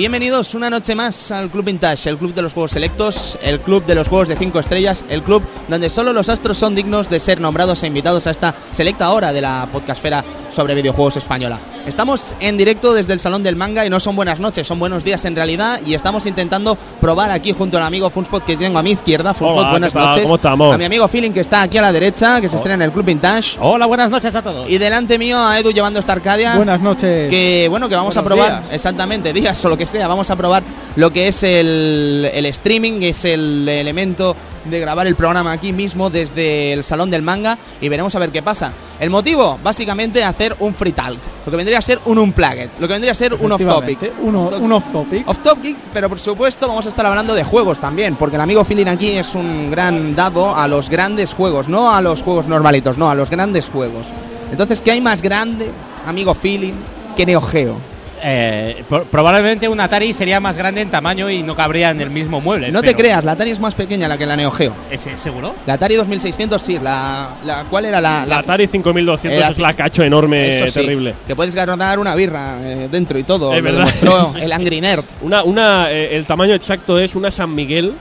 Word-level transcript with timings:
Bienvenidos 0.00 0.54
una 0.54 0.70
noche 0.70 0.94
más 0.94 1.30
al 1.30 1.50
Club 1.50 1.66
Vintage, 1.66 2.08
el 2.08 2.16
club 2.16 2.32
de 2.32 2.40
los 2.40 2.54
juegos 2.54 2.70
selectos, 2.70 3.38
el 3.42 3.60
club 3.60 3.84
de 3.84 3.94
los 3.94 4.08
juegos 4.08 4.28
de 4.28 4.36
5 4.36 4.58
estrellas, 4.58 5.04
el 5.10 5.22
club 5.22 5.42
donde 5.68 5.90
solo 5.90 6.14
los 6.14 6.30
astros 6.30 6.56
son 6.56 6.74
dignos 6.74 7.10
de 7.10 7.20
ser 7.20 7.38
nombrados 7.38 7.82
e 7.82 7.86
invitados 7.86 8.26
a 8.26 8.30
esta 8.30 8.54
selecta 8.70 9.10
hora 9.10 9.30
de 9.30 9.42
la 9.42 9.68
podcastfera 9.70 10.24
sobre 10.48 10.74
videojuegos 10.74 11.18
española. 11.18 11.58
Estamos 11.90 12.36
en 12.38 12.56
directo 12.56 12.94
desde 12.94 13.12
el 13.12 13.18
Salón 13.20 13.42
del 13.42 13.56
Manga 13.56 13.84
y 13.84 13.90
no 13.90 13.98
son 13.98 14.14
buenas 14.14 14.38
noches, 14.38 14.64
son 14.66 14.78
buenos 14.78 15.02
días 15.04 15.24
en 15.24 15.34
realidad 15.34 15.80
y 15.84 15.94
estamos 15.94 16.24
intentando 16.24 16.78
probar 17.00 17.30
aquí 17.30 17.52
junto 17.52 17.76
al 17.78 17.82
amigo 17.82 18.08
Funspot 18.10 18.44
que 18.44 18.56
tengo 18.56 18.78
a 18.78 18.82
mi 18.82 18.92
izquierda. 18.92 19.34
Funspot, 19.34 19.58
Hola, 19.58 19.70
buenas 19.72 19.92
¿qué 19.92 19.98
tal? 19.98 20.06
noches. 20.08 20.22
¿Cómo 20.22 20.36
estamos? 20.36 20.74
A 20.74 20.78
mi 20.78 20.84
amigo 20.84 21.08
Feeling 21.08 21.32
que 21.32 21.40
está 21.40 21.62
aquí 21.62 21.78
a 21.78 21.82
la 21.82 21.92
derecha, 21.92 22.40
que 22.40 22.48
se 22.48 22.54
estrena 22.56 22.76
en 22.76 22.82
el 22.82 22.92
Club 22.92 23.04
Vintage. 23.06 23.58
Hola, 23.60 23.86
buenas 23.86 24.08
noches 24.08 24.32
a 24.34 24.40
todos. 24.40 24.70
Y 24.70 24.78
delante 24.78 25.18
mío 25.18 25.36
a 25.44 25.58
Edu 25.58 25.72
llevando 25.72 25.98
esta 25.98 26.12
Arcadia. 26.12 26.54
Buenas 26.56 26.80
noches. 26.80 27.28
Que 27.28 27.66
bueno, 27.68 27.88
que 27.88 27.96
vamos 27.96 28.16
a 28.16 28.20
Buenos 28.22 28.38
probar, 28.46 28.62
días. 28.62 28.74
exactamente, 28.74 29.32
días 29.32 29.62
o 29.64 29.68
lo 29.68 29.76
que 29.76 29.84
sea, 29.84 30.06
vamos 30.06 30.30
a 30.30 30.36
probar 30.36 30.62
lo 30.94 31.12
que 31.12 31.26
es 31.26 31.42
el, 31.42 32.30
el 32.32 32.46
streaming, 32.46 33.00
que 33.00 33.08
es 33.08 33.24
el 33.24 33.68
elemento 33.68 34.36
de 34.64 34.80
grabar 34.80 35.06
el 35.06 35.14
programa 35.14 35.52
aquí 35.52 35.72
mismo 35.72 36.10
desde 36.10 36.72
el 36.72 36.84
Salón 36.84 37.10
del 37.10 37.22
Manga 37.22 37.58
y 37.80 37.88
veremos 37.88 38.14
a 38.14 38.18
ver 38.18 38.30
qué 38.30 38.42
pasa. 38.42 38.72
El 38.98 39.10
motivo, 39.10 39.58
básicamente, 39.62 40.22
hacer 40.22 40.56
un 40.60 40.74
free 40.74 40.92
talk, 40.92 41.18
lo 41.46 41.50
que 41.50 41.56
vendría 41.56 41.78
a 41.78 41.82
ser 41.82 42.00
un 42.04 42.18
unplugged, 42.18 42.70
lo 42.78 42.86
que 42.86 42.92
vendría 42.92 43.12
a 43.12 43.14
ser 43.14 43.34
un 43.34 43.52
off 43.52 43.60
topic. 43.60 44.02
Efectivamente, 44.02 44.12
Uno, 44.22 44.48
un 44.48 44.72
off 44.72 44.84
topic. 44.92 45.28
Off 45.28 45.38
topic, 45.42 45.76
pero 45.92 46.08
por 46.08 46.18
supuesto 46.18 46.68
vamos 46.68 46.86
a 46.86 46.88
estar 46.88 47.06
hablando 47.06 47.34
de 47.34 47.44
juegos 47.44 47.80
también, 47.80 48.16
porque 48.16 48.36
el 48.36 48.42
amigo 48.42 48.64
Feeling 48.64 48.86
aquí 48.86 49.10
es 49.10 49.34
un 49.34 49.70
gran 49.70 50.14
dado 50.14 50.54
a 50.54 50.68
los 50.68 50.88
grandes 50.88 51.32
juegos, 51.32 51.68
no 51.68 51.94
a 51.94 52.00
los 52.00 52.22
juegos 52.22 52.46
normalitos, 52.46 52.98
no, 52.98 53.10
a 53.10 53.14
los 53.14 53.30
grandes 53.30 53.68
juegos. 53.68 54.08
Entonces, 54.50 54.80
¿qué 54.80 54.90
hay 54.90 55.00
más 55.00 55.22
grande, 55.22 55.70
amigo 56.06 56.34
Feeling, 56.34 56.74
que 57.16 57.24
Neo 57.24 57.40
Geo? 57.40 57.89
Eh, 58.22 58.84
pro- 58.88 59.04
probablemente 59.04 59.68
un 59.68 59.80
Atari 59.80 60.12
sería 60.12 60.40
más 60.40 60.56
grande 60.58 60.80
en 60.80 60.90
tamaño 60.90 61.30
y 61.30 61.42
no 61.42 61.54
cabría 61.56 61.90
en 61.90 62.00
el 62.00 62.10
mismo 62.10 62.40
mueble. 62.40 62.70
No 62.70 62.82
te 62.82 62.94
creas, 62.94 63.24
la 63.24 63.32
Atari 63.32 63.50
es 63.50 63.60
más 63.60 63.74
pequeña 63.74 64.08
la 64.08 64.18
que 64.18 64.26
la 64.26 64.36
Neo 64.36 64.50
Geo. 64.50 64.74
¿Ese, 64.90 65.16
¿Seguro? 65.16 65.54
La 65.66 65.74
Atari 65.74 65.94
2600 65.96 66.60
sí, 66.62 66.78
la, 66.82 67.34
la 67.44 67.64
¿cuál 67.70 67.86
era 67.86 68.00
la, 68.00 68.26
La 68.26 68.38
Atari 68.38 68.66
5200 68.66 69.40
Eh, 69.48 69.52
es 69.52 69.58
la 69.58 69.72
cacho 69.72 70.02
enorme, 70.02 70.48
Eso 70.48 70.66
sí, 70.68 70.80
terrible. 70.80 71.14
Que 71.26 71.34
puedes 71.36 71.54
ganar 71.54 71.98
una 71.98 72.14
birra 72.14 72.58
eh, 72.62 72.88
dentro 72.90 73.18
y 73.18 73.22
todo. 73.24 73.52
Es 73.52 73.58
lo 73.58 73.62
verdad. 73.64 73.78
demostró 73.78 74.34
el 74.40 74.52
Angry 74.52 74.80
Nerd. 74.80 75.04
Una, 75.22 75.42
una, 75.42 75.90
eh, 75.90 76.16
el 76.16 76.26
tamaño 76.26 76.54
exacto 76.54 76.98
es 76.98 77.14
una 77.14 77.30
San 77.30 77.54
Miguel, 77.54 77.94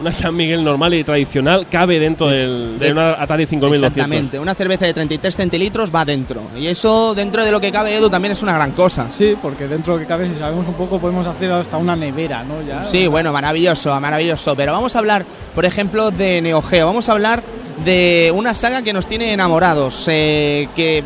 una 0.00 0.12
San 0.12 0.34
Miguel 0.36 0.62
normal 0.62 0.94
y 0.94 1.02
tradicional, 1.02 1.66
cabe 1.70 1.98
dentro 1.98 2.28
del, 2.28 2.78
de 2.78 2.86
de- 2.86 2.92
una 2.92 3.20
Atari 3.20 3.46
5200. 3.46 3.96
Exactamente, 3.96 4.38
una 4.38 4.54
cerveza 4.54 4.86
de 4.86 4.94
33 4.94 5.36
centilitros 5.36 5.92
va 5.94 6.04
dentro. 6.04 6.42
Y 6.56 6.66
eso, 6.68 7.14
dentro 7.14 7.44
de 7.44 7.50
lo 7.50 7.60
que 7.60 7.72
cabe, 7.72 7.96
Edu, 7.96 8.08
también 8.08 8.32
es 8.32 8.42
una 8.42 8.52
gran 8.54 8.72
cosa. 8.72 9.08
Sí, 9.08 9.36
porque 9.40 9.66
dentro 9.66 9.94
de 9.94 9.98
lo 10.00 10.06
que 10.06 10.08
cabe, 10.08 10.28
si 10.28 10.38
sabemos 10.38 10.66
un 10.68 10.74
poco, 10.74 10.98
podemos 11.00 11.26
hacer 11.26 11.50
hasta 11.50 11.76
una 11.76 11.96
nevera, 11.96 12.44
¿no? 12.44 12.62
Ya. 12.62 12.84
Sí, 12.84 13.06
bueno, 13.08 13.32
maravilloso, 13.32 13.98
maravilloso. 14.00 14.54
Pero 14.54 14.72
vamos 14.72 14.94
a 14.94 15.00
hablar, 15.00 15.24
por 15.54 15.64
ejemplo, 15.64 16.10
de 16.10 16.40
Neo 16.42 16.62
Geo. 16.62 16.86
Vamos 16.86 17.08
a 17.08 17.12
hablar 17.12 17.42
de 17.84 18.32
una 18.34 18.54
saga 18.54 18.82
que 18.82 18.92
nos 18.92 19.06
tiene 19.06 19.32
enamorados, 19.32 20.04
eh, 20.08 20.68
que 20.76 21.02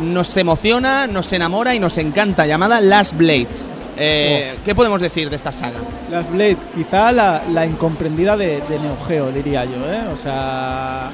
nos 0.00 0.36
emociona, 0.36 1.06
nos 1.06 1.32
enamora 1.32 1.74
y 1.74 1.78
nos 1.78 1.98
encanta, 1.98 2.46
llamada 2.46 2.80
Last 2.80 3.16
Blade. 3.16 3.46
Eh, 3.96 4.56
¿Qué 4.64 4.74
podemos 4.74 5.00
decir 5.00 5.30
de 5.30 5.36
esta 5.36 5.52
saga? 5.52 5.78
Las 6.10 6.30
Blade, 6.30 6.56
quizá 6.74 7.12
la, 7.12 7.42
la 7.52 7.64
incomprendida 7.66 8.36
de, 8.36 8.60
de 8.68 8.78
Neo 8.78 8.96
Geo, 9.06 9.30
diría 9.30 9.64
yo, 9.64 9.76
¿eh? 9.92 10.02
O 10.12 10.16
sea. 10.16 11.10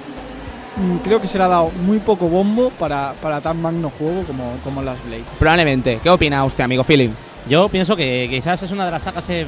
mm, 0.76 0.96
Creo 0.98 1.20
que 1.20 1.26
se 1.26 1.36
le 1.38 1.44
ha 1.44 1.48
dado 1.48 1.70
muy 1.84 1.98
poco 1.98 2.26
bombo 2.28 2.70
para, 2.70 3.14
para 3.20 3.40
tan 3.40 3.60
magno 3.60 3.90
juego 3.98 4.22
como, 4.24 4.56
como 4.64 4.82
Las 4.82 5.02
Blade. 5.04 5.24
Probablemente. 5.38 6.00
¿Qué 6.02 6.08
opina 6.10 6.44
usted, 6.44 6.64
amigo 6.64 6.84
Philip? 6.84 7.12
Yo 7.48 7.68
pienso 7.68 7.96
que 7.96 8.26
quizás 8.30 8.62
es 8.62 8.70
una 8.70 8.84
de 8.84 8.90
las 8.90 9.02
sagas 9.02 9.28
eh, 9.30 9.46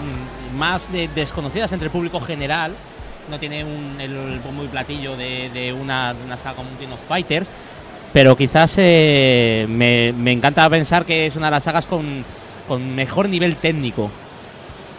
más 0.57 0.91
de- 0.93 1.09
desconocidas 1.09 1.73
entre 1.73 1.87
el 1.87 1.93
público 1.93 2.21
general. 2.21 2.73
No 3.31 3.39
tiene 3.39 3.65
un, 3.65 4.01
el 4.01 4.41
bombo 4.41 4.65
y 4.65 4.67
platillo 4.69 5.17
de, 5.17 5.49
de 5.51 5.73
una, 5.73 6.13
de 6.13 6.25
una 6.25 6.37
saga 6.37 6.57
como 6.57 6.69
King 6.79 6.89
of 6.93 7.01
Fighters. 7.09 7.51
Pero 8.13 8.37
quizás 8.37 8.75
eh, 8.79 9.65
me, 9.69 10.13
me 10.13 10.33
encanta 10.33 10.69
pensar 10.69 11.05
que 11.07 11.27
es 11.29 11.37
una 11.37 11.47
de 11.47 11.53
las 11.53 11.63
sagas 11.65 11.87
con, 11.87 12.25
con 12.73 12.95
mejor 12.95 13.29
nivel 13.29 13.57
técnico. 13.57 14.11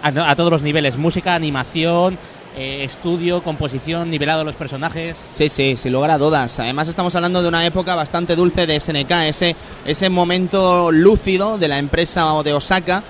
A, 0.03 0.09
a 0.29 0.35
todos 0.35 0.51
los 0.51 0.61
niveles. 0.61 0.95
Música, 0.95 1.33
animación, 1.33 2.19
eh, 2.55 2.83
estudio, 2.83 3.41
composición, 3.43 4.11
nivelado 4.11 4.39
de 4.39 4.45
los 4.45 4.53
personajes. 4.53 5.15
Sí, 5.27 5.49
sí, 5.49 5.75
sin 5.75 5.91
lugar 5.91 6.11
a 6.11 6.19
dudas. 6.19 6.59
Además 6.59 6.87
estamos 6.87 7.15
hablando 7.15 7.41
de 7.41 7.47
una 7.47 7.65
época 7.65 7.95
bastante 7.95 8.35
dulce 8.35 8.67
de 8.67 8.79
SNK, 8.79 9.11
ese, 9.25 9.55
ese 9.85 10.11
momento 10.11 10.91
lúcido 10.91 11.57
de 11.57 11.67
la 11.67 11.79
empresa 11.79 12.25
de 12.43 12.53
Osaka 12.53 13.01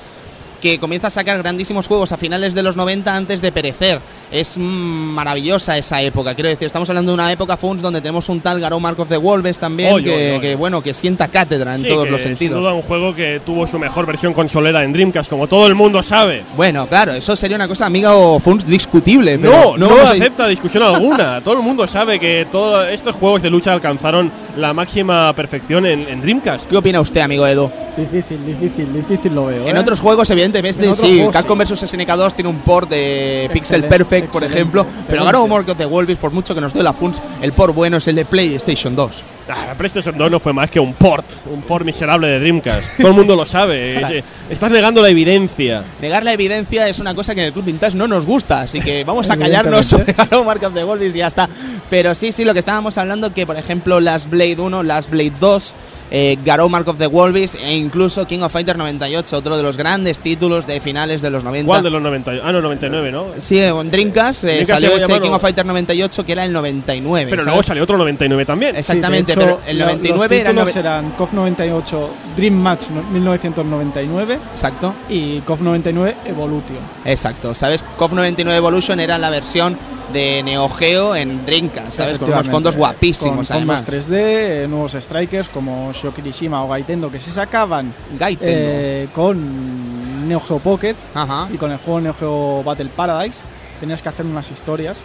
que 0.64 0.80
comienza 0.80 1.08
a 1.08 1.10
sacar 1.10 1.38
grandísimos 1.40 1.88
juegos 1.88 2.14
a 2.14 2.18
finales 2.18 2.54
de 2.54 2.64
los 2.64 2.78
90 2.78 3.14
antes 3.14 3.42
de 3.42 3.52
perecer. 3.52 4.00
Es 4.32 4.58
maravillosa 4.58 5.78
esa 5.78 6.02
época. 6.02 6.34
Quiero 6.36 6.48
decir, 6.50 6.66
estamos 6.68 6.90
hablando 6.90 7.12
de 7.12 7.16
una 7.16 7.30
época 7.34 7.58
Funs 7.58 7.82
donde 7.82 8.00
tenemos 8.00 8.30
un 8.30 8.40
tal 8.40 8.62
Garou 8.62 8.80
Mark 8.80 8.98
of 8.98 9.10
the 9.10 9.18
Wolves 9.18 9.60
también 9.60 9.94
Oy, 9.94 10.04
que, 10.06 10.12
oy, 10.14 10.36
oy. 10.36 10.40
que, 10.40 10.56
bueno, 10.56 10.82
que 10.82 10.94
sienta 10.94 11.28
cátedra 11.28 11.76
en 11.76 11.82
Sí, 11.82 11.90
todos 11.90 12.06
que 12.06 12.12
los 12.12 12.22
Sin 12.22 12.30
sentidos. 12.38 12.62
duda 12.62 12.74
un 12.74 12.82
juego 12.82 13.14
que 13.14 13.42
tuvo 13.46 13.68
su 13.68 13.78
mejor 13.78 14.06
versión 14.06 14.34
consolera 14.34 14.86
en 14.86 14.94
Dreamcast, 14.94 15.30
como 15.30 15.48
todo 15.48 15.68
el 15.68 15.76
mundo 15.76 16.02
sabe. 16.02 16.44
Bueno, 16.56 16.88
claro, 16.88 17.12
eso 17.12 17.36
sería 17.36 17.58
una 17.58 17.68
cosa, 17.68 17.86
amigo 17.88 18.40
Funs, 18.40 18.66
discutible. 18.66 19.38
Pero 19.38 19.76
No, 19.78 19.90
no, 19.90 19.98
a- 19.98 20.12
acepta 20.12 20.48
discusión 20.48 20.84
alguna. 20.84 21.42
Todo 21.44 21.56
el 21.58 21.62
mundo 21.62 21.86
sabe 21.88 22.20
que 22.22 22.48
todos 22.50 22.88
estos 22.88 23.16
juegos 23.16 23.42
de 23.42 23.50
lucha 23.50 23.74
alcanzaron 23.74 24.32
la 24.56 24.74
máxima 24.74 25.34
perfección 25.36 25.86
en, 25.86 26.08
en 26.08 26.22
Dreamcast. 26.22 26.70
¿Qué 26.70 26.78
opina 26.78 27.02
usted, 27.02 27.20
amigo 27.20 27.46
Edu? 27.46 27.70
Difícil, 27.98 28.46
difícil, 28.46 28.94
difícil 28.94 29.36
lo 29.36 29.48
veo. 29.48 29.68
En 29.68 29.76
¿eh? 29.76 29.80
otros 29.80 30.00
juegos, 30.00 30.30
evidentemente, 30.30 30.53
En 30.60 30.66
otros 30.66 30.98
sí. 30.98 31.16
juegos, 31.18 31.34
Capcom 31.34 31.58
vs 31.58 31.80
SNK 31.90 32.10
2 32.10 32.36
tiene 32.36 32.50
un 32.50 32.60
port 32.60 32.90
de 32.90 33.50
Pixel 33.54 33.84
Perfect, 33.86 34.30
por 34.32 34.44
excelente, 34.44 34.58
ejemplo. 34.60 34.86
Pero 35.08 35.24
ahora 35.24 35.40
Humor 35.40 35.66
que 35.66 35.76
te 35.76 35.86
vuelves, 35.86 36.18
por 36.18 36.32
mucho 36.32 36.54
que 36.56 36.62
nos 36.62 36.74
dé 36.74 36.84
la 36.84 36.94
Funs, 36.94 37.22
el 37.42 37.54
port 37.54 37.74
bueno 37.74 37.98
es 37.98 38.08
el 38.08 38.16
de 38.16 38.26
PlayStation 38.26 38.96
2. 38.96 39.24
Ah, 39.50 39.66
la 39.68 39.76
PlayStation 39.76 40.18
2 40.18 40.32
no 40.32 40.40
fue 40.40 40.54
más 40.54 40.72
que 40.72 40.80
un 40.80 40.94
port, 40.94 41.26
un 41.52 41.62
port 41.64 41.86
miserable 41.86 42.28
de 42.28 42.40
Dreamcast. 42.40 42.98
Todo 42.98 43.10
el 43.10 43.14
mundo 43.14 43.36
lo 43.36 43.46
sabe. 43.46 43.96
Claro. 43.98 44.16
Eh, 44.16 44.24
Estás 44.50 44.72
negando 44.72 45.02
la 45.02 45.10
evidencia. 45.10 45.84
Negar 46.02 46.24
la 46.24 46.32
evidencia 46.34 46.88
es 46.88 47.00
una 47.00 47.14
cosa 47.14 47.34
que 47.36 47.42
en 47.42 47.48
el 47.48 47.54
Club 47.54 47.66
Vintage 47.66 47.98
no 47.98 48.08
nos 48.08 48.26
gusta, 48.26 48.62
así 48.62 48.80
que 48.80 49.04
vamos 49.04 49.30
a 49.30 49.38
callarnos. 49.38 49.94
Garou 50.16 50.46
Mark 50.46 50.64
of 50.64 50.74
the 50.74 50.84
Wolves 50.84 51.14
y 51.16 51.20
ya 51.20 51.28
está. 51.28 51.50
Pero 51.90 52.16
sí, 52.16 52.32
sí, 52.32 52.46
lo 52.46 52.54
que 52.54 52.60
estábamos 52.60 52.98
hablando, 52.98 53.34
que 53.34 53.46
por 53.46 53.58
ejemplo 53.58 54.00
Last 54.00 54.30
Blade 54.30 54.60
1, 54.60 54.84
Last 54.84 55.10
Blade 55.10 55.34
2, 55.40 55.76
eh, 56.16 56.38
Garou 56.46 56.70
Mark 56.70 56.88
of 56.88 57.00
the 57.00 57.08
Wolves 57.08 57.56
e 57.56 57.76
incluso 57.76 58.26
King 58.28 58.42
of 58.42 58.52
Fighters 58.54 58.78
98, 58.78 59.36
otro 59.36 59.58
de 59.58 59.64
los 59.64 59.76
grandes 59.78 60.20
títulos 60.20 60.68
de 60.68 60.80
finales 60.80 61.24
de 61.24 61.32
los 61.32 61.44
90. 61.44 61.66
¿Cuál 61.68 61.82
de 61.82 61.90
los 61.90 62.02
90? 62.04 62.32
Ah, 62.44 62.52
no, 62.52 62.62
99, 62.62 63.12
¿no? 63.12 63.26
Sí, 63.40 63.58
en 63.60 63.90
Dreamcast, 63.90 64.44
eh, 64.44 64.64
salió 64.64 64.96
ese 64.96 65.20
King 65.20 65.32
of 65.32 65.42
Fighters 65.42 65.66
98 65.68 66.24
que 66.24 66.32
era 66.34 66.46
el 66.46 66.54
99. 66.54 67.26
Pero 67.32 67.42
¿sabes? 67.42 67.46
luego 67.48 67.64
salió 67.64 67.84
otro 67.84 67.98
99 67.98 68.46
también. 68.46 68.76
Exactamente, 68.76 69.34
Sí, 69.34 69.40
de 69.40 69.46
hecho, 69.46 69.58
pero 69.58 69.70
el 69.72 69.78
lo- 69.80 69.86
99 69.86 70.40
era 70.40 70.50
el 70.52 70.56
los 70.56 70.66
títulos 70.66 70.76
nove- 70.76 70.80
eran 70.80 71.10
KOF 71.18 71.34
98 71.34 72.10
Dream 72.38 72.54
Match 72.54 72.90
no- 72.92 73.02
1999 73.04 74.40
Exacto, 74.54 74.94
y 75.10 75.40
KOF 75.42 75.62
99 75.62 76.16
Evolution. 76.26 76.78
exacto. 77.06 77.56
¿Sabes? 77.56 77.84
KOF 77.98 78.14
99 78.14 78.58
Evolution 78.58 79.00
era 79.00 79.18
la 79.18 79.30
versión 79.30 79.78
de 80.12 80.44
Neo 80.44 80.70
Geo 80.70 81.16
en 81.16 81.46
Dreamcast, 81.46 81.94
¿sabes? 81.98 82.20
Con 82.20 82.32
unos 82.32 82.48
fondos 82.48 82.76
guapísimos, 82.78 83.48
con 83.48 83.58
fondos 83.58 83.82
además. 83.82 83.86
3D, 83.86 84.64
eh, 84.64 84.68
nuevos 84.70 84.92
strikers 84.94 85.50
como 85.50 85.92
Shokirishima 86.04 86.64
o 86.64 86.68
Gaitendo 86.68 87.10
que 87.10 87.20
se 87.20 87.32
sacaban 87.32 87.94
eh, 88.42 89.08
con 89.14 90.28
Neo 90.28 90.40
Geo 90.42 90.60
Pocket 90.60 90.96
Ajá. 91.14 91.48
y 91.54 91.58
con 91.58 91.72
el 91.72 91.78
juego 91.78 92.02
Neo 92.02 92.14
Geo 92.14 92.64
Battle 92.64 92.90
Paradise 92.96 93.40
tenías 93.80 94.02
que 94.02 94.10
hacer 94.10 94.26
unas 94.26 94.50
historias. 94.52 94.98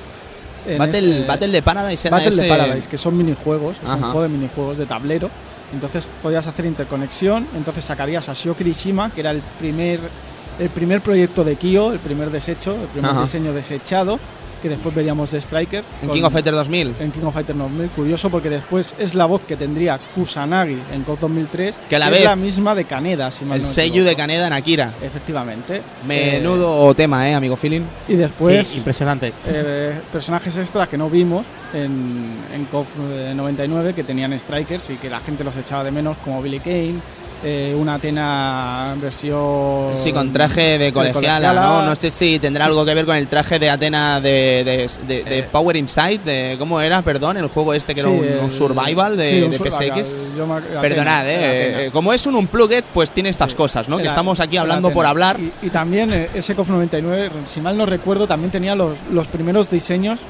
Battle, 0.77 0.99
ese- 1.21 1.27
Battle 1.27 1.49
de 1.49 1.63
Paradise 1.63 2.09
era 2.09 2.17
Battle 2.19 2.31
ese... 2.31 2.43
de 2.43 2.49
Paradise, 2.49 2.89
que 2.89 2.99
son 2.99 3.17
minijuegos, 3.17 3.77
es 3.83 3.89
un 3.89 4.01
juego 4.03 4.23
de 4.23 4.29
minijuegos 4.29 4.77
de 4.79 4.87
tablero. 4.87 5.31
Entonces 5.73 6.09
podías 6.23 6.47
hacer 6.47 6.65
interconexión, 6.67 7.47
entonces 7.55 7.85
sacarías 7.85 8.29
a 8.29 8.35
Shio 8.35 8.57
Kirishima, 8.57 9.11
que 9.11 9.21
era 9.21 9.31
el 9.31 9.41
primer, 9.59 10.01
el 10.59 10.71
primer 10.71 11.01
proyecto 11.03 11.45
de 11.45 11.57
Kyo, 11.57 11.93
el 11.93 11.99
primer 12.01 12.31
desecho, 12.31 12.75
el 12.75 12.89
primer 12.89 13.11
Ajá. 13.13 13.21
diseño 13.23 13.53
desechado, 13.53 14.19
que 14.59 14.69
después 14.69 14.95
veríamos 14.95 15.31
de 15.31 15.39
Striker. 15.41 15.85
En 16.03 16.09
con- 16.09 16.17
King 16.17 16.25
of 16.25 16.33
Fighters 16.33 16.57
2000. 16.57 16.95
en 17.01 17.11
King 17.13 17.23
of 17.25 17.35
Fighters 17.35 17.59
2000. 17.59 17.89
Curioso 17.91 18.31
porque 18.31 18.51
después 18.51 18.95
es 18.99 19.15
la 19.15 19.25
voz 19.27 19.43
que 19.45 19.57
tendría 19.57 19.99
Kusanagi 20.15 20.79
en 20.93 21.03
COD 21.05 21.19
2003, 21.21 21.79
Que 21.89 21.97
a 21.97 21.99
la 21.99 22.07
es 22.07 22.13
vez- 22.13 22.25
la 22.25 22.37
misma 22.37 22.75
de 22.75 22.85
Kaneda, 22.85 23.31
si 23.31 23.45
mal 23.45 23.57
El 23.57 23.63
no 23.63 23.69
sello 23.69 24.05
de 24.05 24.17
Kaneda 24.17 24.47
en 24.47 24.53
Akira. 24.53 24.93
Efectivamente. 25.03 25.83
Menudo 26.07 26.93
tema, 26.95 27.29
¿eh, 27.29 27.35
amigo 27.35 27.57
Feeling? 27.57 27.81
Eh, 27.83 27.85
y 28.09 28.15
después 28.17 28.67
sí, 28.69 28.79
impresionante. 28.79 29.33
eh, 29.47 30.01
personajes 30.13 30.57
extras 30.57 30.89
que 30.89 30.99
no 30.99 31.09
vimos 31.11 31.47
en, 31.75 32.35
en 32.55 32.65
KOF 32.67 32.97
eh, 33.11 33.33
99 33.35 33.95
que 33.95 34.05
tenían 34.05 34.39
strikers 34.39 34.91
y 34.91 34.97
que 34.97 35.09
la 35.11 35.21
gente 35.21 35.45
los 35.45 35.57
echaba 35.57 35.85
de 35.85 35.91
menos 35.91 36.17
como 36.25 36.43
Billy 36.43 36.61
Kane, 36.61 36.95
eh, 37.45 37.75
una 37.79 37.95
Atena 37.95 38.95
versión... 39.01 39.97
Sí, 39.97 40.13
con 40.13 40.33
traje 40.33 40.77
de 40.79 40.93
colegiala, 40.93 41.53
¿no? 41.55 41.83
No 41.83 41.95
sé 41.97 42.11
si 42.11 42.39
tendrá 42.39 42.65
algo 42.67 42.85
que 42.85 42.95
ver 42.95 43.07
con 43.07 43.17
el 43.17 43.29
traje 43.29 43.59
de 43.59 43.71
Atena 43.71 44.21
de, 44.21 44.63
de, 44.65 44.91
de- 45.07 45.23
de 45.25 45.39
Eh. 45.39 45.49
Power 45.51 45.77
Inside, 45.77 46.19
de, 46.25 46.57
¿cómo 46.59 46.81
era? 46.81 47.03
Perdón, 47.03 47.37
el 47.37 47.47
juego 47.49 47.75
este 47.75 47.95
que 47.95 48.03
Sí, 48.03 48.09
era 48.09 48.43
un, 48.43 48.51
survival 48.51 49.17
de, 49.17 49.31
sí, 49.31 49.43
un 49.43 49.53
PSX. 49.53 50.13
Atena, 50.41 50.81
Perdonad, 50.81 51.29
eh, 51.29 51.87
eh, 51.87 51.91
como 51.93 52.13
es 52.13 52.27
un 52.27 52.35
unplugged, 52.35 52.85
pues 52.93 53.11
tiene 53.11 53.29
estas 53.29 53.51
Sí. 53.53 53.57
cosas, 53.57 53.89
¿no? 53.89 53.99
que 53.99 54.07
estamos 54.09 54.41
aquí 54.41 54.57
hablando 54.57 54.91
por 54.93 55.07
hablar. 55.07 55.39
Y, 55.41 55.67
y 55.67 55.71
también 55.71 56.29
ese 56.35 56.55
KOF 56.55 56.69
99, 56.71 57.31
si 57.47 57.61
mal 57.61 57.77
no 57.77 57.87
recuerdo, 57.87 58.27
también 58.27 58.51
tenía 58.51 58.75
los, 58.75 58.99
los 59.13 59.27
primeros 59.29 59.71
diseños 59.71 60.21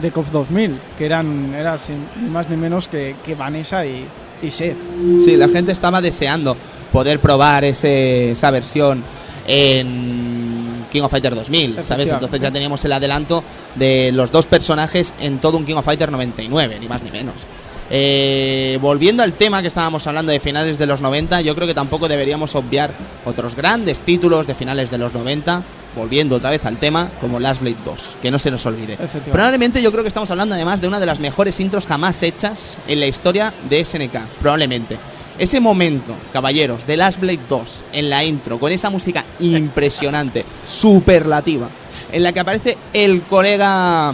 de 0.00 0.10
KOF 0.12 0.30
2000, 0.30 0.78
que 0.96 1.06
eran 1.06 1.54
era 1.54 1.76
sin- 1.78 2.06
ni 2.22 2.28
más 2.28 2.48
ni 2.48 2.56
menos 2.56 2.88
que, 2.88 3.16
que 3.24 3.34
Vanessa 3.34 3.84
y, 3.84 4.06
y. 4.42 4.50
Sí, 4.50 5.36
la 5.36 5.48
gente 5.48 5.72
estaba 5.72 6.00
deseando 6.00 6.56
poder 6.92 7.20
probar 7.20 7.64
ese, 7.64 8.32
esa 8.32 8.50
versión 8.50 9.02
en 9.46 10.86
King 10.90 11.02
of 11.02 11.10
Fighter 11.10 11.34
2000, 11.34 11.82
¿sabes? 11.82 12.10
Entonces 12.10 12.40
ya 12.40 12.50
teníamos 12.50 12.84
el 12.84 12.92
adelanto 12.92 13.42
de 13.74 14.10
los 14.12 14.30
dos 14.30 14.46
personajes 14.46 15.14
en 15.20 15.38
todo 15.38 15.56
un 15.56 15.64
King 15.64 15.76
of 15.76 15.84
Fighter 15.84 16.10
99, 16.10 16.78
ni 16.80 16.88
más 16.88 17.02
ni 17.02 17.10
menos. 17.10 17.46
Eh, 17.90 18.78
volviendo 18.82 19.22
al 19.22 19.32
tema 19.32 19.62
que 19.62 19.68
estábamos 19.68 20.06
hablando 20.06 20.30
de 20.30 20.40
finales 20.40 20.78
de 20.78 20.86
los 20.86 21.00
90, 21.00 21.40
yo 21.40 21.54
creo 21.54 21.66
que 21.66 21.74
tampoco 21.74 22.08
deberíamos 22.08 22.54
obviar 22.54 22.90
otros 23.24 23.54
grandes 23.54 24.00
títulos 24.00 24.46
de 24.46 24.54
finales 24.54 24.90
de 24.90 24.98
los 24.98 25.14
90, 25.14 25.62
volviendo 25.96 26.36
otra 26.36 26.50
vez 26.50 26.64
al 26.66 26.76
tema, 26.76 27.10
como 27.20 27.40
Last 27.40 27.62
Blade 27.62 27.78
2, 27.84 28.16
que 28.20 28.30
no 28.30 28.38
se 28.38 28.50
nos 28.50 28.66
olvide. 28.66 28.98
Probablemente 29.32 29.80
yo 29.80 29.90
creo 29.90 30.04
que 30.04 30.08
estamos 30.08 30.30
hablando 30.30 30.54
además 30.54 30.80
de 30.80 30.88
una 30.88 31.00
de 31.00 31.06
las 31.06 31.20
mejores 31.20 31.58
intros 31.60 31.86
jamás 31.86 32.22
hechas 32.22 32.78
en 32.86 33.00
la 33.00 33.06
historia 33.06 33.54
de 33.68 33.84
SNK, 33.84 34.18
probablemente. 34.40 34.98
Ese 35.38 35.60
momento, 35.60 36.14
caballeros, 36.32 36.84
de 36.84 36.96
Last 36.96 37.20
Blade 37.20 37.40
2 37.48 37.84
en 37.92 38.10
la 38.10 38.24
intro, 38.24 38.58
con 38.58 38.72
esa 38.72 38.90
música 38.90 39.24
impresionante, 39.38 40.44
superlativa, 40.66 41.68
en 42.10 42.22
la 42.24 42.32
que 42.32 42.40
aparece 42.40 42.76
el 42.92 43.22
colega 43.22 44.12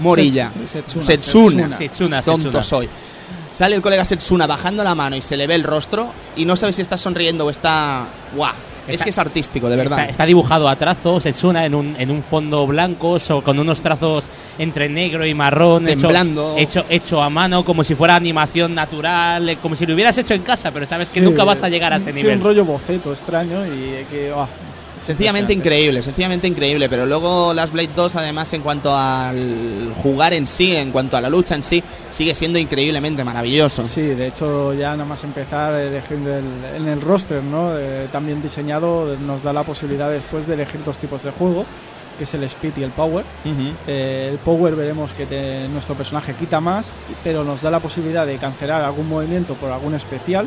Morilla, 0.00 0.52
Setsuna, 0.64 1.04
Setsuna, 1.04 1.68
Setsuna. 1.68 1.76
Setsuna, 1.76 2.22
tonto 2.22 2.62
soy. 2.62 2.88
Sale 3.52 3.76
el 3.76 3.82
colega 3.82 4.04
Setsuna 4.04 4.46
bajando 4.46 4.82
la 4.84 4.94
mano 4.94 5.16
y 5.16 5.22
se 5.22 5.36
le 5.36 5.46
ve 5.46 5.54
el 5.54 5.64
rostro 5.64 6.12
y 6.36 6.44
no 6.44 6.56
sabe 6.56 6.72
si 6.72 6.82
está 6.82 6.96
sonriendo 6.96 7.46
o 7.46 7.50
está... 7.50 8.06
¡Guau! 8.34 8.52
Es 8.88 8.94
Está- 8.94 9.04
que 9.04 9.10
es 9.10 9.18
artístico, 9.18 9.68
de 9.68 9.76
verdad. 9.76 9.98
Está, 10.00 10.10
está 10.10 10.24
dibujado 10.26 10.68
a 10.68 10.74
trazos, 10.74 11.22
Setsuna 11.22 11.66
en 11.66 11.74
un, 11.74 11.94
en 11.98 12.10
un 12.10 12.22
fondo 12.22 12.66
blanco, 12.66 13.18
so- 13.18 13.42
con 13.42 13.58
unos 13.58 13.80
trazos 13.82 14.24
entre 14.58 14.88
negro 14.88 15.26
y 15.26 15.34
marrón, 15.34 15.86
hecho- 15.86 16.00
Temblando. 16.02 16.54
Hecho, 16.56 16.84
hecho, 16.88 17.22
a 17.22 17.28
mano, 17.28 17.64
como 17.64 17.84
si 17.84 17.94
fuera 17.94 18.14
animación 18.16 18.74
natural, 18.74 19.48
eh, 19.48 19.56
como 19.60 19.76
si 19.76 19.84
lo 19.86 19.94
hubieras 19.94 20.16
hecho 20.18 20.34
en 20.34 20.42
casa, 20.42 20.70
pero 20.72 20.86
sabes 20.86 21.10
que 21.10 21.20
Sí, 21.20 21.26
nunca 21.26 21.44
vas 21.44 21.62
a 21.62 21.68
llegar 21.68 21.92
a 21.92 21.96
ese 21.96 22.06
sí, 22.12 22.16
nivel. 22.16 22.38
un 22.38 22.44
rollo 22.44 22.64
boceto 22.64 23.12
extraño 23.12 23.66
y 23.66 24.06
que... 24.10 24.30
es 24.30 24.34
Sencillamente 25.02 25.52
increíble, 25.52 26.02
sencillamente 26.02 26.46
increíble, 26.46 26.88
pero 26.88 27.06
luego 27.06 27.54
Last 27.54 27.72
Blade 27.72 27.90
2 27.96 28.16
además 28.16 28.52
en 28.52 28.60
cuanto 28.62 28.94
al 28.94 29.92
jugar 30.02 30.32
en 30.34 30.46
sí, 30.46 30.76
en 30.76 30.92
cuanto 30.92 31.16
a 31.16 31.20
la 31.20 31.30
lucha 31.30 31.54
en 31.54 31.62
sí, 31.62 31.82
sigue 32.10 32.34
siendo 32.34 32.58
increíblemente 32.58 33.24
maravilloso. 33.24 33.82
Sí, 33.82 34.02
de 34.02 34.26
hecho 34.26 34.74
ya 34.74 34.90
nada 34.92 35.06
más 35.06 35.24
empezar 35.24 35.74
elegir 35.74 36.18
el- 36.18 36.76
en 36.76 36.86
el 36.88 37.00
roster, 37.00 37.42
¿no? 37.42 37.76
Eh, 37.78 38.08
también 38.12 38.42
diseñado 38.42 39.16
nos 39.16 39.42
da 39.42 39.52
la 39.52 39.62
posibilidad 39.64 40.10
después 40.10 40.46
de 40.46 40.54
elegir 40.54 40.84
dos 40.84 40.98
tipos 40.98 41.22
de 41.22 41.30
juego, 41.30 41.64
que 42.18 42.24
es 42.24 42.34
el 42.34 42.44
speed 42.44 42.76
y 42.76 42.82
el 42.82 42.90
power. 42.90 43.24
Ujú. 43.46 43.72
Eh, 43.86 44.28
el 44.32 44.38
power 44.38 44.76
veremos 44.76 45.14
que 45.14 45.24
te- 45.24 45.66
nuestro 45.68 45.94
personaje 45.94 46.34
quita 46.34 46.60
más, 46.60 46.92
pero 47.24 47.42
nos 47.42 47.62
da 47.62 47.70
la 47.70 47.80
posibilidad 47.80 48.26
de 48.26 48.36
cancelar 48.36 48.82
algún 48.82 49.08
movimiento 49.08 49.54
por 49.54 49.70
algún 49.72 49.94
especial. 49.94 50.46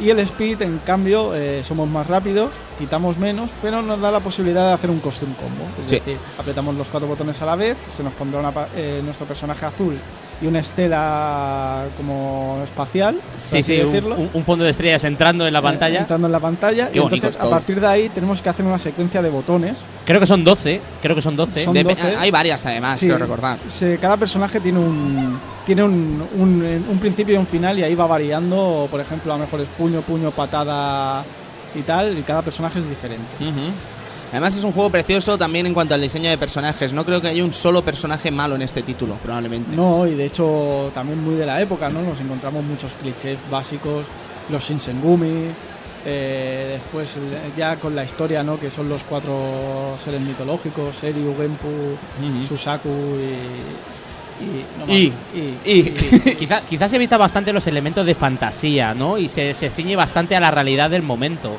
Y 0.00 0.10
el 0.10 0.18
speed, 0.20 0.62
en 0.62 0.78
cambio, 0.78 1.34
eh, 1.34 1.62
somos 1.62 1.88
más 1.88 2.06
rápidos, 2.06 2.50
quitamos 2.78 3.18
menos, 3.18 3.50
pero 3.60 3.82
nos 3.82 4.00
da 4.00 4.10
la 4.10 4.20
posibilidad 4.20 4.68
de 4.68 4.72
hacer 4.72 4.90
un 4.90 5.00
costume 5.00 5.34
combo. 5.34 5.64
Es 5.80 5.88
Sí. 5.90 5.96
decir, 5.96 6.16
apretamos 6.38 6.74
los 6.74 6.88
cuatro 6.90 7.08
botones 7.08 7.40
a 7.42 7.46
la 7.46 7.56
vez, 7.56 7.76
se 7.92 8.02
nos 8.02 8.12
pondrá 8.14 8.40
una 8.40 8.52
eh, 8.74 9.00
nuestro 9.04 9.26
personaje 9.26 9.66
azul 9.66 9.98
y 10.42 10.46
una 10.46 10.58
estela 10.58 11.84
como 11.96 12.60
espacial, 12.64 13.20
Sí, 13.38 13.58
así 13.58 13.62
sí, 13.62 13.76
decirlo. 13.76 14.16
un- 14.16 14.30
un 14.32 14.44
fondo 14.44 14.64
de 14.64 14.70
estrellas 14.72 15.04
entrando 15.04 15.46
en 15.46 15.52
la 15.52 15.60
eh, 15.60 15.62
pantalla. 15.62 16.00
entrando 16.00 16.26
en 16.26 16.32
la 16.32 16.40
pantalla 16.40 16.88
Qué 16.90 16.98
y 16.98 17.00
bonito 17.00 17.16
entonces 17.16 17.38
todo. 17.38 17.48
a 17.48 17.50
partir 17.50 17.80
de 17.80 17.86
ahí 17.86 18.08
tenemos 18.08 18.42
que 18.42 18.48
hacer 18.48 18.64
una 18.66 18.78
secuencia 18.78 19.22
de 19.22 19.30
botones 19.30 19.78
Creo 20.04 20.18
que 20.18 20.26
son 20.26 20.42
12, 20.42 20.80
creo 21.00 21.14
que 21.14 21.22
son 21.22 21.36
12. 21.36 21.62
Son 21.64 21.74
Dep- 21.74 21.84
12. 21.84 22.16
hay 22.16 22.30
varias 22.30 22.66
además, 22.66 22.98
Sí, 22.98 23.06
quiero 23.06 23.18
recordar. 23.18 23.58
se- 23.68 23.98
cada 23.98 24.16
personaje 24.16 24.58
tiene 24.60 24.78
un 24.80 25.38
tiene 25.64 25.84
un, 25.84 26.26
un, 26.36 26.84
un 26.90 26.98
principio 26.98 27.34
y 27.34 27.38
un 27.38 27.46
final 27.46 27.78
y 27.78 27.84
ahí 27.84 27.94
va 27.94 28.06
variando, 28.08 28.88
por 28.90 29.00
ejemplo, 29.00 29.32
a 29.32 29.36
lo 29.38 29.44
mejor 29.44 29.60
es 29.60 29.68
puño, 29.68 30.00
puño, 30.00 30.32
patada 30.32 31.22
y 31.74 31.82
tal, 31.82 32.18
y 32.18 32.22
cada 32.22 32.42
personaje 32.42 32.80
es 32.80 32.88
diferente. 32.88 33.36
Ujú. 33.40 33.70
Además 34.32 34.56
es 34.56 34.64
un 34.64 34.72
juego 34.72 34.90
precioso 34.90 35.38
también 35.38 35.66
en 35.66 35.74
cuanto 35.74 35.94
al 35.94 36.00
diseño 36.00 36.28
de 36.30 36.38
personajes. 36.38 36.92
No 36.92 37.04
creo 37.04 37.20
que 37.20 37.28
haya 37.28 37.44
un 37.44 37.52
solo 37.52 37.84
personaje 37.84 38.30
malo 38.30 38.54
en 38.56 38.62
este 38.62 38.82
título, 38.82 39.16
probablemente. 39.22 39.76
No, 39.76 40.06
y 40.06 40.14
de 40.14 40.24
hecho 40.24 40.90
también 40.94 41.22
muy 41.22 41.34
de 41.34 41.44
la 41.46 41.60
época, 41.60 41.88
¿no? 41.90 42.00
Nos 42.02 42.18
encontramos 42.20 42.64
muchos 42.64 42.94
clichés 42.96 43.38
básicos, 43.50 44.06
los 44.48 44.64
Shinsengumi, 44.64 45.48
eh, 46.06 46.78
después 46.80 47.18
ya 47.56 47.76
con 47.76 47.94
la 47.94 48.04
historia, 48.04 48.42
¿no? 48.42 48.58
Que 48.58 48.70
son 48.70 48.88
los 48.88 49.04
cuatro 49.04 49.96
seres 49.98 50.20
mitológicos, 50.22 50.96
Seryu, 50.96 51.36
Genpu. 51.36 51.96
Susaku 52.48 52.88
y... 52.88 53.82
Y, 54.42 54.64
no. 54.78 54.92
Y- 54.92 55.12
y- 55.34 55.58
y- 55.70 55.82
Quizá- 56.38 56.62
quizás 56.62 56.92
evita 56.94 57.16
bastante 57.16 57.52
los 57.52 57.66
elementos 57.68 58.04
de 58.06 58.14
fantasía, 58.16 58.94
¿no? 58.94 59.18
Y 59.18 59.28
se, 59.28 59.54
se 59.54 59.70
ciñe 59.70 59.94
bastante 59.94 60.34
a 60.34 60.40
la 60.40 60.50
realidad 60.50 60.90
del 60.90 61.02
momento. 61.02 61.56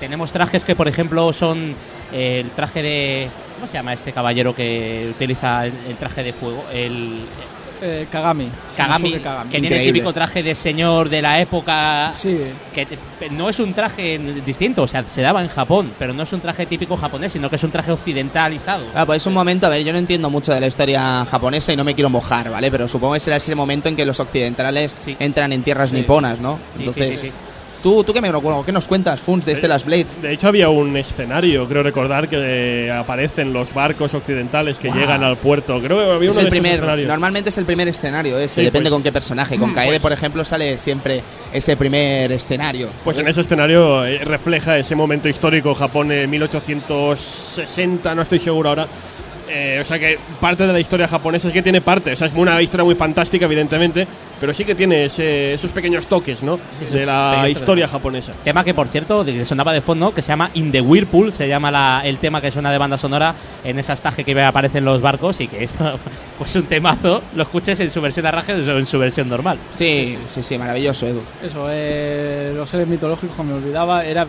Tenemos 0.00 0.32
trajes 0.32 0.64
que, 0.64 0.74
por 0.74 0.88
ejemplo, 0.88 1.32
son 1.34 1.74
el 2.12 2.50
traje 2.50 2.82
de... 2.82 3.28
¿Cómo 3.56 3.66
se 3.66 3.74
llama 3.74 3.92
este 3.92 4.12
caballero 4.12 4.54
que 4.54 5.08
utiliza 5.14 5.66
el, 5.66 5.72
el 5.88 5.96
traje 5.96 6.22
de 6.22 6.32
fuego? 6.32 6.64
El 6.72 7.24
eh, 7.80 8.06
Kagami. 8.10 8.48
Kagami, 8.76 9.12
que 9.50 9.60
tiene 9.60 9.78
el 9.80 9.84
típico 9.86 10.12
traje 10.12 10.42
de 10.42 10.54
señor 10.54 11.08
de 11.08 11.22
la 11.22 11.40
época... 11.40 12.10
Sí, 12.12 12.38
que 12.74 12.86
te- 12.86 12.98
no 13.30 13.48
es 13.48 13.58
un 13.60 13.72
traje 13.72 14.18
distinto, 14.44 14.82
o 14.82 14.88
sea, 14.88 15.04
se 15.06 15.22
daba 15.22 15.42
en 15.42 15.48
Japón, 15.48 15.92
pero 15.98 16.12
no 16.12 16.24
es 16.24 16.32
un 16.32 16.40
traje 16.40 16.66
típico 16.66 16.96
japonés, 16.96 17.32
sino 17.32 17.48
que 17.48 17.56
es 17.56 17.62
un 17.64 17.70
traje 17.70 17.90
occidentalizado. 17.92 18.86
Ah, 18.94 19.06
pues 19.06 19.22
es 19.22 19.26
un 19.26 19.34
momento, 19.34 19.66
a 19.66 19.70
ver, 19.70 19.84
yo 19.84 19.92
no 19.92 19.98
entiendo 19.98 20.28
mucho 20.30 20.52
de 20.52 20.60
la 20.60 20.66
historia 20.66 21.24
japonesa 21.24 21.72
y 21.72 21.76
no 21.76 21.84
me 21.84 21.94
quiero 21.94 22.10
mojar, 22.10 22.50
¿vale? 22.50 22.70
Pero 22.70 22.86
supongo 22.88 23.14
que 23.14 23.20
será 23.20 23.36
ese 23.36 23.54
momento 23.54 23.88
en 23.88 23.96
que 23.96 24.04
los 24.06 24.18
occidentales 24.20 24.96
Sí. 25.04 25.16
entran 25.18 25.52
en 25.52 25.62
tierras 25.62 25.90
Sí. 25.90 25.96
niponas, 25.96 26.40
¿no? 26.40 26.56
Sí, 26.70 26.74
sí, 26.74 26.78
Entonces, 26.80 27.20
sí, 27.20 27.26
sí. 27.28 27.32
¿Tú, 27.82 28.04
¿tú 28.04 28.12
qué, 28.12 28.20
me, 28.20 28.30
qué 28.64 28.72
nos 28.72 28.86
cuentas, 28.88 29.20
Funs, 29.20 29.44
de 29.44 29.52
Eh, 29.52 29.68
Last 29.68 29.84
Blade? 29.86 30.06
De 30.22 30.32
hecho, 30.32 30.48
había 30.48 30.68
un 30.68 30.96
escenario, 30.96 31.68
creo 31.68 31.82
recordar, 31.82 32.28
que 32.28 32.36
eh, 32.86 32.90
aparecen 32.92 33.52
los 33.52 33.74
barcos 33.74 34.14
occidentales 34.14 34.78
que 34.78 34.88
Wow. 34.88 34.96
llegan 34.96 35.22
al 35.24 35.36
puerto. 35.36 35.80
Creo 35.82 35.98
que 35.98 36.12
había 36.14 36.30
Es 36.30 36.36
uno 36.36 36.40
el 36.40 36.44
de 36.46 36.50
primer, 36.50 36.72
escenarios. 36.74 37.08
normalmente 37.08 37.50
es 37.50 37.58
el 37.58 37.64
primer 37.64 37.88
escenario 37.88 38.38
ese, 38.38 38.54
Sí, 38.56 38.64
depende 38.64 38.88
pues- 38.88 38.94
con 38.94 39.02
qué 39.02 39.12
personaje. 39.12 39.58
Con 39.58 39.74
Kaede, 39.74 39.90
pues- 39.92 40.02
por 40.02 40.12
ejemplo, 40.12 40.44
sale 40.44 40.78
siempre 40.78 41.22
ese 41.52 41.76
primer 41.76 42.32
escenario. 42.32 42.88
Pues 43.04 43.16
en 43.18 43.24
¿sabes? 43.24 43.30
ese 43.36 43.40
escenario 43.42 44.04
eh, 44.06 44.18
refleja 44.24 44.78
ese 44.78 44.94
momento 44.94 45.28
histórico, 45.28 45.74
Japón 45.74 46.12
en 46.12 46.30
1860, 46.30 48.14
no 48.14 48.22
estoy 48.22 48.38
seguro 48.38 48.68
ahora. 48.70 48.86
Eh, 49.48 49.78
o 49.80 49.84
sea 49.84 49.98
que 49.98 50.18
parte 50.40 50.66
de 50.66 50.72
la 50.72 50.80
historia 50.80 51.06
japonesa 51.08 51.48
es 51.48 51.54
que 51.54 51.62
tiene 51.62 51.80
parte, 51.82 52.12
o 52.12 52.16
sea, 52.16 52.26
es 52.28 52.32
una 52.34 52.62
historia 52.62 52.84
muy 52.84 52.94
fantástica, 52.94 53.44
evidentemente, 53.44 54.06
pero 54.42 54.52
sí 54.52 54.64
que 54.64 54.74
tiene 54.74 55.04
ese- 55.04 55.54
esos 55.54 55.70
pequeños 55.70 56.08
toques, 56.08 56.42
¿no? 56.42 56.58
Sí, 56.76 56.84
de 56.86 57.06
la 57.06 57.48
historia 57.48 57.86
japonesa. 57.86 58.32
Tema 58.42 58.64
que, 58.64 58.74
por 58.74 58.88
cierto, 58.88 59.22
de- 59.22 59.34
que 59.34 59.44
sonaba 59.44 59.72
de 59.72 59.80
fondo, 59.80 60.12
que 60.12 60.20
se 60.20 60.28
llama 60.28 60.50
In 60.54 60.72
the 60.72 60.80
Whirlpool, 60.80 61.32
se 61.32 61.46
llama 61.46 61.70
la- 61.70 62.02
el 62.04 62.18
tema 62.18 62.40
que 62.40 62.50
suena 62.50 62.72
de 62.72 62.78
banda 62.78 62.98
sonora 62.98 63.36
en 63.62 63.78
ese 63.78 63.92
astaje 63.92 64.24
que 64.24 64.42
aparecen 64.42 64.84
los 64.84 65.00
barcos 65.00 65.40
y 65.40 65.46
que 65.46 65.62
es 65.62 65.70
pues 66.38 66.56
un 66.56 66.64
temazo, 66.64 67.22
lo 67.36 67.44
escuches 67.44 67.78
en 67.78 67.92
su 67.92 68.00
versión 68.00 68.26
arranque 68.26 68.52
o 68.54 68.78
en 68.78 68.86
su 68.86 68.98
versión 68.98 69.28
normal. 69.28 69.58
Sí, 69.70 70.18
sí, 70.26 70.42
sí, 70.42 70.58
maravilloso, 70.58 71.06
Edu. 71.06 71.22
eso, 71.40 71.68
eh, 71.70 72.52
los 72.56 72.68
seres 72.68 72.88
mitológicos, 72.88 73.46
me 73.46 73.52
olvidaba, 73.54 74.04
era. 74.04 74.26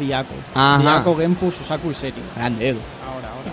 Ajá. 0.53 0.77
Byaku, 0.79 1.17
Genpu, 1.17 1.49
Susaku 1.49 1.89
y 1.89 1.93
Seryu. 1.95 2.21
Grande, 2.35 2.69
Edu. 2.69 2.79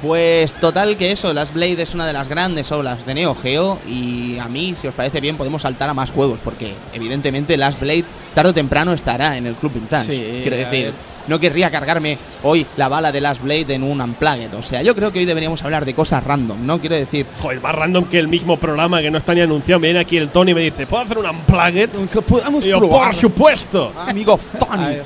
Pues 0.03 0.55
total 0.55 0.97
que 0.97 1.11
eso, 1.13 1.33
Last 1.33 1.53
Blade 1.53 1.83
es 1.83 1.95
una 1.95 2.07
de 2.07 2.13
las 2.13 2.29
grandes 2.29 2.71
obras 2.73 3.05
de 3.05 3.15
Neo 3.15 3.35
Geo 3.35 3.79
y 3.87 4.39
a 4.39 4.49
mí, 4.49 4.75
si 4.75 4.89
os 4.89 4.95
parece 4.95 5.21
bien, 5.21 5.37
podemos 5.37 5.63
saltar 5.63 5.89
a 5.91 5.95
más 5.95 6.11
juegos 6.11 6.41
porque 6.43 6.75
evidentemente 6.93 7.57
Last 7.57 7.81
Blade 7.81 8.05
tarde 8.35 8.51
o 8.51 8.55
temprano 8.55 8.93
estará 8.93 9.37
en 9.37 9.47
el 9.47 9.55
Club 9.55 9.75
Vintage. 9.75 10.13
Sí, 10.13 10.41
Quiero 10.43 10.57
decir, 10.57 10.93
no 11.27 11.39
querría 11.39 11.71
cargarme 11.71 12.19
hoy 12.43 12.67
la 12.77 12.89
bala 12.89 13.13
de 13.13 13.21
Last 13.21 13.43
Blade 13.43 13.75
en 13.75 13.83
un 13.83 14.01
Unplugged. 14.01 14.55
O 14.55 14.63
sea, 14.63 14.83
yo 14.83 14.95
creo 14.95 15.13
que 15.13 15.19
hoy 15.19 15.25
deberíamos 15.25 15.63
hablar 15.63 15.85
de 15.85 15.95
cosas 15.95 16.25
random, 16.25 16.65
¿no? 16.65 16.81
Quiero 16.81 16.97
decir... 16.97 17.27
Joder, 17.41 17.61
más 17.61 17.75
random 17.75 18.05
que 18.05 18.19
el 18.19 18.29
mismo 18.29 18.57
programa 18.59 19.01
que 19.01 19.11
no 19.11 19.19
está 19.19 19.35
ni 19.35 19.41
anunciado. 19.41 19.81
Me 19.81 19.89
viene 19.89 20.01
aquí 20.01 20.17
el 20.17 20.31
Tony 20.31 20.53
y 20.53 20.55
me 20.55 20.61
dice, 20.63 20.87
¿puedo 20.87 21.03
hacer 21.03 21.19
un 21.19 21.27
unplugged? 21.27 21.91
Que 22.11 22.23
podamos 22.23 22.65
Y 22.65 22.71
yo, 22.71 22.89
por 22.89 23.15
supuesto. 23.15 23.93
Amigo 23.97 24.39
Tony. 24.59 24.97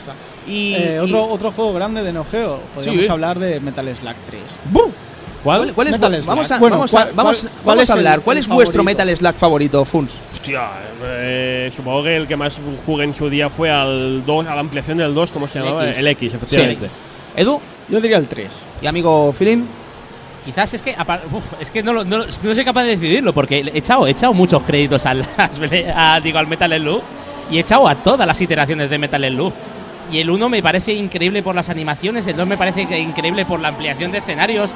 Y, 0.47 0.75
Eh, 0.75 0.95
y- 0.97 0.99
otro, 0.99 1.27
otro 1.29 1.53
juego 1.53 1.73
grande 1.73 2.03
de 2.03 2.13
Neo 2.13 2.27
Geo, 2.31 2.61
podríamos 2.75 3.05
Sí. 3.05 3.11
hablar 3.11 3.39
de 3.39 3.61
Metal 3.61 3.97
Slug 3.97 4.15
3. 4.27 4.41
¡Bum! 4.71 4.91
¿Cuál? 5.43 5.75
¿Cuál 5.75 5.87
es, 5.89 5.93
Metal 5.95 6.23
vamos 6.27 6.47
Slug. 6.47 6.57
a, 6.57 6.61
Bueno, 6.61 6.77
vamos 6.77 6.95
a, 6.95 6.97
¿cuál- 7.05 7.13
vamos, 7.15 7.41
cuál- 7.41 7.45
vamos 7.45 7.63
cuál 7.65 7.79
a 7.79 7.83
el- 7.83 7.91
hablar. 7.91 8.21
¿Cuál 8.21 8.37
el 8.37 8.41
es 8.43 8.49
vuestro 8.49 8.83
favorito? 8.83 9.05
Metal 9.05 9.17
Slug 9.17 9.35
favorito, 9.35 9.85
Funs? 9.85 10.19
Hostia, 10.33 10.69
eh, 11.03 11.71
supongo 11.75 12.03
que 12.03 12.17
el 12.17 12.27
que 12.27 12.37
más 12.37 12.61
jugué 12.87 13.05
en 13.05 13.13
su 13.15 13.29
día 13.29 13.49
fue 13.51 13.71
al 13.71 14.25
2, 14.25 14.47
a 14.47 14.55
la 14.55 14.61
ampliación 14.61 14.99
del 14.99 15.15
2, 15.15 15.31
¿cómo 15.31 15.47
se 15.49 15.59
El 15.59 15.65
llamaba? 15.65 15.87
X. 15.89 15.99
El 15.99 16.07
X, 16.09 16.35
efectivamente. 16.35 16.89
Edu 17.37 17.61
Yo 17.89 18.01
diría 18.01 18.17
el 18.19 18.27
3. 18.29 18.49
y 18.81 18.87
amigo 18.87 19.33
Filin. 19.37 19.67
Quizás 20.47 20.75
es 20.75 20.83
que 20.83 20.95
uf, 21.33 21.45
es 21.59 21.71
que 21.71 21.83
no, 21.83 21.93
lo- 21.95 22.05
no, 22.05 22.19
no 22.19 22.55
soy 22.55 22.65
capaz 22.67 22.83
de 22.83 22.91
decidirlo 22.97 23.33
porque 23.33 23.61
he 23.61 23.79
echado, 23.79 24.07
he 24.07 24.11
echado 24.11 24.35
muchos 24.35 24.63
créditos 24.63 25.05
al, 25.07 25.27
a- 25.95 26.21
digo, 26.23 26.39
al 26.39 26.47
Metal 26.47 26.71
Slug 26.79 27.03
y 27.51 27.57
he 27.57 27.61
echado 27.61 27.89
a 27.89 27.95
todas 27.97 28.27
las 28.27 28.39
iteraciones 28.41 28.89
de 28.91 28.99
Metal 28.99 29.25
Slug. 29.27 29.53
Y 30.11 30.19
el 30.21 30.31
1 30.31 30.49
me 30.49 30.63
parece 30.63 30.93
increíble 30.93 31.43
por 31.43 31.55
las 31.55 31.69
animaciones, 31.71 32.27
el 32.27 32.37
2 32.37 32.47
me 32.47 32.57
parece 32.57 32.87
que 32.87 32.99
increíble 32.99 33.45
por 33.47 33.61
la 33.61 33.69
ampliación 33.69 34.13
de 34.13 34.19
escenarios 34.19 34.71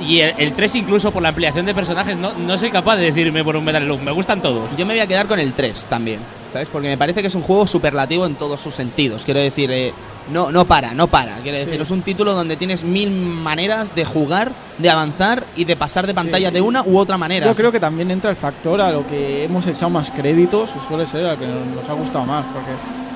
y 0.00 0.20
el, 0.20 0.32
el 0.38 0.52
3 0.54 0.76
incluso 0.76 1.10
por 1.10 1.22
la 1.22 1.28
ampliación 1.30 1.66
de 1.66 1.74
personajes. 1.74 2.16
No, 2.16 2.32
no 2.34 2.56
soy 2.56 2.70
capaz 2.70 2.96
de 2.96 3.06
decirme 3.06 3.44
por 3.44 3.56
un 3.56 3.64
Metal 3.64 3.82
Slug, 3.84 4.00
me 4.00 4.12
gustan 4.12 4.40
todos. 4.40 4.70
Yo 4.78 4.86
me 4.86 4.94
voy 4.94 5.00
a 5.00 5.06
quedar 5.06 5.26
con 5.26 5.38
el 5.38 5.52
3 5.52 5.86
también, 5.88 6.20
¿sabes? 6.52 6.68
Porque 6.70 6.88
me 6.88 6.96
parece 6.96 7.20
que 7.20 7.26
es 7.28 7.34
un 7.34 7.42
juego 7.42 7.66
superlativo 7.66 8.24
en 8.26 8.36
todos 8.36 8.60
sus 8.60 8.74
sentidos. 8.74 9.24
Quiero 9.24 9.40
decir, 9.40 9.70
eh, 9.72 9.92
no, 10.32 10.50
no 10.52 10.64
para, 10.64 10.94
no 10.94 11.08
para. 11.08 11.36
Quiero 11.38 11.58
Sí. 11.58 11.64
decir, 11.66 11.80
es 11.82 11.90
un 11.90 12.00
título 12.02 12.32
donde 12.32 12.56
tienes 12.56 12.84
mil 12.84 13.10
maneras 13.10 13.94
de 13.94 14.04
jugar, 14.06 14.52
de 14.78 14.88
avanzar 14.88 15.44
y 15.56 15.64
de 15.64 15.76
pasar 15.76 16.06
de 16.06 16.14
pantalla 16.14 16.48
Sí. 16.48 16.54
de 16.54 16.60
una 16.62 16.82
u 16.84 16.96
otra 16.96 17.18
manera. 17.18 17.44
Yo 17.46 17.54
creo 17.54 17.72
que 17.72 17.80
también 17.80 18.10
entra 18.10 18.30
el 18.30 18.36
factor 18.36 18.80
a 18.80 18.90
lo 18.92 19.06
que 19.06 19.44
hemos 19.44 19.66
echado 19.66 19.90
más 19.90 20.10
créditos, 20.12 20.70
y 20.82 20.88
suele 20.88 21.04
ser 21.04 21.26
al 21.26 21.38
que 21.38 21.46
nos 21.46 21.86
ha 21.88 21.92
gustado 21.92 22.24
más, 22.24 22.46
porque 22.54 22.70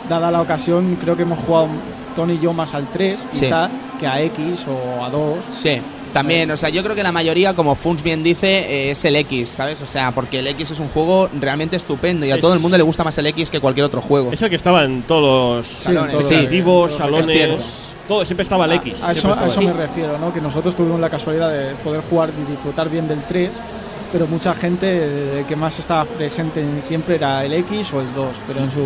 dada 0.08 0.30
la 0.30 0.40
ocasión 0.42 0.96
creo 1.00 1.16
que 1.16 1.22
hemos 1.22 1.38
jugado 1.38 1.68
Tony 2.14 2.34
y 2.34 2.38
yo 2.40 2.52
más 2.52 2.74
al 2.74 2.88
3 2.90 3.20
Sí. 3.30 3.40
quizá 3.46 3.68
que 3.98 4.06
a 4.06 4.20
X 4.22 4.66
o 4.68 5.04
a 5.04 5.10
2. 5.10 5.44
Sí, 5.50 5.80
también, 6.12 6.48
o 6.52 6.56
sea, 6.56 6.68
yo 6.68 6.82
creo 6.84 6.94
que 6.94 7.02
la 7.02 7.10
mayoría, 7.10 7.54
como 7.54 7.74
Funs 7.74 8.02
bien 8.04 8.22
dice, 8.22 8.46
eh, 8.48 8.90
es 8.92 9.04
el 9.04 9.16
X, 9.16 9.48
¿sabes? 9.48 9.80
O 9.82 9.86
sea, 9.86 10.12
porque 10.12 10.38
el 10.38 10.46
X 10.48 10.70
es 10.72 10.78
un 10.80 10.88
juego 10.88 11.28
realmente 11.40 11.76
estupendo 11.76 12.24
y 12.24 12.30
a 12.30 12.36
Es- 12.36 12.40
todo 12.40 12.54
el 12.54 12.60
mundo 12.60 12.76
le 12.76 12.84
gusta 12.84 13.02
más 13.02 13.18
el 13.18 13.26
X 13.26 13.50
que 13.50 13.58
cualquier 13.60 13.84
otro 13.86 14.00
juego. 14.00 14.30
Eso 14.32 14.48
que 14.48 14.54
estaba 14.54 14.84
en 14.84 15.02
todos 15.02 15.58
los 15.58 15.66
Salones, 15.66 16.12
todos 16.12 16.24
sí. 16.28 16.34
recreativos, 16.34 16.90
los- 16.90 16.98
salones, 16.98 17.96
todo, 18.06 18.24
siempre 18.24 18.42
estaba 18.44 18.66
el 18.66 18.72
X. 18.74 19.02
A 19.02 19.10
eso, 19.12 19.22
siempre 19.22 19.44
a 19.44 19.48
eso 19.48 19.62
me 19.62 19.72
refiero, 19.72 20.18
¿no? 20.18 20.32
Que 20.32 20.40
nosotros 20.40 20.76
tuvimos 20.76 21.00
la 21.00 21.10
casualidad 21.10 21.50
de 21.50 21.74
poder 21.76 22.02
jugar 22.08 22.30
y 22.46 22.48
disfrutar 22.50 22.88
bien 22.88 23.08
del 23.08 23.24
3, 23.24 23.54
pero 24.14 24.28
mucha 24.28 24.54
gente 24.54 24.86
eh, 25.40 25.44
que 25.48 25.56
más 25.56 25.76
estaba 25.80 26.04
presente 26.04 26.60
en- 26.60 26.80
siempre 26.80 27.16
era 27.16 27.44
el 27.44 27.52
X 27.52 27.92
o 27.94 28.00
el 28.00 28.14
2, 28.14 28.28
pero 28.46 28.60
en 28.60 28.70
su 28.70 28.80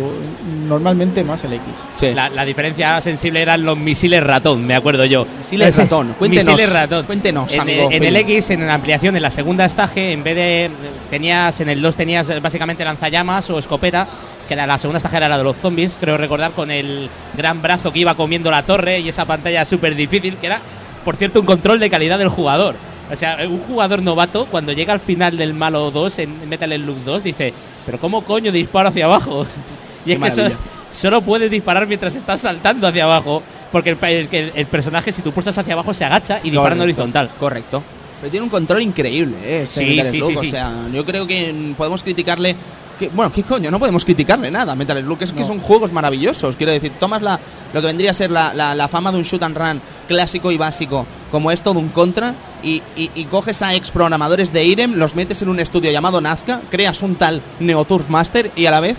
normalmente 0.67 1.23
más 1.23 1.43
el 1.43 1.53
X. 1.53 1.65
Sí. 1.93 2.13
La, 2.15 2.29
la 2.29 2.43
diferencia 2.43 2.99
sensible 2.99 3.39
eran 3.43 3.63
los 3.63 3.77
misiles 3.77 4.23
ratón, 4.23 4.65
me 4.65 4.75
acuerdo 4.75 5.05
yo. 5.05 5.27
Misiles 5.37 5.75
ratón, 5.77 6.15
cuéntenos, 6.17 6.47
Misiles 6.55 6.73
ratón. 6.73 7.05
cuéntenos, 7.05 7.53
en, 7.53 7.59
amigo 7.61 7.89
en 7.91 8.03
el. 8.03 8.15
X, 8.15 8.49
en 8.49 8.65
la 8.65 8.73
ampliación, 8.73 9.15
en 9.15 9.21
la 9.21 9.29
segunda 9.29 9.65
estaje, 9.65 10.13
en 10.13 10.23
vez 10.23 10.35
de. 10.35 10.71
Tenías, 11.11 11.59
en 11.61 11.69
el 11.69 11.79
2 11.79 11.95
tenías 11.95 12.27
eh, 12.31 12.39
básicamente 12.39 12.83
lanzallamas 12.83 13.47
o 13.51 13.59
escopeta, 13.59 14.07
que 14.47 14.55
era 14.55 14.65
la 14.65 14.79
segunda 14.79 14.97
estaje 14.97 15.17
era 15.17 15.29
la 15.29 15.37
de 15.37 15.43
los 15.43 15.55
zombies, 15.57 15.95
creo 15.99 16.17
recordar, 16.17 16.53
con 16.53 16.71
el 16.71 17.07
gran 17.37 17.61
brazo 17.61 17.93
que 17.93 17.99
iba 17.99 18.15
comiendo 18.15 18.49
la 18.49 18.63
torre 18.63 18.99
y 18.99 19.09
esa 19.09 19.25
pantalla 19.25 19.63
súper 19.63 19.93
difícil, 19.93 20.37
que 20.37 20.47
era, 20.47 20.59
por 21.05 21.15
cierto, 21.17 21.39
un 21.39 21.45
control 21.45 21.79
de 21.79 21.87
calidad 21.91 22.17
del 22.17 22.29
jugador. 22.29 22.75
O 23.11 23.15
sea, 23.15 23.37
un 23.47 23.59
jugador 23.59 24.01
novato, 24.03 24.45
cuando 24.45 24.71
llega 24.71 24.93
al 24.93 24.99
final 24.99 25.35
del 25.37 25.53
malo 25.53 25.89
2, 25.91 26.19
en 26.19 26.47
Metal 26.49 26.71
Slug 26.73 27.03
2, 27.03 27.23
dice: 27.23 27.53
¿Pero 27.85 27.99
cómo 27.99 28.23
coño 28.23 28.51
disparo 28.51 28.89
hacia 28.89 29.05
abajo? 29.05 29.45
y 30.05 30.11
es 30.11 30.19
que 30.19 30.27
eso, 30.27 30.37
maravilla. 30.37 30.59
solo 30.91 31.21
puedes 31.21 31.49
disparar 31.49 31.87
mientras 31.87 32.15
estás 32.15 32.41
saltando 32.41 32.87
hacia 32.87 33.05
abajo. 33.05 33.41
Porque 33.71 33.91
el, 33.91 33.97
el- 34.31 34.51
el- 34.55 34.65
personaje, 34.65 35.11
si 35.11 35.21
tú 35.21 35.31
pulsas 35.31 35.55
hacia 35.57 35.73
abajo, 35.73 35.93
se 35.93 36.03
agacha 36.03 36.39
y 36.43 36.49
dispara 36.49 36.73
en 36.75 36.81
horizontal. 36.81 37.29
Correcto. 37.39 37.83
Pero 38.19 38.31
tiene 38.31 38.43
un 38.43 38.49
control 38.49 38.81
increíble, 38.81 39.35
¿eh? 39.43 39.61
Este 39.63 39.81
Sí, 39.85 39.95
Metal 39.95 40.11
sí, 40.11 40.17
Slug. 40.17 40.29
sí, 40.31 40.37
O 40.37 40.43
sea, 40.43 40.71
yo 40.91 41.05
creo 41.05 41.25
que 41.27 41.73
podemos 41.77 42.01
criticarle. 42.03 42.55
Que, 42.97 43.07
bueno, 43.09 43.31
¿qué 43.31 43.43
coño? 43.43 43.69
No 43.71 43.79
podemos 43.79 44.03
criticarle 44.03 44.49
nada 44.51 44.73
a 44.73 44.75
Metal 44.75 44.99
Slug. 45.01 45.21
Es 45.21 45.31
que 45.33 45.41
No. 45.41 45.47
son 45.47 45.59
juegos 45.59 45.93
maravillosos. 45.93 46.55
Quiero 46.55 46.71
decir, 46.71 46.91
tomas 46.99 47.21
la, 47.21 47.39
lo 47.73 47.79
que 47.79 47.87
vendría 47.87 48.09
a 48.11 48.13
ser 48.15 48.29
la, 48.31 48.53
la- 48.55 48.73
la 48.75 48.87
fama 48.87 49.11
de 49.11 49.17
un 49.19 49.23
shoot 49.23 49.41
and 49.43 49.55
run 49.55 49.81
clásico 50.07 50.51
y 50.51 50.57
básico, 50.57 51.05
como 51.31 51.51
es 51.51 51.61
todo 51.61 51.79
un 51.79 51.89
contra, 51.89 52.35
y, 52.63 52.81
y- 52.95 53.11
y 53.15 53.25
coges 53.25 53.61
a 53.61 53.73
ex 53.75 53.91
programadores 53.91 54.51
de 54.53 54.63
IREM, 54.65 54.95
los 54.95 55.15
metes 55.15 55.41
en 55.41 55.49
un 55.49 55.59
estudio 55.59 55.91
llamado 55.91 56.21
Nazca, 56.21 56.61
creas 56.69 57.01
un 57.01 57.15
tal 57.15 57.41
Neoturf 57.59 58.09
Master 58.09 58.51
y 58.55 58.65
a 58.65 58.71
la 58.71 58.79
vez 58.79 58.97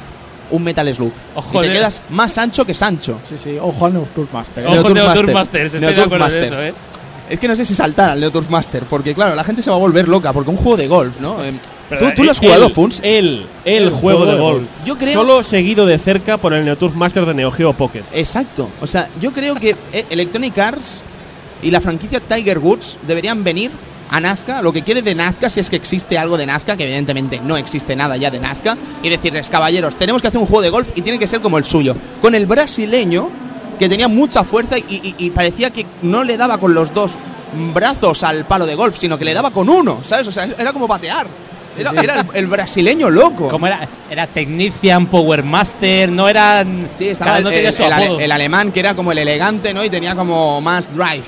un 0.51 0.65
Metal 0.65 0.93
Slug. 0.95 1.13
Ojo, 1.37 1.63
y 1.65 1.69
te 1.69 1.73
quedas 1.73 2.03
más 2.11 2.37
ancho 2.39 2.65
que 2.65 2.75
Sancho. 2.75 3.19
Sí, 3.25 3.37
sí, 3.39 3.57
ojo 3.61 3.87
al 3.87 3.95
Nocturne 3.95 4.31
Master. 4.33 4.65
¿eh? 4.65 4.67
Ojo, 4.67 4.75
Neoturf 4.75 4.95
Neoturf 4.95 5.33
Master. 5.33 5.71
De 5.71 5.81
Neoturf 5.81 6.05
acuerdo 6.13 6.27
eso, 6.27 6.63
¿eh? 6.63 6.75
Es 7.29 7.39
que 7.39 7.47
no 7.47 7.55
sé 7.55 7.65
si 7.65 7.77
saltar 7.77 8.11
al 8.11 8.19
Neoturf 8.19 8.51
Master, 8.51 8.83
porque 8.91 9.15
claro, 9.15 9.37
la 9.37 9.45
gente 9.45 9.63
se 9.63 9.71
va 9.71 9.77
a 9.77 9.79
volver 9.79 10.09
loca, 10.09 10.33
porque 10.33 10.51
un 10.51 10.57
juego 10.57 10.77
de 10.77 10.89
golf, 10.89 11.21
¿no? 11.21 11.45
Em, 11.45 11.61
¿Tú, 11.97 12.07
tú 12.17 12.25
lo 12.25 12.33
has 12.33 12.39
jugado, 12.41 12.67
él- 12.67 12.73
Funs? 12.73 12.99
Él, 13.05 13.47
el, 13.65 13.85
El 13.85 13.91
juego 13.91 14.27
de 14.27 14.37
golf. 14.37 14.65
Yo 14.85 14.99
creo- 14.99 15.15
Solo 15.15 15.45
seguido 15.45 15.87
de 15.87 15.99
cerca 15.99 16.39
por 16.39 16.53
el 16.55 16.65
Neoturf 16.65 16.95
Master 16.97 17.25
de 17.27 17.35
Neo 17.35 17.53
Geo 17.53 17.73
Pocket. 17.73 18.03
Exacto. 18.13 18.69
O 18.81 18.87
sea, 18.89 19.09
yo 19.21 19.33
creo 19.33 19.55
que 19.55 19.77
eh, 19.93 20.07
Electronic 20.11 20.59
Arts 20.59 21.03
y 21.63 21.71
la 21.71 21.81
franquicia 21.81 22.21
Tiger 22.21 22.59
Woods 22.59 22.99
deberían 23.07 23.45
venir 23.45 23.71
a 24.11 24.19
Nazca, 24.19 24.61
lo 24.61 24.73
que 24.73 24.83
quede 24.83 25.03
de 25.03 25.15
Nazca, 25.15 25.49
si 25.49 25.61
es 25.61 25.71
que 25.71 25.77
existe 25.77 26.19
algo 26.19 26.37
de 26.37 26.45
Nazca, 26.47 26.77
que 26.77 26.83
evidentemente 26.85 27.41
no 27.45 27.57
existe 27.57 27.95
nada 27.95 28.17
ya 28.17 28.31
de 28.31 28.41
Nazca, 28.41 28.77
y 29.03 29.09
decirles, 29.09 29.49
caballeros, 29.51 29.95
tenemos 29.97 30.21
que 30.21 30.29
hacer 30.29 30.41
un 30.41 30.47
juego 30.47 30.63
de 30.63 30.71
golf 30.71 30.89
y 30.97 31.03
tiene 31.03 31.19
que 31.19 31.27
ser 31.29 31.41
como 31.41 31.59
el 31.59 31.65
suyo. 31.65 31.95
Con 32.21 32.35
el 32.35 32.47
brasileño, 32.47 33.29
que 33.79 33.89
tenía 33.89 34.09
mucha 34.09 34.43
fuerza 34.43 34.77
y, 34.79 34.83
y- 34.89 35.15
y 35.19 35.31
parecía 35.31 35.71
que 35.71 35.87
no 36.03 36.25
le 36.25 36.37
daba 36.37 36.59
con 36.59 36.75
los 36.75 36.93
dos 36.93 37.17
brazos 37.73 38.23
al 38.25 38.45
palo 38.47 38.67
de 38.67 38.75
golf, 38.75 38.97
sino 38.99 39.17
que 39.17 39.25
le 39.25 39.33
daba 39.35 39.51
con 39.53 39.69
uno, 39.69 40.01
¿sabes? 40.05 40.27
O 40.27 40.33
sea, 40.33 40.45
era 40.59 40.73
como 40.73 40.87
patear. 40.89 41.27
Era, 41.79 41.93
era 42.03 42.21
el, 42.21 42.27
el 42.35 42.47
brasileño 42.49 43.09
loco. 43.11 43.49
Como 43.49 43.67
era, 43.69 43.89
era 44.11 44.27
Technician, 44.27 45.07
Power 45.07 45.45
Master, 45.45 46.11
no 46.11 46.29
eran. 46.29 46.89
Sí, 46.97 47.09
estaba 47.09 47.39
uno 47.39 47.51
tenía 47.51 47.69
el- 47.71 47.75
el 47.77 47.93
ale- 47.93 48.25
el 48.25 48.33
alemán 48.33 48.73
que 48.73 48.81
era 48.81 48.95
como 48.95 49.13
el 49.13 49.19
elegante, 49.19 49.73
¿no? 49.73 49.85
Y 49.85 49.89
tenía 49.89 50.15
como 50.17 50.61
más 50.61 50.93
drive. 50.95 51.23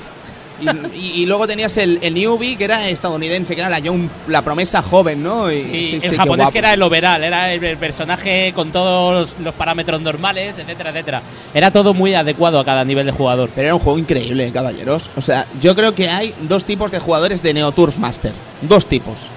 Y, 0.61 0.97
y- 0.97 1.11
y 1.21 1.25
luego 1.25 1.47
tenías 1.47 1.75
el, 1.77 1.99
el 2.01 2.13
newbie 2.13 2.55
que 2.57 2.65
era 2.65 2.87
estadounidense, 2.87 3.55
que 3.55 3.61
era 3.61 3.69
la, 3.69 3.79
young- 3.79 4.09
la 4.27 4.41
promesa 4.43 4.81
joven, 4.81 5.21
¿no? 5.23 5.51
Y, 5.51 5.61
Sí, 5.61 5.69
sí, 5.71 6.01
sí, 6.01 6.07
el 6.07 6.15
japonés 6.17 6.51
que 6.51 6.59
era 6.59 6.73
el 6.73 6.81
overall, 6.81 7.23
era 7.23 7.51
el, 7.53 7.63
el 7.63 7.77
personaje 7.77 8.53
con 8.55 8.71
todos 8.71 9.35
los 9.39 9.53
parámetros 9.55 9.99
normales, 10.01 10.55
etcétera, 10.57 10.91
etcétera. 10.91 11.21
Era 11.53 11.71
todo 11.71 11.93
muy 11.93 12.13
adecuado 12.13 12.59
a 12.59 12.65
cada 12.65 12.83
nivel 12.85 13.05
de 13.07 13.11
jugador. 13.11 13.49
Pero 13.55 13.67
era 13.67 13.75
un 13.75 13.81
juego 13.81 13.99
increíble, 13.99 14.51
caballeros. 14.51 15.09
O 15.17 15.21
sea, 15.21 15.47
yo 15.61 15.75
creo 15.75 15.95
que 15.95 16.09
hay 16.09 16.33
dos 16.41 16.65
tipos 16.65 16.91
de 16.91 16.99
jugadores 16.99 17.41
de 17.43 17.53
Neo 17.53 17.71
Turf 17.71 17.97
Master. 17.97 18.33
Dos 18.61 18.85
tipos. 18.85 19.27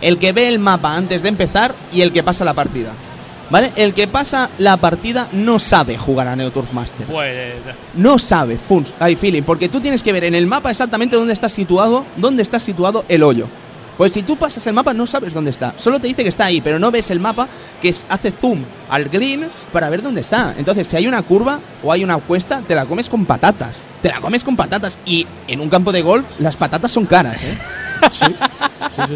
El 0.00 0.18
que 0.18 0.32
ve 0.32 0.48
el 0.48 0.58
mapa 0.58 0.94
antes 0.96 1.22
de 1.22 1.28
empezar 1.28 1.74
y 1.92 2.02
el 2.02 2.12
que 2.12 2.22
pasa 2.22 2.44
la 2.44 2.54
partida. 2.54 2.92
¿Vale? 3.50 3.72
El 3.76 3.94
que 3.94 4.06
pasa 4.06 4.50
la 4.58 4.76
partida 4.76 5.28
no 5.32 5.58
sabe 5.58 5.96
jugar 5.96 6.28
a 6.28 6.36
Neo 6.36 6.50
Turf 6.52 6.72
Master. 6.74 7.06
Pues. 7.06 7.54
No 7.94 8.18
sabe, 8.18 8.58
Funs, 8.58 8.92
hay 9.00 9.16
feeling, 9.16 9.42
porque 9.42 9.68
tú 9.70 9.80
tienes 9.80 10.02
que 10.02 10.12
ver 10.12 10.24
en 10.24 10.34
el 10.34 10.46
mapa 10.46 10.70
exactamente 10.70 11.16
dónde 11.16 11.32
está 11.32 11.48
situado, 11.48 12.04
dónde 12.16 12.42
está 12.42 12.60
situado 12.60 13.04
el 13.08 13.22
hoyo. 13.22 13.46
Pues 13.96 14.12
si 14.12 14.22
tú 14.22 14.36
pasas 14.36 14.64
el 14.68 14.74
mapa 14.74 14.94
no 14.94 15.08
sabes 15.08 15.34
dónde 15.34 15.50
está, 15.50 15.74
solo 15.76 15.98
te 15.98 16.06
dice 16.06 16.22
que 16.22 16.28
está 16.28 16.44
ahí, 16.44 16.60
pero 16.60 16.78
no 16.78 16.90
ves 16.92 17.10
el 17.10 17.18
mapa 17.18 17.48
que 17.82 17.88
es- 17.88 18.06
hace 18.08 18.30
zoom 18.30 18.62
al 18.88 19.06
green 19.06 19.48
para 19.72 19.88
ver 19.88 20.02
dónde 20.02 20.20
está. 20.20 20.54
Entonces, 20.56 20.86
si 20.86 20.96
hay 20.96 21.08
una 21.08 21.20
curva 21.22 21.58
o 21.82 21.90
hay 21.90 22.04
una 22.04 22.18
cuesta, 22.18 22.60
te 22.68 22.76
la 22.76 22.84
comes 22.86 23.08
con 23.08 23.24
patatas. 23.26 23.86
Te 24.00 24.08
la 24.10 24.20
comes 24.20 24.44
con 24.44 24.54
patatas 24.56 24.98
y 25.04 25.26
en 25.48 25.60
un 25.60 25.68
campo 25.68 25.90
de 25.90 26.02
golf 26.02 26.24
las 26.38 26.56
patatas 26.56 26.92
son 26.92 27.06
caras, 27.06 27.42
¿eh? 27.42 27.58
Sí, 28.10 28.24
sí, 28.94 29.02
sí. 29.08 29.14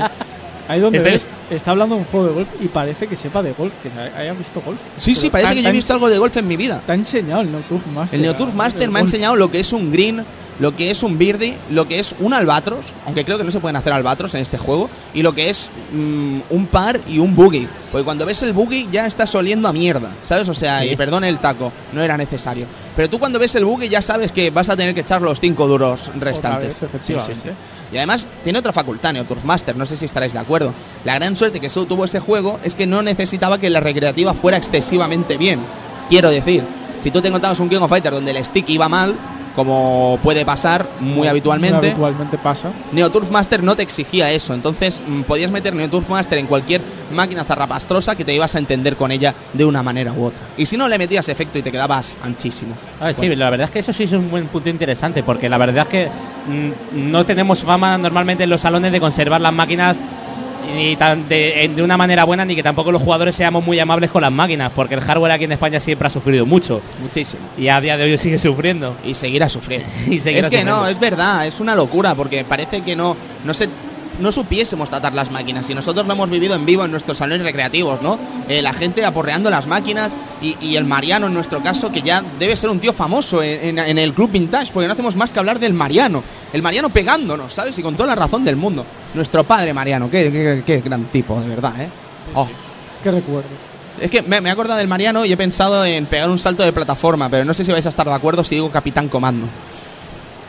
Ahí 0.73 0.81
donde 0.81 0.99
Este 0.99 1.11
ves, 1.11 1.27
está 1.51 1.71
hablando 1.73 1.95
de 1.97 2.01
un 2.01 2.07
juego 2.07 2.27
de 2.29 2.33
golf 2.33 2.49
y 2.61 2.69
parece 2.69 3.07
que 3.07 3.15
sepa 3.15 3.43
de 3.43 3.53
golf, 3.53 3.73
que 3.83 3.91
haya 4.19 4.33
visto 4.33 4.61
golf. 4.63 4.79
Sí, 4.97 5.15
sí, 5.15 5.23
Pero 5.29 5.33
parece 5.33 5.49
te- 5.51 5.57
que 5.57 5.63
yo 5.65 5.69
he 5.69 5.73
visto 5.73 5.93
algo 5.93 6.09
de 6.09 6.19
golf 6.19 6.37
en 6.37 6.49
mi 6.49 6.57
vida. 6.57 6.81
Te 6.87 6.93
ha 6.93 6.95
enseñado 6.95 7.43
el 7.43 7.53
Nocturne 7.53 7.93
Master. 7.93 8.17
El 8.19 8.23
Neoturf 8.23 8.55
Master 8.55 8.91
me 8.91 8.99
ha 8.99 9.03
golf. 9.03 9.13
enseñado 9.13 9.37
lo 9.37 9.51
que 9.51 9.61
es 9.61 9.73
un 9.73 9.93
green, 9.93 10.25
lo 10.59 10.77
que 10.77 10.91
es 10.91 11.03
un 11.03 11.19
birdie, 11.19 11.57
lo 11.71 11.89
que 11.89 11.99
es 11.99 12.15
un 12.21 12.35
albatros, 12.35 12.93
aunque 13.07 13.25
creo 13.25 13.39
que 13.39 13.45
no 13.45 13.51
se 13.51 13.61
pueden 13.61 13.77
hacer 13.77 13.93
albatros 13.93 14.35
en 14.35 14.43
este 14.43 14.59
juego, 14.59 14.89
y 15.15 15.23
lo 15.23 15.35
que 15.35 15.51
es 15.51 15.71
mm, 15.93 16.41
un 16.51 16.67
par 16.67 17.01
y 17.09 17.19
un 17.19 17.35
boogie. 17.35 17.69
Porque 17.91 18.05
cuando 18.05 18.27
ves 18.27 18.43
el 18.43 18.53
boogie 18.53 18.89
ya 18.91 19.07
estás 19.07 19.35
oliendo 19.35 19.69
a 19.69 19.73
mierda, 19.73 20.11
¿sabes? 20.23 20.49
O 20.49 20.55
sea, 20.55 20.85
y 20.85 20.97
perdón 20.97 21.25
el 21.25 21.39
taco, 21.39 21.73
no 21.93 22.03
era 22.03 22.17
necesario. 22.17 22.67
Pero 22.95 23.09
tú 23.09 23.19
cuando 23.19 23.39
ves 23.39 23.55
el 23.55 23.65
boogie 23.65 23.89
ya 23.89 24.03
sabes 24.03 24.33
que 24.33 24.51
vas 24.51 24.69
a 24.69 24.77
tener 24.77 24.95
que 24.95 25.01
echar 25.01 25.23
los 25.23 25.41
cinco 25.41 25.67
duros 25.67 26.11
restantes. 26.19 26.81
vez. 26.81 26.91
Sí, 27.01 27.15
sí, 27.21 27.35
sí. 27.35 27.49
Y 27.93 27.97
además 27.97 28.27
tiene 28.43 28.59
otra 28.59 28.73
facultad, 28.73 29.13
Neoturf 29.13 29.45
Master, 29.45 29.77
no 29.77 29.87
sé 29.87 29.97
si 29.97 30.07
estaréis 30.07 30.33
de 30.33 30.39
acuerdo. 30.39 30.73
La 31.05 31.15
gran 31.15 31.37
suerte 31.37 31.61
que 31.61 31.69
tuvo 31.69 32.05
ese 32.05 32.21
juego 32.21 32.59
es 32.65 32.75
que 32.75 32.87
no 32.87 33.03
necesitaba 33.03 33.59
que 33.59 33.69
la 33.69 33.81
recreativa 33.81 34.35
fuera 34.35 34.57
excesivamente 34.57 35.37
bien. 35.37 35.61
Quiero 36.09 36.31
decir, 36.31 36.65
si 36.99 37.11
tú 37.11 37.21
te 37.21 37.29
encontrabas 37.29 37.61
un 37.61 37.69
King 37.69 37.79
of 37.79 37.91
Fighter 37.91 38.13
donde 38.13 38.31
el 38.31 38.45
stick 38.45 38.69
iba 38.69 38.89
mal, 38.89 39.15
como 39.55 40.19
puede 40.23 40.45
pasar 40.45 40.87
muy 41.01 41.29
habitualmente. 41.29 41.79
Muy 41.79 41.87
habitualmente 41.89 42.39
pasa. 42.39 42.71
Neoturf 42.93 43.31
Master 43.31 43.63
no 43.63 43.77
te 43.77 43.83
exigía 43.83 44.31
eso, 44.31 44.55
entonces 44.55 45.01
mm, 45.07 45.23
podías 45.23 45.51
meter 45.51 45.75
Neoturf 45.75 46.09
Master 46.09 46.39
en 46.39 46.47
cualquier 46.47 46.81
máquina 47.13 47.45
zarrapastrosa 47.45 48.17
que 48.17 48.25
te 48.25 48.35
ibas 48.35 48.55
a 48.55 48.59
entender 48.59 48.97
con 48.97 49.13
ella 49.13 49.35
de 49.53 49.65
una 49.65 49.83
manera 49.83 50.13
u 50.13 50.25
otra. 50.25 50.41
Y 50.57 50.67
si 50.67 50.77
no, 50.77 50.89
le 50.89 50.99
metías 50.99 51.29
efecto 51.29 51.59
y 51.59 51.63
te 51.63 51.71
quedabas 51.71 52.17
anchísimo. 52.23 52.75
A 53.01 53.07
ver, 53.07 53.15
sí, 53.15 53.35
la 53.35 53.51
verdad 53.51 53.67
es 53.67 53.71
que 53.71 53.79
eso 53.81 53.93
sí 53.93 54.05
es 54.05 54.13
un 54.13 54.31
buen 54.31 54.47
punto 54.49 54.69
interesante, 54.69 55.23
porque 55.23 55.49
la 55.49 55.59
verdad 55.59 55.87
es 55.87 55.89
que 55.89 56.07
mm, 56.07 57.11
no 57.11 57.25
tenemos 57.27 57.63
fama 57.63 57.99
normalmente 57.99 58.45
en 58.45 58.51
los 58.51 58.61
salones 58.61 58.93
de 58.93 59.01
conservar 59.01 59.41
las 59.41 59.53
máquinas 59.53 59.99
ni 60.75 60.97
tan 60.97 61.29
de, 61.29 61.71
de 61.75 61.83
una 61.83 61.97
manera 61.97 62.25
buena 62.25 62.45
ni 62.45 62.55
que 62.55 62.63
tampoco 62.63 62.91
los 62.93 63.03
jugadores 63.03 63.35
seamos 63.37 63.65
muy 63.65 63.79
amables 63.79 64.11
con 64.11 64.23
las 64.23 64.33
máquinas, 64.33 64.73
porque 64.75 64.95
el 64.95 65.01
hardware 65.01 65.33
aquí 65.33 65.45
en 65.45 65.53
España 65.53 65.81
siempre 65.81 66.07
ha 66.07 66.11
sufrido 66.11 66.47
mucho 66.47 66.81
Muchísimo. 67.01 67.43
y 67.57 67.69
a 67.69 67.81
día 67.81 67.97
de 67.97 68.05
hoy 68.05 68.19
sigue 68.19 68.39
sufriendo. 68.39 68.97
Y 69.05 69.15
seguirá 69.15 69.49
sufriendo. 69.49 69.87
Y 70.09 70.21
seguirá 70.21 70.47
es 70.47 70.51
que 70.51 70.59
sufriendo. 70.59 70.77
no, 70.83 70.89
es 70.89 70.99
verdad, 71.01 71.47
es 71.47 71.61
una 71.61 71.75
locura, 71.75 72.15
porque 72.15 72.45
parece 72.45 72.83
que 72.83 72.97
no, 72.97 73.17
no 73.45 73.55
se 73.55 73.69
no 74.23 74.33
supiésemos 74.33 74.89
tratar 74.89 75.13
las 75.13 75.31
máquinas 75.31 75.69
y 75.69 75.75
nosotros 75.75 76.07
lo 76.07 76.13
hemos 76.15 76.31
vivido 76.31 76.55
en 76.55 76.65
vivo 76.65 76.85
en 76.85 76.91
nuestros 76.91 77.19
salones 77.19 77.43
recreativos, 77.45 78.01
¿no? 78.01 78.19
Eh, 78.49 78.63
la 78.63 78.73
gente 78.73 79.05
aporreando 79.05 79.51
las 79.51 79.67
máquinas 79.67 80.17
y, 80.41 80.57
y 80.61 80.77
el 80.77 80.85
Mariano 80.85 81.27
en 81.27 81.35
nuestro 81.35 81.63
caso, 81.63 81.93
que 81.93 82.01
ya 82.03 82.23
debe 82.39 82.57
ser 82.57 82.71
un 82.71 82.81
tío 82.81 82.93
famoso 82.93 83.43
en, 83.43 83.79
en- 83.79 83.79
en 83.81 83.99
el 83.99 84.15
club 84.15 84.31
vintage, 84.31 84.73
porque 84.73 84.87
no 84.87 84.93
hacemos 84.95 85.17
más 85.17 85.33
que 85.33 85.39
hablar 85.39 85.59
del 85.59 85.75
Mariano. 85.75 86.23
El 86.53 86.63
Mariano 86.63 86.89
pegándonos, 86.89 87.53
¿sabes? 87.53 87.79
Y 87.79 87.83
con 87.83 87.95
toda 87.97 88.07
la 88.07 88.15
razón 88.15 88.45
del 88.45 88.57
mundo. 88.57 88.87
Nuestro 89.15 89.45
padre 89.45 89.75
Mariano, 89.75 90.11
qué, 90.11 90.31
qué- 90.33 90.63
qué 90.65 90.81
gran 90.81 91.05
tipo, 91.07 91.41
de 91.41 91.49
verdad, 91.49 91.81
¿eh? 91.81 91.89
Oh. 92.35 92.49
¿Qué 93.03 93.11
recuerdo? 93.11 93.49
Es 94.01 94.11
que 94.11 94.23
me, 94.23 94.41
me 94.41 94.49
he 94.49 94.53
acordado 94.53 94.79
del 94.79 94.89
Mariano 94.89 95.25
y 95.27 95.33
he 95.33 95.37
pensado 95.37 95.85
en 95.85 96.07
pegar 96.07 96.31
un 96.31 96.39
salto 96.39 96.63
de 96.63 96.73
plataforma, 96.73 97.29
pero 97.29 97.45
no 97.45 97.53
sé 97.53 97.65
si 97.65 97.73
vais 97.73 97.85
a 97.85 97.89
estar 97.91 98.07
de 98.07 98.13
acuerdo 98.15 98.43
si 98.45 98.55
digo 98.55 98.71
Capitán 98.71 99.09
Comando. 99.09 99.47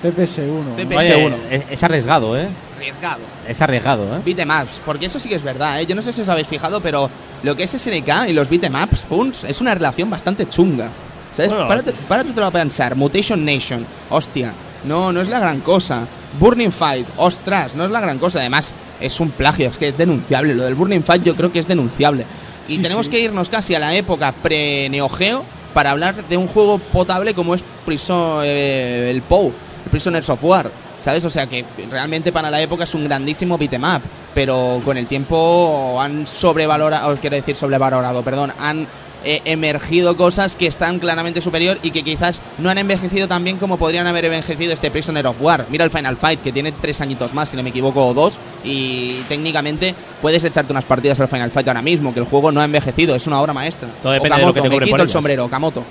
CPS1. 0.01 0.75
CP- 0.77 0.89
¿no? 0.89 0.97
Oye, 0.97 1.15
PS1. 1.29 1.33
es, 1.51 1.63
es 1.71 1.83
arriesgado, 1.83 2.37
¿eh? 2.37 2.47
Arriesgado. 2.83 3.21
Es 3.47 3.61
arriesgado, 3.61 4.15
¿eh? 4.17 4.21
Beatemaps, 4.25 4.81
porque 4.85 5.05
eso 5.05 5.19
sí 5.19 5.29
que 5.29 5.35
es 5.35 5.43
verdad, 5.43 5.79
¿eh? 5.81 5.85
Yo 5.85 5.95
no 5.95 6.01
sé 6.01 6.11
si 6.11 6.21
os 6.21 6.29
habéis 6.29 6.47
fijado, 6.47 6.81
pero 6.81 7.09
lo 7.43 7.55
que 7.55 7.63
es 7.63 7.71
SNK 7.71 8.27
y 8.29 8.33
los 8.33 8.49
beatemaps, 8.49 9.01
Funs, 9.03 9.43
es 9.45 9.61
una 9.61 9.73
relación 9.73 10.09
bastante 10.09 10.47
chunga. 10.49 10.89
¿Sabes? 11.31 11.51
Bueno. 11.51 11.67
Párate, 11.67 11.93
párate 12.07 12.33
tú 12.33 12.43
a 12.43 12.51
pensar. 12.51 12.95
Mutation 12.95 13.43
Nation, 13.43 13.85
hostia, 14.09 14.53
no, 14.83 15.11
no 15.11 15.21
es 15.21 15.29
la 15.29 15.39
gran 15.39 15.61
cosa. 15.61 16.05
Burning 16.39 16.71
Fight, 16.71 17.07
ostras, 17.17 17.73
no 17.75 17.85
es 17.85 17.91
la 17.91 18.01
gran 18.01 18.19
cosa. 18.19 18.39
Además, 18.39 18.73
es 18.99 19.19
un 19.19 19.31
plagio, 19.31 19.69
es 19.69 19.77
que 19.77 19.87
es 19.89 19.97
denunciable. 19.97 20.53
Lo 20.53 20.63
del 20.65 20.75
Burning 20.75 21.01
Fight 21.03 21.23
yo 21.23 21.35
creo 21.35 21.51
que 21.51 21.59
es 21.59 21.67
denunciable. 21.67 22.25
Y 22.67 22.75
Sí, 22.75 22.81
tenemos 22.81 23.05
sí. 23.07 23.11
que 23.11 23.19
irnos 23.21 23.49
casi 23.49 23.73
a 23.75 23.79
la 23.79 23.95
época 23.95 24.31
pre-Neo 24.31 25.09
Geo 25.09 25.43
para 25.73 25.91
hablar 25.91 26.27
de 26.27 26.37
un 26.37 26.47
juego 26.47 26.77
potable 26.77 27.33
como 27.33 27.55
es 27.55 27.63
Prison, 27.85 28.41
eh, 28.45 29.09
el 29.09 29.21
POU, 29.23 29.47
el 29.85 29.89
Prisoners 29.91 30.29
of 30.29 30.43
War. 30.43 30.69
¿Sabes? 31.03 31.25
O 31.25 31.29
sea 31.29 31.47
que 31.47 31.65
realmente 31.91 32.31
para 32.31 32.49
la 32.49 32.61
época 32.61 32.85
es 32.85 32.95
un 32.95 33.03
grandísimo 33.03 33.57
beat'em 33.57 33.83
up, 33.83 34.01
pero 34.33 34.81
con 34.85 34.95
el 34.95 35.05
tiempo 35.05 35.97
han 35.99 36.25
sobrevalorado, 36.25 37.17
quiero 37.17 37.35
decir 37.35 37.57
sobrevalorado, 37.57 38.23
perdón, 38.23 38.53
han 38.57 38.87
eh, 39.25 39.41
emergido 39.43 40.15
cosas 40.15 40.55
que 40.55 40.65
están 40.65 40.99
claramente 40.99 41.41
superior 41.41 41.77
y 41.83 41.91
que 41.91 42.03
quizás 42.03 42.41
no 42.57 42.69
han 42.69 42.77
envejecido 42.77 43.27
tan 43.27 43.43
bien 43.43 43.57
como 43.57 43.75
podrían 43.77 44.07
haber 44.07 44.23
envejecido 44.23 44.71
este 44.71 44.91
Prisoner 44.91 45.27
of 45.27 45.41
War. 45.41 45.65
Mira 45.69 45.83
el 45.83 45.91
Final 45.91 46.15
Fight, 46.15 46.41
que 46.41 46.53
tiene 46.53 46.71
tres 46.71 47.01
añitos 47.01 47.33
más, 47.33 47.49
si 47.49 47.57
no 47.57 47.63
me 47.63 47.71
equivoco, 47.71 48.07
o 48.07 48.13
dos, 48.13 48.39
y 48.63 49.23
técnicamente 49.27 49.93
puedes 50.21 50.45
echarte 50.45 50.71
unas 50.71 50.85
partidas 50.85 51.19
al 51.19 51.27
Final 51.27 51.51
Fight 51.51 51.67
ahora 51.67 51.81
mismo, 51.81 52.13
que 52.13 52.21
el 52.21 52.25
juego 52.25 52.49
no 52.53 52.61
ha 52.61 52.65
envejecido, 52.65 53.13
es 53.13 53.27
una 53.27 53.41
obra 53.41 53.51
maestra. 53.51 53.89
Todo 54.01 54.13
depende 54.13 54.37
de 54.37 54.45
lo 54.45 54.53
que 54.53 54.61
te 54.61 54.69
me 54.69 54.75
cobren 54.75 54.87
quito 54.87 54.97
por 54.97 55.05
el 55.05 55.09
sombrero, 55.09 55.45
Okamoto. 55.45 55.83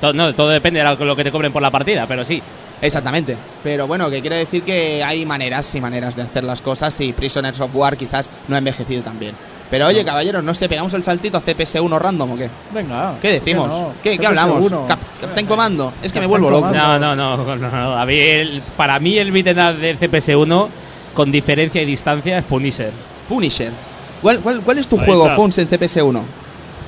Todo, 0.00 0.14
no, 0.14 0.34
todo 0.34 0.48
depende 0.48 0.82
de 0.82 1.04
lo 1.04 1.16
que 1.16 1.24
te 1.24 1.30
cobren 1.30 1.52
por 1.52 1.60
la 1.60 1.70
partida, 1.70 2.06
pero 2.06 2.24
sí. 2.24 2.42
Exactamente. 2.80 3.36
Pero 3.62 3.86
bueno, 3.86 4.08
que 4.10 4.20
quiero 4.20 4.36
decir 4.36 4.62
que 4.62 5.02
hay 5.02 5.24
maneras 5.26 5.74
y 5.74 5.80
maneras 5.80 6.14
de 6.16 6.22
hacer 6.22 6.44
las 6.44 6.62
cosas 6.62 7.00
y 7.00 7.12
Prisoners 7.12 7.60
of 7.60 7.74
War 7.74 7.96
quizás 7.96 8.30
no 8.46 8.54
ha 8.54 8.58
envejecido 8.58 9.02
tan 9.02 9.18
bien. 9.18 9.34
Pero 9.70 9.86
oye, 9.86 10.02
caballeros, 10.04 10.42
no 10.42 10.54
sé, 10.54 10.66
¿pegamos 10.66 10.94
el 10.94 11.04
saltito 11.04 11.36
a 11.36 11.42
CPS1 11.42 11.98
random 11.98 12.30
o 12.32 12.36
qué? 12.36 12.48
Venga. 12.72 13.16
¿Qué 13.20 13.32
decimos? 13.34 13.68
no? 13.68 13.92
¿Qué, 14.02 14.12
qué 14.16 14.24
CPS1. 14.24 14.28
hablamos? 14.28 14.72
Cap- 14.88 14.98
Captain 15.20 15.46
Comando. 15.46 15.92
Es 16.02 16.10
que 16.12 16.20
me 16.20 16.26
vuelvo 16.26 16.48
loco. 16.50 16.70
No, 16.70 16.98
no, 16.98 17.14
no, 17.14 17.36
no, 17.36 17.56
no. 17.56 17.96
A 17.98 18.06
mí 18.06 18.16
el- 18.18 18.62
para 18.76 18.98
mí 18.98 19.18
el 19.18 19.30
beat'em 19.30 19.78
de 19.78 19.98
CPS1 19.98 20.68
con 21.12 21.30
diferencia 21.30 21.82
y 21.82 21.84
distancia 21.84 22.38
es 22.38 22.44
Punisher. 22.44 22.92
Punisher. 23.28 23.72
¿Cuál, 24.22 24.40
cuál, 24.40 24.62
cuál 24.62 24.78
es 24.78 24.88
tu 24.88 24.98
Ahí 24.98 25.04
juego, 25.04 25.24
está. 25.24 25.36
Funs, 25.36 25.58
en 25.58 25.68
CPS1? 25.68 26.22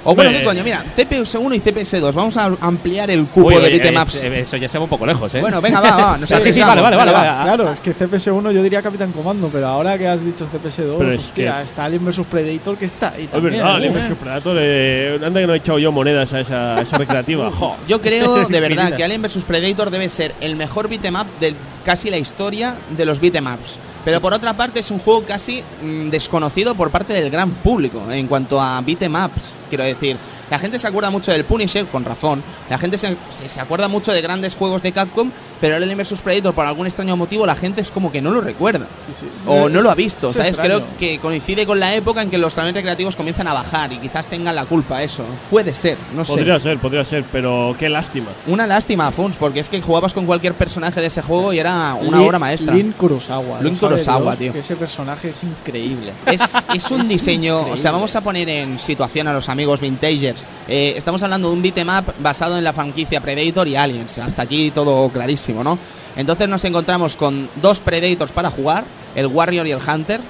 O 0.03 0.15
bueno, 0.15 0.31
¿qué 0.31 0.43
coño? 0.43 0.65
Mira, 0.65 0.83
CPS1 0.97 1.55
y 1.57 1.61
CPS2. 1.61 2.15
Vamos 2.15 2.37
a 2.39 2.47
ampliar 2.61 3.11
el 3.11 3.27
cupo 3.27 3.49
Uy, 3.49 3.55
de 3.57 3.61
oye, 3.67 3.71
beatemaps. 3.79 4.23
eh, 4.25 4.41
Eso 4.41 4.57
ya 4.57 4.67
se 4.69 4.79
va 4.79 4.85
un 4.85 4.91
poco 4.91 5.05
lejos, 5.05 5.35
¿eh? 5.35 5.41
Bueno, 5.43 5.61
venga, 5.61 5.79
va, 5.81 5.97
va. 5.97 6.17
Nos 6.19 6.29
Sí, 6.29 6.53
sí, 6.55 6.61
vale, 6.61 6.81
vale, 6.81 6.97
vale, 6.97 7.13
va. 7.13 7.23
vale. 7.23 7.43
Claro, 7.45 7.73
es 7.73 7.81
que 7.81 7.95
CPS1 7.95 8.53
yo 8.53 8.63
diría 8.63 8.81
Capitán 8.81 9.13
Comando, 9.13 9.51
pero 9.53 9.67
ahora 9.69 9.99
que 9.99 10.09
has 10.09 10.25
dicho 10.25 10.47
CPS2, 10.51 10.97
Pero 10.97 11.13
es 11.13 11.19
hostia, 11.25 11.59
que- 11.59 11.63
está 11.65 11.85
Alien 11.85 12.05
vs 12.07 12.21
Predator 12.31 12.79
que 12.79 12.87
está 12.87 13.11
ahí 13.11 13.25
Es 13.25 13.31
también. 13.31 13.55
verdad, 13.57 13.71
¿eh? 13.73 13.77
Alien 13.77 13.93
vs 13.93 14.15
Predator. 14.19 14.57
eh, 14.59 15.21
anda 15.23 15.41
que 15.41 15.47
no 15.47 15.53
he 15.53 15.57
echado 15.59 15.79
yo 15.79 15.93
monedas 15.93 16.33
a 16.33 16.41
esa, 16.41 16.77
a 16.77 16.81
esa 16.81 16.97
recreativa. 16.97 17.51
Jo. 17.61 17.77
Yo 17.87 18.01
creo 18.01 18.47
de 18.49 18.61
verdad 18.61 18.97
que 18.97 19.05
Alien 19.05 19.21
vs 19.21 19.45
Predator 19.45 19.91
debe 19.91 20.09
ser 20.09 20.35
el 20.41 20.57
mejor 20.57 20.89
beat'em 20.89 21.15
up 21.17 21.27
de 21.41 21.55
casi 21.85 22.09
la 22.09 22.17
historia 22.17 22.75
de 22.97 23.05
los 23.05 23.21
beat'em 23.21 23.47
ups. 23.47 23.79
Pero 24.05 24.21
por 24.21 24.33
otra 24.33 24.55
parte 24.55 24.81
es 24.81 24.91
un 24.91 24.99
juego 24.99 25.25
casi 25.25 25.63
mm, 25.83 26.09
desconocido 26.09 26.75
por 26.75 26.91
parte 26.91 27.13
del 27.13 27.31
gran 27.31 27.51
público 27.51 28.11
en 28.11 28.27
cuanto 28.27 28.61
a 28.61 28.81
beat'em 28.81 29.15
ups, 29.15 29.55
quiero 29.69 29.85
decir. 29.85 30.17
La 30.51 30.59
gente 30.59 30.79
se 30.79 30.87
acuerda 30.89 31.11
mucho 31.11 31.31
del 31.33 31.45
Punisher, 31.45 31.87
con 31.87 32.05
razón. 32.05 32.43
La 32.69 32.79
gente 32.79 32.99
se, 32.99 33.17
se- 33.31 33.49
se 33.49 33.61
acuerda 33.61 33.89
mucho 33.89 34.13
de 34.13 34.21
grandes 34.21 34.55
juegos 34.57 34.83
de 34.83 34.93
Capcom, 34.93 35.31
pero 35.61 35.77
el 35.77 35.83
Alien 35.83 35.99
vs 35.99 36.21
Predator, 36.23 36.55
por 36.55 36.67
algún 36.67 36.87
extraño 36.87 37.17
motivo, 37.17 37.47
la 37.47 37.55
gente 37.55 37.81
es 37.81 37.91
como 37.91 38.11
que 38.13 38.21
no 38.21 38.31
lo 38.31 38.41
recuerda. 38.41 38.87
Sí, 39.07 39.13
sí. 39.21 39.27
O 39.47 39.67
Es- 39.67 39.73
no 39.73 39.81
lo 39.83 39.91
ha 39.91 39.95
visto, 39.95 40.29
es 40.31 40.35
¿sabes? 40.37 40.49
extraño. 40.51 40.77
Creo 40.77 40.97
que 40.99 41.19
coincide 41.19 41.67
con 41.67 41.79
la 41.81 41.95
época 41.95 42.23
en 42.23 42.31
que 42.31 42.39
los 42.39 42.53
salones 42.55 42.75
recreativos 42.75 43.17
comienzan 43.17 43.47
a 43.49 43.53
bajar 43.55 43.93
y 43.93 43.99
quizás 43.99 44.27
tengan 44.27 44.55
la 44.57 44.67
culpa 44.67 45.03
eso. 45.03 45.25
Puede 45.51 45.73
ser, 45.75 45.97
no 46.15 46.25
sé. 46.25 46.33
Podría 46.33 46.59
ser, 46.61 46.79
podría 46.79 47.05
ser, 47.05 47.25
pero 47.31 47.75
qué 47.79 47.89
lástima. 47.89 48.29
Una 48.47 48.67
lástima, 48.67 49.11
Funs, 49.13 49.37
porque 49.37 49.61
es 49.61 49.69
que 49.69 49.81
jugabas 49.81 50.13
con 50.15 50.27
cualquier 50.27 50.55
personaje 50.55 51.01
de 51.01 51.07
ese 51.07 51.23
juego 51.23 51.53
y 51.53 51.59
era 51.59 51.95
una 51.95 52.19
Lin- 52.19 52.27
obra 52.27 52.39
maestra. 52.39 52.75
Lin 52.75 52.93
Kurosawa. 52.93 53.61
Lin 53.63 53.77
Kurosawa, 53.77 54.37
tío. 54.37 54.53
Ese 54.55 54.77
personaje 54.77 55.31
es 55.31 55.43
increíble. 55.45 56.13
Es, 56.27 56.43
es 56.75 56.91
un 56.91 57.07
diseño, 57.09 57.61
o 57.71 57.77
sea, 57.77 57.93
vamos 57.93 58.15
a 58.17 58.21
poner 58.21 58.49
en 58.49 58.79
situación 58.79 59.29
a 59.29 59.33
los 59.33 59.49
amigos 59.49 59.81
vintagers. 59.81 60.40
Eh, 60.69 60.95
estamos 60.97 61.23
hablando 61.23 61.49
de 61.49 61.55
un 61.55 61.63
beat'em 61.63 61.89
up 61.89 62.15
basado 62.21 62.59
en 62.59 62.65
la 62.65 62.73
franquicia 62.73 63.21
Predator 63.21 63.67
y 63.69 63.77
Aliens. 63.77 64.19
Hasta 64.19 64.43
aquí 64.43 64.71
todo 64.71 65.09
clarísimo, 65.11 65.65
¿no? 65.65 65.79
Entonces 66.17 66.49
nos 66.49 66.65
encontramos 66.65 67.17
con 67.17 67.49
dos 67.57 67.81
Predators 67.81 68.33
para 68.33 68.51
jugar, 68.51 68.85
el 69.15 69.27
Warrior 69.27 69.67
y 69.67 69.73
el 69.73 69.81
Hunter, 69.87 70.21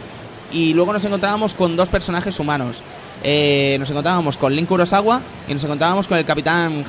y 0.53 0.75
luego 0.75 0.93
nos 0.93 1.05
encontrábamos 1.05 1.55
con 1.55 1.77
dos 1.77 1.89
personajes 1.89 2.39
humanos. 2.39 2.83
Eh, 3.23 3.77
nos 3.79 3.91
encontrábamos 3.91 4.39
con 4.39 4.55
Link 4.55 4.69
Kurosawa 4.69 5.21
y 5.49 5.55
nos 5.55 5.65
encontrábamos 5.65 6.09
con 6.09 6.19
el 6.19 6.25
capitán 6.25 6.85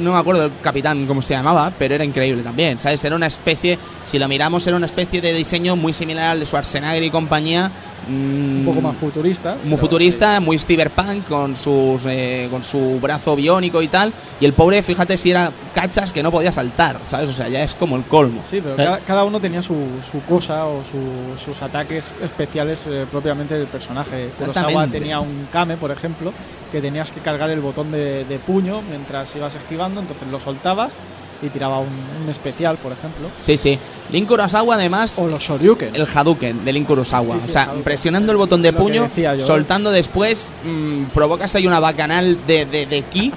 no 0.00 0.12
me 0.12 0.18
acuerdo 0.18 0.42
del 0.42 0.52
capitán 0.62 1.06
cómo 1.06 1.22
se 1.22 1.34
llamaba, 1.34 1.72
pero 1.78 1.94
era 1.94 2.04
increíble 2.04 2.42
también, 2.42 2.78
¿sabes? 2.78 3.04
Era 3.04 3.16
una 3.16 3.26
especie, 3.26 3.78
si 4.02 4.18
lo 4.18 4.28
miramos, 4.28 4.66
era 4.66 4.76
una 4.76 4.86
especie 4.86 5.20
de 5.20 5.32
diseño 5.32 5.76
muy 5.76 5.92
similar 5.92 6.30
al 6.30 6.40
de 6.40 6.46
Schwarzenegger 6.46 7.02
y 7.02 7.10
compañía. 7.10 7.70
Mm, 8.08 8.58
Un 8.60 8.64
poco 8.66 8.80
más 8.80 8.96
futurista. 8.96 9.56
Muy 9.64 9.76
futurista, 9.78 10.40
muy 10.40 10.58
cyberpunk, 10.58 11.26
con, 11.28 11.56
sus, 11.56 12.04
eh, 12.06 12.48
con 12.50 12.64
su 12.64 12.98
brazo 13.00 13.34
biónico 13.36 13.80
y 13.82 13.88
tal. 13.88 14.12
Y 14.40 14.44
el 14.44 14.52
pobre, 14.52 14.82
fíjate 14.82 15.16
si 15.18 15.30
era 15.30 15.52
cachas 15.74 16.12
que 16.12 16.22
no 16.22 16.30
podía 16.30 16.52
saltar, 16.52 17.00
¿sabes? 17.04 17.28
O 17.30 17.32
sea, 17.32 17.48
ya 17.48 17.62
es 17.62 17.74
como 17.74 17.96
el 17.96 18.04
colmo. 18.04 18.42
Sí, 18.48 18.60
pero 18.62 18.74
Eh. 18.74 18.84
cada, 18.84 18.98
cada 19.00 19.24
uno 19.24 19.40
tenía 19.40 19.62
su, 19.62 19.76
su 20.10 20.20
cosa 20.22 20.66
o 20.66 20.82
su- 20.82 21.36
sus 21.42 21.62
ataques 21.62 22.12
especiales 22.22 22.84
eh, 22.88 23.06
propiamente 23.10 23.54
del 23.54 23.66
personaje. 23.66 24.28
Kurosawa 24.36 24.86
tenía 24.88 25.20
un 25.20 25.48
Kame, 25.52 25.76
por 25.76 25.90
ejemplo, 25.90 26.32
que 26.70 26.80
tenías 26.80 27.10
que 27.12 27.20
cargar 27.20 27.50
el 27.50 27.60
botón 27.60 27.90
de, 27.92 28.24
de 28.24 28.38
puño 28.38 28.82
mientras 28.82 29.34
ibas 29.36 29.54
esquivando, 29.54 30.00
entonces 30.00 30.26
lo 30.28 30.40
soltabas 30.40 30.92
y 31.42 31.48
tiraba 31.48 31.78
un, 31.80 31.88
un 32.22 32.28
especial, 32.30 32.76
por 32.78 32.92
ejemplo. 32.92 33.28
Sí, 33.40 33.56
sí. 33.56 33.78
Link 34.12 34.28
Kurosawa, 34.28 34.76
además, 34.76 35.18
O 35.18 35.26
los 35.26 35.42
Shoryuken. 35.42 35.94
el 35.96 36.06
Hadouken 36.06 36.64
de 36.64 36.72
Link 36.72 36.86
Kurosawa. 36.86 37.34
Sí, 37.34 37.40
sí, 37.42 37.48
o 37.50 37.52
sea, 37.52 37.70
el 37.74 37.82
presionando 37.82 38.30
el 38.32 38.38
botón 38.38 38.62
de 38.62 38.72
puño, 38.72 39.08
yo. 39.16 39.40
soltando 39.46 39.90
después, 39.90 40.50
mm, 40.64 41.04
provocas 41.14 41.54
ahí 41.56 41.66
una 41.66 41.80
bacanal 41.80 42.38
de, 42.46 42.66
de, 42.66 42.86
de 42.86 43.02
ki, 43.02 43.32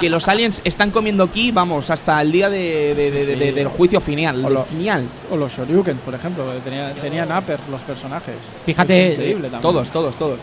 que 0.00 0.08
los 0.08 0.28
aliens 0.28 0.62
están 0.64 0.90
comiendo 0.90 1.30
ki, 1.30 1.50
vamos, 1.52 1.90
hasta 1.90 2.20
el 2.22 2.32
día 2.32 2.48
de, 2.48 2.94
de- 2.94 3.10
de- 3.10 3.24
Sí, 3.26 3.32
sí. 3.32 3.38
de- 3.38 3.52
del 3.52 3.68
juicio 3.68 4.00
final. 4.00 4.44
O 4.44 4.50
lo- 4.50 4.64
final. 4.64 5.04
O 5.30 5.36
los 5.36 5.52
Shoryuken, 5.56 5.98
por 5.98 6.14
ejemplo, 6.14 6.44
que 6.52 6.60
tenía- 6.70 6.94
tenían 6.94 7.30
upper 7.36 7.58
los 7.70 7.80
personajes. 7.82 8.34
Fíjate, 8.64 9.06
Es 9.08 9.12
increíble 9.14 9.42
también. 9.50 9.60
Todos, 9.62 9.90
todos, 9.90 10.16
todos. 10.16 10.38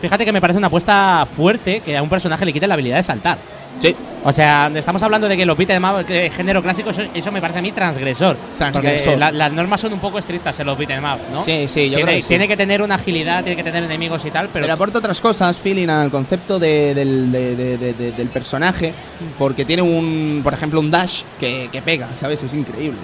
Fíjate 0.00 0.24
que 0.24 0.32
me 0.32 0.40
parece 0.40 0.58
una 0.58 0.66
apuesta 0.66 1.26
fuerte 1.36 1.80
que 1.80 1.96
a 1.96 2.02
un 2.02 2.08
personaje 2.08 2.44
le 2.44 2.52
quite 2.52 2.66
la 2.66 2.74
habilidad 2.74 2.96
de 2.96 3.02
saltar. 3.04 3.38
Sí, 3.80 3.94
O 4.24 4.32
sea, 4.32 4.70
estamos 4.72 5.02
hablando 5.02 5.28
de 5.28 5.36
que 5.36 5.44
los 5.44 5.56
beat'em 5.56 5.82
up, 5.84 6.06
que 6.06 6.30
género 6.30 6.62
clásico, 6.62 6.90
eso, 6.90 7.02
eso 7.12 7.32
me 7.32 7.40
parece 7.40 7.58
a 7.58 7.62
mí 7.62 7.72
transgresor. 7.72 8.36
Transgresor. 8.56 9.04
Porque 9.14 9.16
la- 9.18 9.32
las 9.32 9.52
normas 9.52 9.80
son 9.80 9.92
un 9.92 9.98
poco 9.98 10.20
estrictas 10.20 10.60
en 10.60 10.66
los 10.66 10.78
beat'em 10.78 11.02
up, 11.04 11.18
¿no? 11.32 11.40
Sí, 11.40 11.66
sí, 11.66 11.90
yo 11.90 11.96
tiene, 11.96 12.02
creo 12.04 12.16
que 12.18 12.22
sí. 12.22 12.28
tiene 12.28 12.46
que 12.46 12.56
tener 12.56 12.82
una 12.82 12.94
agilidad, 12.94 13.42
tiene 13.42 13.56
que 13.56 13.64
tener 13.64 13.82
enemigos 13.82 14.24
y 14.24 14.30
tal, 14.30 14.48
pero, 14.52 14.62
Pero 14.64 14.74
aporta 14.74 14.98
otras 15.00 15.20
cosas, 15.20 15.56
feeling 15.56 15.88
al 15.88 16.12
concepto 16.12 16.60
de- 16.60 16.94
del, 16.94 17.32
de- 17.32 17.56
de- 17.56 17.78
de- 17.78 17.92
de- 17.94 18.12
del 18.12 18.28
personaje, 18.28 18.92
porque 19.36 19.64
tiene 19.64 19.82
un, 19.82 20.40
por 20.44 20.54
ejemplo, 20.54 20.78
un 20.78 20.92
dash 20.92 21.22
que, 21.40 21.68
que 21.72 21.82
pega, 21.82 22.08
¿sabes? 22.14 22.44
Es 22.44 22.54
increíble. 22.54 22.98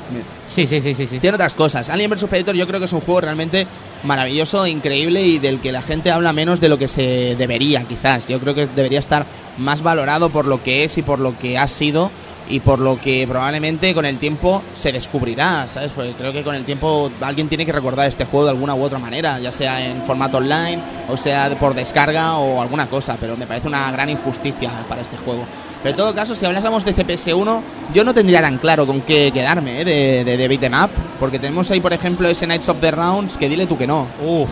sí, 0.48 0.68
sí, 0.68 0.80
sí, 0.80 0.94
sí, 0.94 1.08
sí. 1.08 1.18
Tiene 1.18 1.34
otras 1.34 1.56
cosas. 1.56 1.90
Alien 1.90 2.12
vs 2.12 2.26
Predator 2.30 2.54
yo 2.54 2.66
creo 2.68 2.78
que 2.78 2.86
es 2.86 2.92
un 2.92 3.00
juego 3.00 3.22
realmente 3.22 3.66
maravilloso, 4.04 4.66
increíble 4.68 5.20
y 5.22 5.40
del 5.40 5.58
que 5.60 5.72
la 5.72 5.82
gente 5.82 6.12
habla 6.12 6.32
menos 6.32 6.60
de 6.60 6.68
lo 6.68 6.78
que 6.78 6.86
se 6.86 7.34
debería, 7.36 7.82
quizás. 7.82 8.28
Yo 8.28 8.38
creo 8.38 8.54
que 8.54 8.66
debería 8.66 9.00
estar 9.00 9.26
más 9.58 9.82
valorado 9.82 10.30
por 10.30 10.46
lo 10.46 10.62
que 10.62 10.84
es 10.84 10.98
y 10.98 11.02
por 11.02 11.18
lo 11.18 11.38
que 11.38 11.58
ha 11.58 11.68
sido 11.68 12.10
y 12.50 12.60
por 12.60 12.78
lo 12.78 13.00
que 13.00 13.26
probablemente 13.28 13.94
con 13.94 14.06
el 14.06 14.18
tiempo 14.18 14.62
se 14.74 14.92
descubrirá, 14.92 15.68
¿sabes? 15.68 15.92
Porque 15.92 16.12
creo 16.12 16.32
que 16.32 16.42
con 16.42 16.54
el 16.54 16.64
tiempo 16.64 17.10
alguien 17.20 17.48
tiene 17.48 17.66
que 17.66 17.72
recordar 17.72 18.08
este 18.08 18.24
juego 18.24 18.46
de 18.46 18.52
alguna 18.52 18.74
u 18.74 18.82
otra 18.82 18.98
manera, 18.98 19.38
ya 19.38 19.52
sea 19.52 19.84
en 19.84 20.02
formato 20.04 20.38
online 20.38 20.80
o 21.08 21.16
sea 21.16 21.50
por 21.58 21.74
descarga 21.74 22.38
o 22.38 22.60
alguna 22.60 22.88
cosa, 22.88 23.16
pero 23.20 23.36
me 23.36 23.46
parece 23.46 23.68
una 23.68 23.90
gran 23.92 24.08
injusticia 24.10 24.70
para 24.88 25.02
este 25.02 25.16
juego. 25.18 25.44
Pero 25.82 25.90
en 25.90 25.96
todo 25.96 26.14
caso, 26.14 26.34
si 26.34 26.44
hablásemos 26.44 26.84
de 26.84 26.94
CPS1, 26.94 27.62
yo 27.94 28.04
no 28.04 28.14
tendría 28.14 28.40
tan 28.40 28.58
claro 28.58 28.86
con 28.86 29.02
qué 29.02 29.30
quedarme 29.30 29.82
¿eh? 29.82 29.84
de, 29.84 30.24
de, 30.24 30.36
de 30.36 30.48
beat'em 30.48 30.74
up, 30.74 30.90
porque 31.20 31.38
tenemos 31.38 31.70
ahí, 31.70 31.80
por 31.80 31.92
ejemplo, 31.92 32.28
ese 32.28 32.46
Knights 32.46 32.68
of 32.68 32.80
the 32.80 32.90
Rounds, 32.90 33.36
que 33.36 33.48
dile 33.48 33.66
tú 33.66 33.76
que 33.76 33.86
no. 33.86 34.06
Uf. 34.24 34.50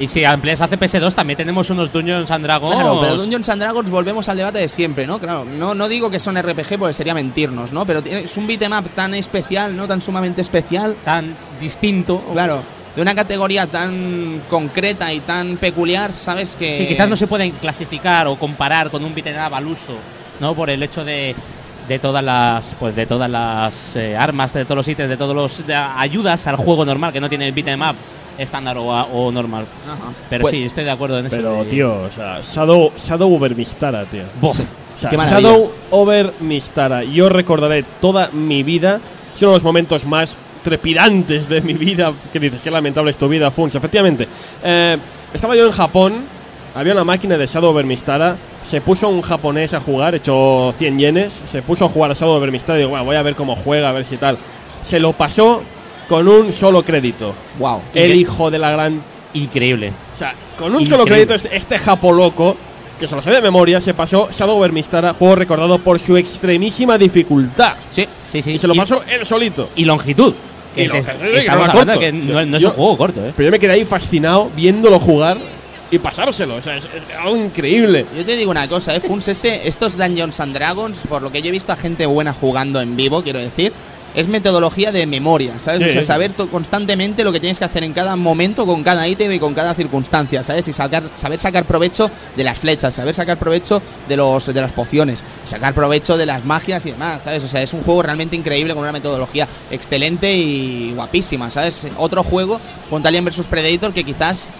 Y 0.00 0.08
si 0.08 0.24
amplias 0.24 0.62
a 0.62 0.68
CPS2 0.68 1.12
también 1.12 1.36
tenemos 1.36 1.68
unos 1.68 1.92
Dungeons 1.92 2.30
and 2.30 2.42
Dragons. 2.42 2.74
Claro, 2.74 3.00
pero 3.02 3.16
Dungeons 3.16 3.48
and 3.50 3.60
Dragons 3.60 3.90
volvemos 3.90 4.26
al 4.30 4.38
debate 4.38 4.58
de 4.58 4.68
siempre, 4.68 5.06
¿no? 5.06 5.18
Claro, 5.18 5.44
no, 5.44 5.74
no 5.74 5.88
digo 5.88 6.10
que 6.10 6.18
son 6.18 6.40
RPG 6.40 6.78
porque 6.78 6.94
sería 6.94 7.12
mentirnos, 7.12 7.70
¿no? 7.70 7.84
Pero 7.84 8.00
es 8.00 8.34
un 8.38 8.46
beat'em 8.46 8.72
up 8.72 8.88
tan 8.94 9.12
especial, 9.14 9.76
¿no? 9.76 9.86
Tan 9.86 10.00
sumamente 10.00 10.40
especial, 10.40 10.96
tan 11.04 11.36
distinto. 11.60 12.24
claro, 12.32 12.62
de 12.96 13.02
una 13.02 13.14
categoría 13.14 13.66
tan 13.66 14.42
concreta 14.48 15.12
y 15.12 15.20
tan 15.20 15.58
peculiar, 15.58 16.16
¿sabes? 16.16 16.56
Que 16.56 16.78
Sí, 16.78 16.86
quizás 16.88 17.08
no 17.08 17.14
se 17.16 17.26
pueden 17.26 17.50
clasificar 17.52 18.26
o 18.26 18.36
comparar 18.36 18.90
con 18.90 19.04
un 19.04 19.14
beat'em 19.14 19.36
up 19.36 19.54
al 19.54 19.66
uso, 19.66 19.98
¿no? 20.40 20.54
Por 20.54 20.70
el 20.70 20.82
hecho 20.82 21.04
de, 21.04 21.34
de 21.86 21.98
todas 21.98 22.24
las 22.24 22.74
pues 22.80 22.96
de 22.96 23.04
todas 23.04 23.28
las 23.30 23.94
eh, 23.96 24.16
armas, 24.16 24.54
de 24.54 24.64
todos 24.64 24.78
los 24.78 24.88
ítems, 24.88 25.10
de 25.10 25.18
todos 25.18 25.36
los 25.36 25.66
de 25.66 25.74
ayudas 25.74 26.46
al 26.46 26.56
juego 26.56 26.86
normal 26.86 27.12
que 27.12 27.20
no 27.20 27.28
tiene 27.28 27.46
el 27.46 27.52
beat'em 27.52 27.82
up 27.82 27.96
estándar 28.40 28.76
o, 28.78 28.84
o 28.88 29.30
normal. 29.32 29.66
Ajá. 29.86 30.12
Pero 30.28 30.42
Pues- 30.42 30.52
sí, 30.54 30.64
estoy 30.64 30.84
de 30.84 30.90
acuerdo 30.90 31.18
en 31.18 31.26
eso. 31.26 31.36
Pero, 31.36 31.64
de- 31.64 31.70
tío, 31.70 32.02
o 32.02 32.10
sea, 32.10 32.40
Shadow, 32.42 32.92
Shadow 32.96 33.34
over 33.34 33.54
Mistara, 33.54 34.04
tío. 34.06 34.22
Bof. 34.40 34.58
O 34.60 34.98
sea. 34.98 35.10
Shadow 35.10 35.70
over 35.90 36.32
Mistara. 36.40 37.04
Yo 37.04 37.28
recordaré 37.28 37.84
toda 38.00 38.30
mi 38.32 38.62
vida. 38.62 39.00
Es 39.34 39.40
uno 39.42 39.52
de 39.52 39.56
los 39.56 39.64
momentos 39.64 40.04
más 40.04 40.36
trepidantes 40.62 41.48
de 41.48 41.60
mi 41.62 41.74
vida. 41.74 42.12
Que 42.32 42.38
dices, 42.40 42.60
qué 42.62 42.70
lamentable 42.70 43.10
es 43.10 43.16
tu 43.18 43.28
vida, 43.28 43.50
Funs. 43.50 43.74
Efectivamente. 43.74 44.28
Eh, 44.62 44.96
estaba 45.32 45.54
yo 45.56 45.66
en 45.66 45.72
Japón. 45.72 46.24
Había 46.74 46.92
una 46.92 47.04
máquina 47.04 47.36
de 47.36 47.46
Shadow 47.46 47.70
over 47.70 47.84
Mistara. 47.84 48.36
Se 48.62 48.80
puso 48.80 49.08
un 49.08 49.22
japonés 49.22 49.74
a 49.74 49.80
jugar, 49.80 50.14
hecho 50.14 50.72
100 50.78 50.98
yenes. 50.98 51.32
Se 51.32 51.62
puso 51.62 51.86
a 51.86 51.88
jugar 51.88 52.10
a 52.10 52.14
Shadow 52.14 52.34
over 52.36 52.52
Mistara. 52.52 52.78
Y 52.78 52.82
digo, 52.82 52.90
bueno, 52.90 53.04
voy 53.06 53.16
a 53.16 53.22
ver 53.22 53.34
cómo 53.34 53.56
juega, 53.56 53.88
a 53.88 53.92
ver 53.92 54.04
si 54.04 54.18
tal. 54.18 54.38
Se 54.82 55.00
lo 55.00 55.12
pasó 55.14 55.62
con 56.10 56.26
un 56.26 56.52
solo 56.52 56.82
crédito. 56.82 57.32
Wow. 57.60 57.82
El 57.94 58.14
hijo 58.16 58.50
de 58.50 58.58
la 58.58 58.72
gran 58.72 59.00
Increíble. 59.32 59.92
o 60.12 60.16
sea, 60.18 60.34
con 60.58 60.74
un 60.74 60.80
Increíble. 60.82 60.90
solo 60.90 61.04
crédito, 61.04 61.34
este, 61.34 61.56
este 61.56 61.78
japo 61.78 62.12
loco, 62.12 62.56
que 62.98 63.06
se 63.06 63.14
lo 63.14 63.22
sabe 63.22 63.36
de 63.36 63.42
memoria, 63.42 63.80
se 63.80 63.94
pasó 63.94 64.28
Shadow 64.36 64.56
over 64.58 64.72
Mistara, 64.72 65.14
juego 65.14 65.36
recordado 65.36 65.78
por 65.78 66.00
su 66.00 66.16
extremísima 66.16 66.98
dificultad. 66.98 67.74
Sí. 67.92 68.06
Sí, 68.28 68.42
sí. 68.42 68.50
Y 68.54 68.58
se 68.58 68.66
lo 68.66 68.74
y, 68.74 68.78
pasó 68.78 69.02
él 69.08 69.24
solito. 69.24 69.68
y 69.76 69.84
longitud. 69.84 70.34
Que 70.74 70.82
Y 70.84 70.88
te- 70.88 70.94
longitud, 70.94 71.38
que 71.42 71.48
hablando 71.48 71.72
corto. 71.84 72.00
que 72.00 72.12
no, 72.12 72.44
no 72.44 72.56
es 72.56 72.62
Yo- 72.64 72.68
un 72.70 72.74
juego 72.74 72.96
corto, 72.98 73.24
¿eh? 73.24 73.32
Pero 73.36 73.46
yo 73.46 73.52
me 73.52 73.58
quedé 73.60 73.72
ahí 73.74 73.84
fascinado 73.84 74.50
viéndolo 74.56 74.98
jugar 74.98 75.38
y 75.92 75.98
pasárselo. 76.00 76.56
O 76.56 76.62
sea, 76.62 76.76
es, 76.76 76.84
es 76.86 77.16
algo 77.22 77.36
increíble. 77.36 78.04
Yo 78.16 78.24
te 78.24 78.34
digo 78.36 78.50
una 78.50 78.66
cosa, 78.66 78.94
¿eh, 78.96 79.00
Funs? 79.00 79.28
Este, 79.28 79.68
estos 79.68 79.96
Dungeons 79.96 80.40
and 80.40 80.54
Dragons, 80.54 81.02
por 81.08 81.22
lo 81.22 81.30
que 81.30 81.40
yo 81.40 81.48
he 81.48 81.52
visto 81.52 81.72
a 81.72 81.76
gente 81.76 82.04
buena 82.06 82.32
jugando 82.34 82.80
en 82.80 82.96
vivo, 82.96 83.22
quiero 83.22 83.38
decir, 83.38 83.72
es 84.14 84.28
metodología 84.28 84.92
de 84.92 85.06
memoria, 85.06 85.58
¿sabes? 85.58 85.82
Sí, 85.82 85.88
o 85.90 85.92
sea, 85.92 86.02
saber 86.02 86.34
constantemente 86.34 87.24
lo 87.24 87.32
que 87.32 87.40
tienes 87.40 87.58
que 87.58 87.64
hacer 87.64 87.84
en 87.84 87.92
cada 87.92 88.16
momento, 88.16 88.66
con 88.66 88.82
cada 88.82 89.06
ítem 89.06 89.32
y 89.32 89.38
con 89.38 89.54
cada 89.54 89.74
circunstancia, 89.74 90.42
¿sabes? 90.42 90.66
Y 90.68 90.72
sacar, 90.72 91.02
saber 91.16 91.38
sacar 91.38 91.64
provecho 91.64 92.10
de 92.36 92.44
las 92.44 92.58
flechas, 92.58 92.94
saber 92.94 93.14
sacar 93.14 93.38
provecho 93.38 93.80
de, 94.08 94.16
los, 94.16 94.46
de 94.46 94.60
las 94.60 94.72
pociones, 94.72 95.22
sacar 95.44 95.74
provecho 95.74 96.16
de 96.16 96.26
las 96.26 96.44
magias 96.44 96.84
y 96.86 96.92
demás, 96.92 97.24
¿sabes? 97.24 97.44
O 97.44 97.48
sea, 97.48 97.62
es 97.62 97.72
un 97.72 97.82
juego 97.82 98.02
realmente 98.02 98.36
increíble 98.36 98.74
con 98.74 98.82
una 98.82 98.92
metodología 98.92 99.48
excelente 99.70 100.32
y 100.32 100.92
guapísima, 100.94 101.50
¿sabes? 101.50 101.86
Otro 101.96 102.22
juego, 102.22 102.60
con 102.88 103.06
Alien 103.06 103.24
vs 103.24 103.46
Predator, 103.46 103.92
que 103.92 104.04
quizás 104.04 104.50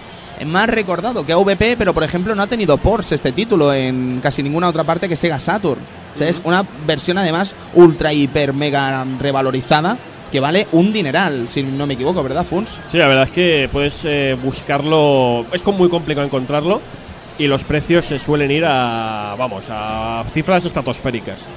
más 0.45 0.67
recordado 0.67 1.25
que 1.25 1.33
AVP, 1.33 1.75
pero 1.77 1.93
por 1.93 2.03
ejemplo 2.03 2.35
no 2.35 2.41
ha 2.41 2.47
tenido 2.47 2.77
ports 2.77 3.11
este 3.11 3.31
título 3.31 3.73
en 3.73 4.19
casi 4.21 4.41
ninguna 4.43 4.69
otra 4.69 4.83
parte 4.83 5.07
que 5.07 5.15
Sega 5.15 5.39
Saturn. 5.39 5.81
O 6.13 6.17
sea, 6.17 6.27
es 6.27 6.41
una 6.43 6.65
versión 6.85 7.17
además 7.17 7.55
ultra 7.73 8.11
hiper 8.11 8.53
mega 8.53 9.05
revalorizada 9.19 9.97
que 10.31 10.39
vale 10.39 10.67
un 10.71 10.93
dineral, 10.93 11.47
si 11.49 11.61
no 11.61 11.85
me 11.85 11.95
equivoco, 11.95 12.23
¿verdad, 12.23 12.45
Funs? 12.45 12.79
Sí, 12.89 12.97
la 12.97 13.07
verdad 13.07 13.25
es 13.25 13.31
que 13.31 13.69
puedes 13.71 14.05
eh, 14.05 14.37
buscarlo. 14.41 15.45
Es 15.51 15.61
como 15.61 15.79
muy 15.79 15.89
complicado 15.89 16.25
encontrarlo. 16.25 16.81
Y 17.37 17.47
los 17.47 17.63
precios 17.63 18.05
se 18.05 18.19
suelen 18.19 18.51
ir 18.51 18.63
a. 18.65 19.35
Vamos, 19.37 19.65
a 19.69 20.23
cifras 20.33 20.63
estratosféricas. 20.63 21.47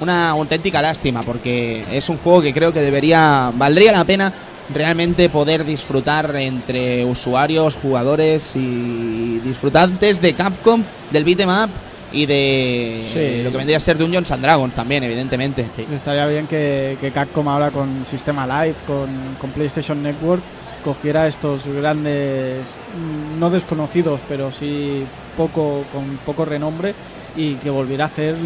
Una 0.00 0.30
auténtica 0.30 0.82
lástima 0.82 1.22
porque 1.22 1.84
es 1.90 2.08
un 2.08 2.18
juego 2.18 2.42
que 2.42 2.52
creo 2.52 2.72
que 2.72 2.80
debería, 2.80 3.50
valdría 3.54 3.92
la 3.92 4.04
pena 4.04 4.32
realmente 4.72 5.28
poder 5.28 5.64
disfrutar 5.64 6.34
entre 6.36 7.04
usuarios, 7.04 7.76
jugadores 7.76 8.54
y 8.56 9.38
disfrutantes 9.44 10.20
de 10.20 10.34
Capcom, 10.34 10.82
del 11.10 11.24
beat'em 11.24 11.48
up 11.48 11.70
y 12.12 12.26
de 12.26 13.04
Sí. 13.12 13.42
lo 13.42 13.50
que 13.50 13.56
vendría 13.58 13.76
a 13.76 13.80
ser 13.80 13.98
Dungeons 13.98 14.30
and 14.30 14.42
Dragons 14.42 14.74
también, 14.74 15.02
evidentemente. 15.04 15.66
Sí. 15.74 15.84
Estaría 15.92 16.26
bien 16.26 16.46
que, 16.46 16.96
que 17.00 17.10
Capcom 17.10 17.48
ahora 17.48 17.70
con 17.70 18.06
Sistema 18.06 18.46
Live, 18.46 18.76
con, 18.86 19.08
con 19.40 19.50
PlayStation 19.50 20.02
Network, 20.02 20.42
cogiera 20.84 21.26
estos 21.26 21.66
grandes, 21.66 22.68
mm, 22.96 23.38
no 23.40 23.50
desconocidos, 23.50 24.20
pero 24.28 24.50
sí 24.50 25.04
poco 25.36 25.84
con 25.92 26.18
poco 26.24 26.44
renombre 26.44 26.94
y 27.36 27.54
que 27.54 27.68
volviera 27.70 28.04
a 28.04 28.06
hacer, 28.06 28.36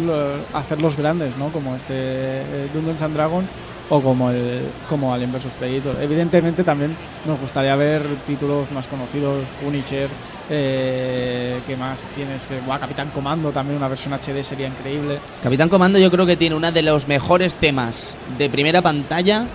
a 0.53 0.57
hacerlos 0.57 0.97
grandes, 0.97 1.37
¿no? 1.37 1.49
Como 1.49 1.75
este 1.75 1.93
eh, 1.93 2.67
Dungeons 2.73 3.01
and 3.03 3.13
Dragons 3.13 3.47
o 3.89 4.01
como 4.01 4.29
el 4.29 4.61
como 4.87 5.13
Alien 5.13 5.31
vs 5.31 5.47
Predator. 5.57 5.97
Evidentemente 6.01 6.63
también 6.63 6.95
nos 7.25 7.39
gustaría 7.39 7.75
ver 7.75 8.03
títulos 8.27 8.71
más 8.71 8.87
conocidos, 8.87 9.45
Punisher, 9.63 10.09
eh, 10.49 11.59
que 11.65 11.75
más 11.75 12.07
tienes 12.15 12.43
que, 12.43 12.59
Buah, 12.61 12.79
Capitán 12.79 13.09
Comando 13.09 13.51
también 13.51 13.77
una 13.77 13.87
versión 13.87 14.13
HD 14.13 14.43
sería 14.43 14.67
increíble. 14.67 15.19
Capitán 15.43 15.69
Comando 15.69 15.99
yo 15.99 16.11
creo 16.11 16.25
que 16.25 16.37
tiene 16.37 16.55
uno 16.55 16.71
de 16.71 16.81
los 16.81 17.07
mejores 17.07 17.55
temas 17.55 18.15
de 18.37 18.49
primera 18.49 18.81
pantalla 18.81 19.45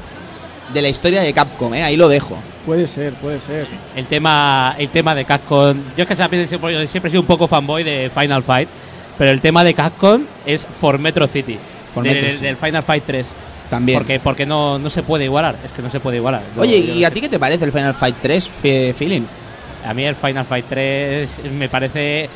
de 0.73 0.83
la 0.83 0.88
historia 0.88 1.20
de 1.20 1.33
Capcom, 1.33 1.75
¿eh? 1.75 1.83
ahí 1.83 1.97
lo 1.97 2.09
dejo. 2.09 2.38
Puede 2.64 2.88
ser, 2.88 3.12
puede 3.14 3.38
ser. 3.38 3.66
el 3.94 4.07
tema 4.07 4.75
el 4.79 4.88
tema 4.88 5.14
de 5.14 5.25
Capcom 5.25 5.77
yo 5.97 6.03
es 6.03 6.09
que 6.09 6.16
siempre, 6.16 6.47
siempre 6.47 6.87
siempre 6.87 7.09
he 7.09 7.11
sido 7.11 7.20
un 7.20 7.27
poco 7.27 7.47
fanboy 7.47 7.85
de 7.85 8.11
Final 8.14 8.42
Fight 8.42 8.68
pero 9.18 9.31
el 9.31 9.40
tema 9.42 9.62
de 9.62 9.75
Capcom 9.75 10.23
es 10.47 10.66
For 10.81 10.99
Metro 10.99 11.29
City 11.29 11.59
For 11.92 12.03
del, 12.03 12.14
Metro 12.14 12.40
del 12.40 12.57
Final 12.57 12.83
Fight 12.83 13.05
3 13.05 13.27
También. 13.70 13.98
porque 13.98 14.20
porque 14.20 14.46
no, 14.46 14.79
no 14.79 14.90
se 14.90 15.03
puede 15.03 15.24
igualar 15.24 15.57
es 15.64 15.72
que 15.72 15.81
no 15.83 15.90
se 15.90 15.98
puede 16.00 16.18
igualar 16.18 16.42
Yo- 16.55 16.62
Oye, 16.62 16.87
yo 16.87 16.94
¿y 16.94 17.00
no 17.00 17.07
a 17.07 17.11
ti 17.11 17.20
qué 17.20 17.29
te 17.29 17.38
parece 17.38 17.64
el 17.64 17.72
Final 17.72 17.94
Fight 17.94 18.16
3, 18.20 18.48
Fe- 18.48 18.94
Feeling? 18.94 19.22
a 19.87 19.92
mí 19.94 20.05
el 20.05 20.14
Final 20.16 20.44
Fight 20.44 20.66
3 20.68 21.40
me 21.53 21.68
parece 21.68 22.29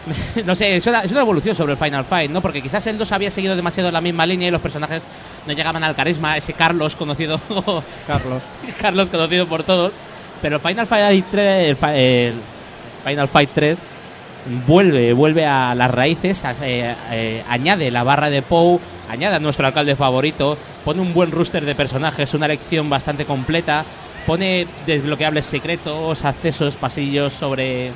no 0.44 0.54
sé, 0.54 0.76
es 0.76 0.86
una, 0.86 1.00
es 1.02 1.12
una 1.12 1.20
evolución 1.20 1.54
sobre 1.54 1.72
el 1.72 1.78
Final 1.78 2.04
Fight, 2.06 2.30
¿no? 2.30 2.40
Porque 2.40 2.62
quizás 2.62 2.86
el 2.86 2.96
2 2.96 3.12
había 3.12 3.30
seguido 3.30 3.54
demasiado 3.54 3.90
la 3.90 4.00
misma 4.00 4.24
línea 4.24 4.48
y 4.48 4.50
los 4.50 4.60
personajes 4.60 5.02
no 5.46 5.52
llegaban 5.52 5.84
al 5.84 5.94
carisma, 5.94 6.36
ese 6.38 6.54
Carlos 6.54 6.96
conocido 6.96 7.38
Carlos. 8.06 8.42
Carlos 8.80 9.10
conocido 9.10 9.46
por 9.46 9.62
todos. 9.62 9.92
Pero 10.40 10.56
el 10.56 10.62
Final 10.62 10.86
Fight 10.86 11.26
3, 11.30 11.68
el, 11.68 11.76
Fi- 11.76 11.86
el 11.98 12.34
Final 13.04 13.28
Fight 13.28 13.50
3 13.52 13.78
vuelve, 14.66 15.12
vuelve 15.12 15.44
a 15.46 15.74
las 15.74 15.90
raíces, 15.90 16.44
a- 16.46 16.52
eh, 16.62 16.94
eh, 17.12 17.44
añade 17.48 17.90
la 17.90 18.02
barra 18.02 18.30
de 18.30 18.40
Poe, 18.40 18.78
añade 19.10 19.36
a 19.36 19.40
nuestro 19.40 19.66
alcalde 19.66 19.96
favorito, 19.96 20.56
pone 20.84 21.00
un 21.00 21.12
buen 21.12 21.30
rooster 21.30 21.64
de 21.64 21.74
personajes, 21.74 22.32
una 22.34 22.48
lección 22.48 22.88
bastante 22.88 23.24
completa, 23.24 23.84
pone 24.26 24.66
desbloqueables 24.86 25.44
secretos, 25.46 26.24
accesos, 26.24 26.76
pasillos 26.76 27.32
sobre, 27.32 27.90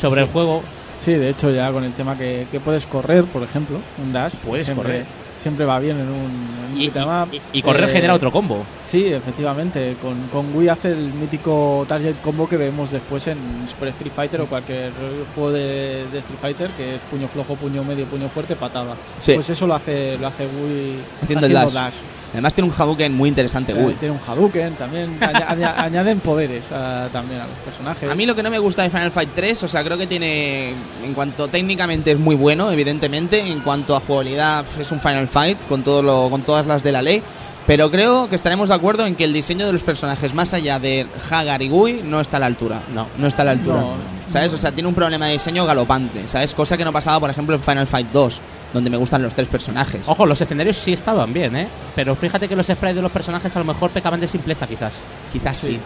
sobre 0.00 0.22
el 0.22 0.28
juego. 0.28 0.62
Sí, 0.98 1.12
de 1.12 1.28
hecho 1.28 1.50
ya 1.50 1.70
con 1.70 1.84
el 1.84 1.92
tema 1.92 2.16
que, 2.16 2.46
que 2.50 2.60
puedes 2.60 2.86
correr, 2.86 3.24
por 3.24 3.42
ejemplo, 3.42 3.80
un 4.02 4.12
dash, 4.12 4.34
Puedes 4.36 4.64
siempre, 4.64 4.84
correr. 4.84 5.06
Siempre 5.36 5.64
va 5.64 5.78
bien 5.78 5.98
en 5.98 6.08
un, 6.08 6.68
en 6.68 6.72
un 6.72 7.40
Y, 7.52 7.62
correr 7.62 7.88
Eh, 7.88 7.92
genera 7.92 8.14
otro 8.14 8.32
combo. 8.32 8.64
Sí, 8.84 9.06
efectivamente. 9.06 9.96
Con, 10.00 10.28
con 10.28 10.54
Wii 10.56 10.68
hace 10.68 10.92
el 10.92 11.12
mítico 11.12 11.84
target 11.88 12.16
combo 12.22 12.48
que 12.48 12.56
vemos 12.56 12.90
después 12.90 13.26
en 13.28 13.38
Super 13.66 13.88
Street 13.88 14.12
Fighter 14.14 14.40
o 14.40 14.46
cualquier 14.46 14.92
juego 15.34 15.52
de, 15.52 16.06
de 16.12 16.18
Street 16.18 16.38
Fighter, 16.40 16.70
que 16.70 16.96
es 16.96 17.00
puño 17.02 17.28
flojo, 17.28 17.56
puño 17.56 17.84
medio, 17.84 18.06
puño 18.06 18.28
fuerte, 18.28 18.56
patada. 18.56 18.94
Sí. 19.18 19.34
Pues 19.34 19.50
eso 19.50 19.66
lo 19.66 19.74
hace, 19.74 20.18
lo 20.18 20.26
hace 20.26 20.44
Wii 20.46 20.96
Haciendo 21.22 21.46
el 21.46 21.52
dash. 21.52 21.94
Además 22.32 22.54
tiene 22.54 22.68
un 22.68 22.74
Hadouken 22.76 23.14
muy 23.16 23.28
interesante, 23.28 23.72
Eh, 23.72 23.76
Wii. 23.76 23.94
Tiene 23.94 24.14
un 24.14 24.20
Hadouken, 24.26 24.74
también 24.74 25.16
aña- 25.22 25.74
añaden 25.82 26.20
poderes 26.20 26.64
ah, 26.72 27.06
también 27.12 27.40
a 27.40 27.46
los 27.46 27.58
personajes. 27.58 28.10
A 28.10 28.14
mí 28.14 28.26
lo 28.26 28.34
que 28.34 28.42
no 28.42 28.50
me 28.50 28.58
gusta 28.58 28.82
de 28.82 28.90
Final 28.90 29.10
Fight 29.12 29.30
3, 29.34 29.62
o 29.62 29.68
sea, 29.68 29.82
creo 29.84 29.96
que 29.96 30.06
tiene, 30.06 30.70
en 31.02 31.14
cuanto 31.14 31.48
técnicamente 31.48 32.10
es 32.12 32.18
muy 32.18 32.34
bueno, 32.36 32.70
evidentemente, 32.70 33.40
en 33.40 33.60
cuanto 33.60 33.96
a 33.96 34.00
jugabilidad 34.00 34.64
pf, 34.64 34.82
es 34.82 34.92
un 34.92 35.00
Final 35.00 35.28
Fight 35.28 35.66
con 35.66 35.82
todo 35.82 36.02
lo, 36.02 36.28
con 36.28 36.42
todas 36.42 36.66
las 36.66 36.82
de 36.82 36.92
la 36.92 37.00
ley, 37.02 37.22
pero 37.66 37.90
creo 37.90 38.28
que 38.28 38.36
estaremos 38.36 38.68
de 38.68 38.74
acuerdo 38.76 39.06
en 39.06 39.16
que 39.16 39.24
el 39.24 39.32
diseño 39.32 39.66
de 39.66 39.72
los 39.72 39.82
personajes 39.82 40.34
más 40.34 40.54
allá 40.54 40.78
de 40.78 41.06
Hagar 41.30 41.62
y 41.62 41.68
Gui 41.68 42.02
no 42.04 42.20
está 42.20 42.36
a 42.36 42.40
la 42.40 42.46
altura. 42.46 42.80
No. 42.94 43.08
no 43.18 43.26
está 43.26 43.42
a 43.42 43.46
la 43.46 43.50
altura. 43.52 43.80
No. 43.80 43.94
¿Sabes? 44.28 44.52
O 44.52 44.56
sea, 44.56 44.70
tiene 44.72 44.88
un 44.88 44.94
problema 44.94 45.26
de 45.26 45.32
diseño 45.32 45.64
galopante, 45.66 46.28
¿sabes? 46.28 46.54
Cosa 46.54 46.76
que 46.76 46.84
no 46.84 46.92
pasaba, 46.92 47.18
por 47.18 47.30
ejemplo, 47.30 47.54
en 47.56 47.62
Final 47.62 47.86
Fight 47.88 48.08
2, 48.12 48.40
donde 48.72 48.90
me 48.90 48.96
gustan 48.96 49.22
los 49.22 49.34
tres 49.34 49.48
personajes. 49.48 50.08
Ojo, 50.08 50.26
los 50.26 50.40
escenarios 50.40 50.76
sí 50.76 50.92
estaban 50.92 51.32
bien, 51.32 51.56
¿eh? 51.56 51.68
Pero 51.94 52.14
fíjate 52.14 52.48
que 52.48 52.56
los 52.56 52.66
sprites 52.66 52.96
de 52.96 53.02
los 53.02 53.12
personajes 53.12 53.54
a 53.56 53.58
lo 53.58 53.64
mejor 53.64 53.90
pecaban 53.90 54.20
de 54.20 54.28
simpleza, 54.28 54.66
quizás. 54.66 54.92
Quizás 55.32 55.56
sí. 55.56 55.78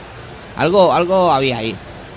Algo, 0.56 0.92
algo 0.92 1.30
había 1.30 1.58
ahí. 1.58 1.74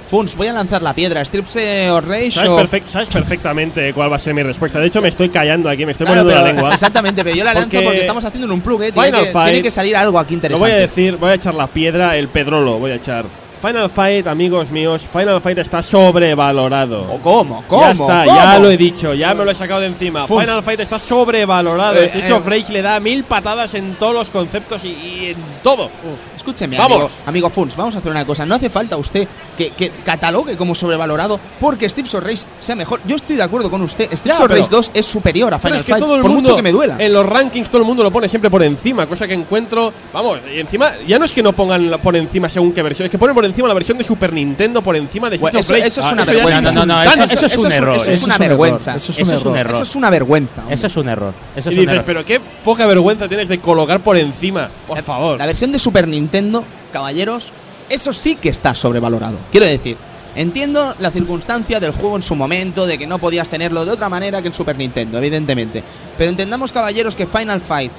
Funs, 0.10 0.36
voy 0.36 0.48
a 0.48 0.54
lanzar 0.54 0.82
la 0.82 0.94
piedra. 0.94 1.24
¿Strips 1.24 1.56
eh, 1.56 1.90
o 1.90 2.00
Rage 2.02 2.32
¿Sabes, 2.32 2.50
o- 2.52 2.58
perfect- 2.60 2.86
sabes 2.86 3.10
perfectamente 3.10 3.94
cuál 3.94 4.12
va 4.12 4.18
a 4.18 4.20
ser 4.20 4.34
mi 4.34 4.44
respuesta. 4.44 4.80
De 4.80 4.88
hecho, 4.88 5.02
me 5.02 5.08
estoy 5.10 5.30
callando 5.30 5.70
aquí, 5.70 5.86
me 5.86 5.92
estoy 5.94 6.06
Claro, 6.06 6.22
poniendo 6.22 6.46
la 6.46 6.52
lengua. 6.54 6.74
Exactamente, 6.74 7.24
pero 7.24 7.36
yo 7.36 7.44
la 7.44 7.54
lanzo 7.54 7.70
Porque 7.70 7.84
porque, 7.86 8.02
estamos 8.02 8.24
haciendo 8.26 8.46
en 8.46 8.52
un 8.52 8.62
plug, 8.62 8.84
¿eh? 8.84 8.92
Tiene, 8.92 9.08
Final 9.08 9.24
que, 9.26 9.34
Fight- 9.34 9.46
tiene 9.46 9.62
que 9.64 9.72
salir 9.72 9.96
algo 9.96 10.20
aquí 10.20 10.34
Lo 10.34 10.38
interesante. 10.38 10.72
voy 10.72 10.78
a 10.78 10.82
decir, 10.82 11.18
voy 11.18 11.30
a 11.32 11.34
echar 11.36 11.54
la 11.56 11.68
piedra, 11.68 12.16
el 12.18 12.28
pedrolo, 12.28 12.78
voy 12.80 12.92
a 12.92 12.96
echar. 12.96 13.26
Final 13.66 13.90
Fight, 13.90 14.28
amigos 14.28 14.72
míos, 14.72 15.08
Final 15.10 15.40
Fight 15.40 15.58
está 15.58 15.82
sobrevalorado. 15.82 17.10
¿O 17.10 17.20
¿Cómo? 17.20 17.64
¿Cómo? 17.66 17.82
Ya 17.82 17.92
está, 17.92 18.26
¿Cómo? 18.26 18.36
ya 18.36 18.60
lo 18.60 18.70
he 18.70 18.76
dicho, 18.76 19.14
ya 19.14 19.34
me 19.34 19.46
lo 19.46 19.52
he 19.52 19.56
sacado 19.56 19.80
de 19.80 19.88
encima. 19.88 20.28
Final 20.28 20.62
Fight 20.62 20.82
está 20.82 21.00
sobrevalorado. 21.00 21.96
Eh, 21.96 22.08
Street 22.08 22.30
eh. 22.30 22.42
Rage 22.46 22.74
le 22.74 22.82
da 22.82 23.00
mil 23.00 23.24
patadas 23.24 23.74
en 23.76 23.96
todos 23.96 24.16
los 24.16 24.30
conceptos 24.32 24.84
y, 24.84 24.90
y 24.90 25.26
en 25.30 25.38
todo. 25.64 25.90
Escúcheme, 26.36 26.78
Vamos. 26.78 26.98
amigo, 26.98 27.10
amigo 27.26 27.50
Funs, 27.50 27.78
vamos 27.78 27.96
a 27.96 28.00
hacer 28.00 28.12
una 28.12 28.26
cosa. 28.26 28.46
No 28.46 28.56
hace 28.56 28.70
falta 28.70 28.98
usted 28.98 29.26
que, 29.58 29.70
que 29.70 29.92
catalogue 30.04 30.58
como 30.58 30.76
sobrevalorado 30.76 31.40
porque 31.58 31.86
of 31.86 32.14
Race 32.22 32.46
sea 32.60 32.76
mejor. 32.76 33.00
Yo 33.06 33.16
estoy 33.16 33.38
de 33.38 33.44
acuerdo 33.44 33.72
con 33.72 33.82
usted. 33.82 34.14
Strips 34.14 34.40
Ya, 34.40 34.46
Race 34.46 34.70
2 34.70 34.92
es 34.94 35.06
superior 35.06 35.54
a 35.54 35.60
Final 35.60 35.80
es 35.80 35.86
que 35.86 35.94
Fight, 35.94 36.04
todo 36.04 36.16
el 36.18 36.22
por 36.22 36.32
mundo, 36.32 36.50
mucho 36.50 36.58
que 36.58 36.64
me 36.64 36.74
duela. 36.74 36.98
En 37.00 37.14
los 37.14 37.26
rankings 37.26 37.70
todo 37.70 37.80
el 37.80 37.88
mundo 37.88 38.04
lo 38.04 38.12
pone 38.12 38.28
siempre 38.28 38.50
por 38.50 38.62
encima, 38.62 39.08
cosa 39.08 39.26
que 39.26 39.34
encuentro. 39.36 39.94
Vamos, 40.12 40.40
y 40.54 40.60
encima, 40.60 40.92
ya 41.08 41.18
no 41.18 41.24
es 41.24 41.32
que 41.32 41.42
no 41.42 41.54
pongan 41.54 41.98
por 42.04 42.18
encima 42.18 42.50
según 42.50 42.74
qué 42.74 42.82
versión, 42.82 43.06
es 43.06 43.12
que 43.12 43.18
ponen 43.18 43.34
por 43.34 43.46
encima 43.46 43.53
la 43.68 43.74
versión 43.74 43.98
de 43.98 44.04
Super 44.04 44.34
Nintendo 44.34 44.82
por 44.82 44.96
encima 44.96 45.30
de 45.30 45.38
Bueno, 45.38 45.60
eso- 45.60 45.74
Rage. 45.74 45.88
eso 45.88 46.02
es 46.02 46.12
una 46.12 46.24
ya 46.26 46.34
vergüenza. 46.34 46.72
No, 46.72 46.86
no, 46.86 46.86
no, 46.86 47.04
eso- 47.04 47.24
eso 47.24 47.46
es 47.46 47.58
un 47.58 47.72
error. 47.72 47.96
Eso 47.98 48.10
es 48.12 48.16
Eso 48.18 48.26
una 48.26 48.36
un 48.36 48.40
vergüenza. 48.40 48.92
error, 48.92 48.98
eso 48.98 49.12
es 49.12 49.18
un 49.46 49.56
error. 49.58 49.74
Eso 49.76 49.84
es 49.84 49.96
una 49.96 50.10
vergüenza. 50.10 50.60
hombre. 50.62 50.76
Eso 50.76 50.88
es 50.88 50.98
un 50.98 51.10
error. 51.10 51.34
Eso 51.56 51.70
es 51.70 51.76
Y 51.76 51.80
un 51.80 51.82
dices, 51.82 51.94
error. 51.94 52.06
pero 52.06 52.26
qué 52.26 52.40
poca 52.64 52.86
vergüenza 52.86 53.28
tienes 53.28 53.48
de 53.48 53.60
colocar 53.60 54.00
por 54.02 54.18
encima. 54.18 54.70
Por 54.88 55.02
favor. 55.04 55.38
La 55.38 55.46
versión 55.46 55.72
de 55.72 55.80
Super 55.80 56.08
Nintendo, 56.08 56.64
caballeros, 56.92 57.52
eso 57.90 58.12
sí 58.14 58.36
que 58.36 58.50
está 58.50 58.74
sobrevalorado. 58.74 59.38
Quiero 59.52 59.66
decir, 59.66 59.98
entiendo 60.36 60.96
la 61.00 61.12
circunstancia 61.12 61.80
del 61.80 61.92
juego 61.92 62.16
en 62.16 62.22
su 62.24 62.36
momento, 62.36 62.86
de 62.88 62.98
que 62.98 63.06
no 63.08 63.20
podías 63.20 63.50
tenerlo 63.50 63.86
de 63.86 63.92
otra 63.92 64.10
manera 64.10 64.42
que 64.42 64.48
en 64.48 64.54
Super 64.54 64.78
Nintendo, 64.78 65.18
evidentemente. 65.18 65.84
Pero 66.18 66.30
entendamos, 66.30 66.72
caballeros, 66.74 67.16
que 67.16 67.26
Final 67.28 67.62
Fight, 67.62 67.92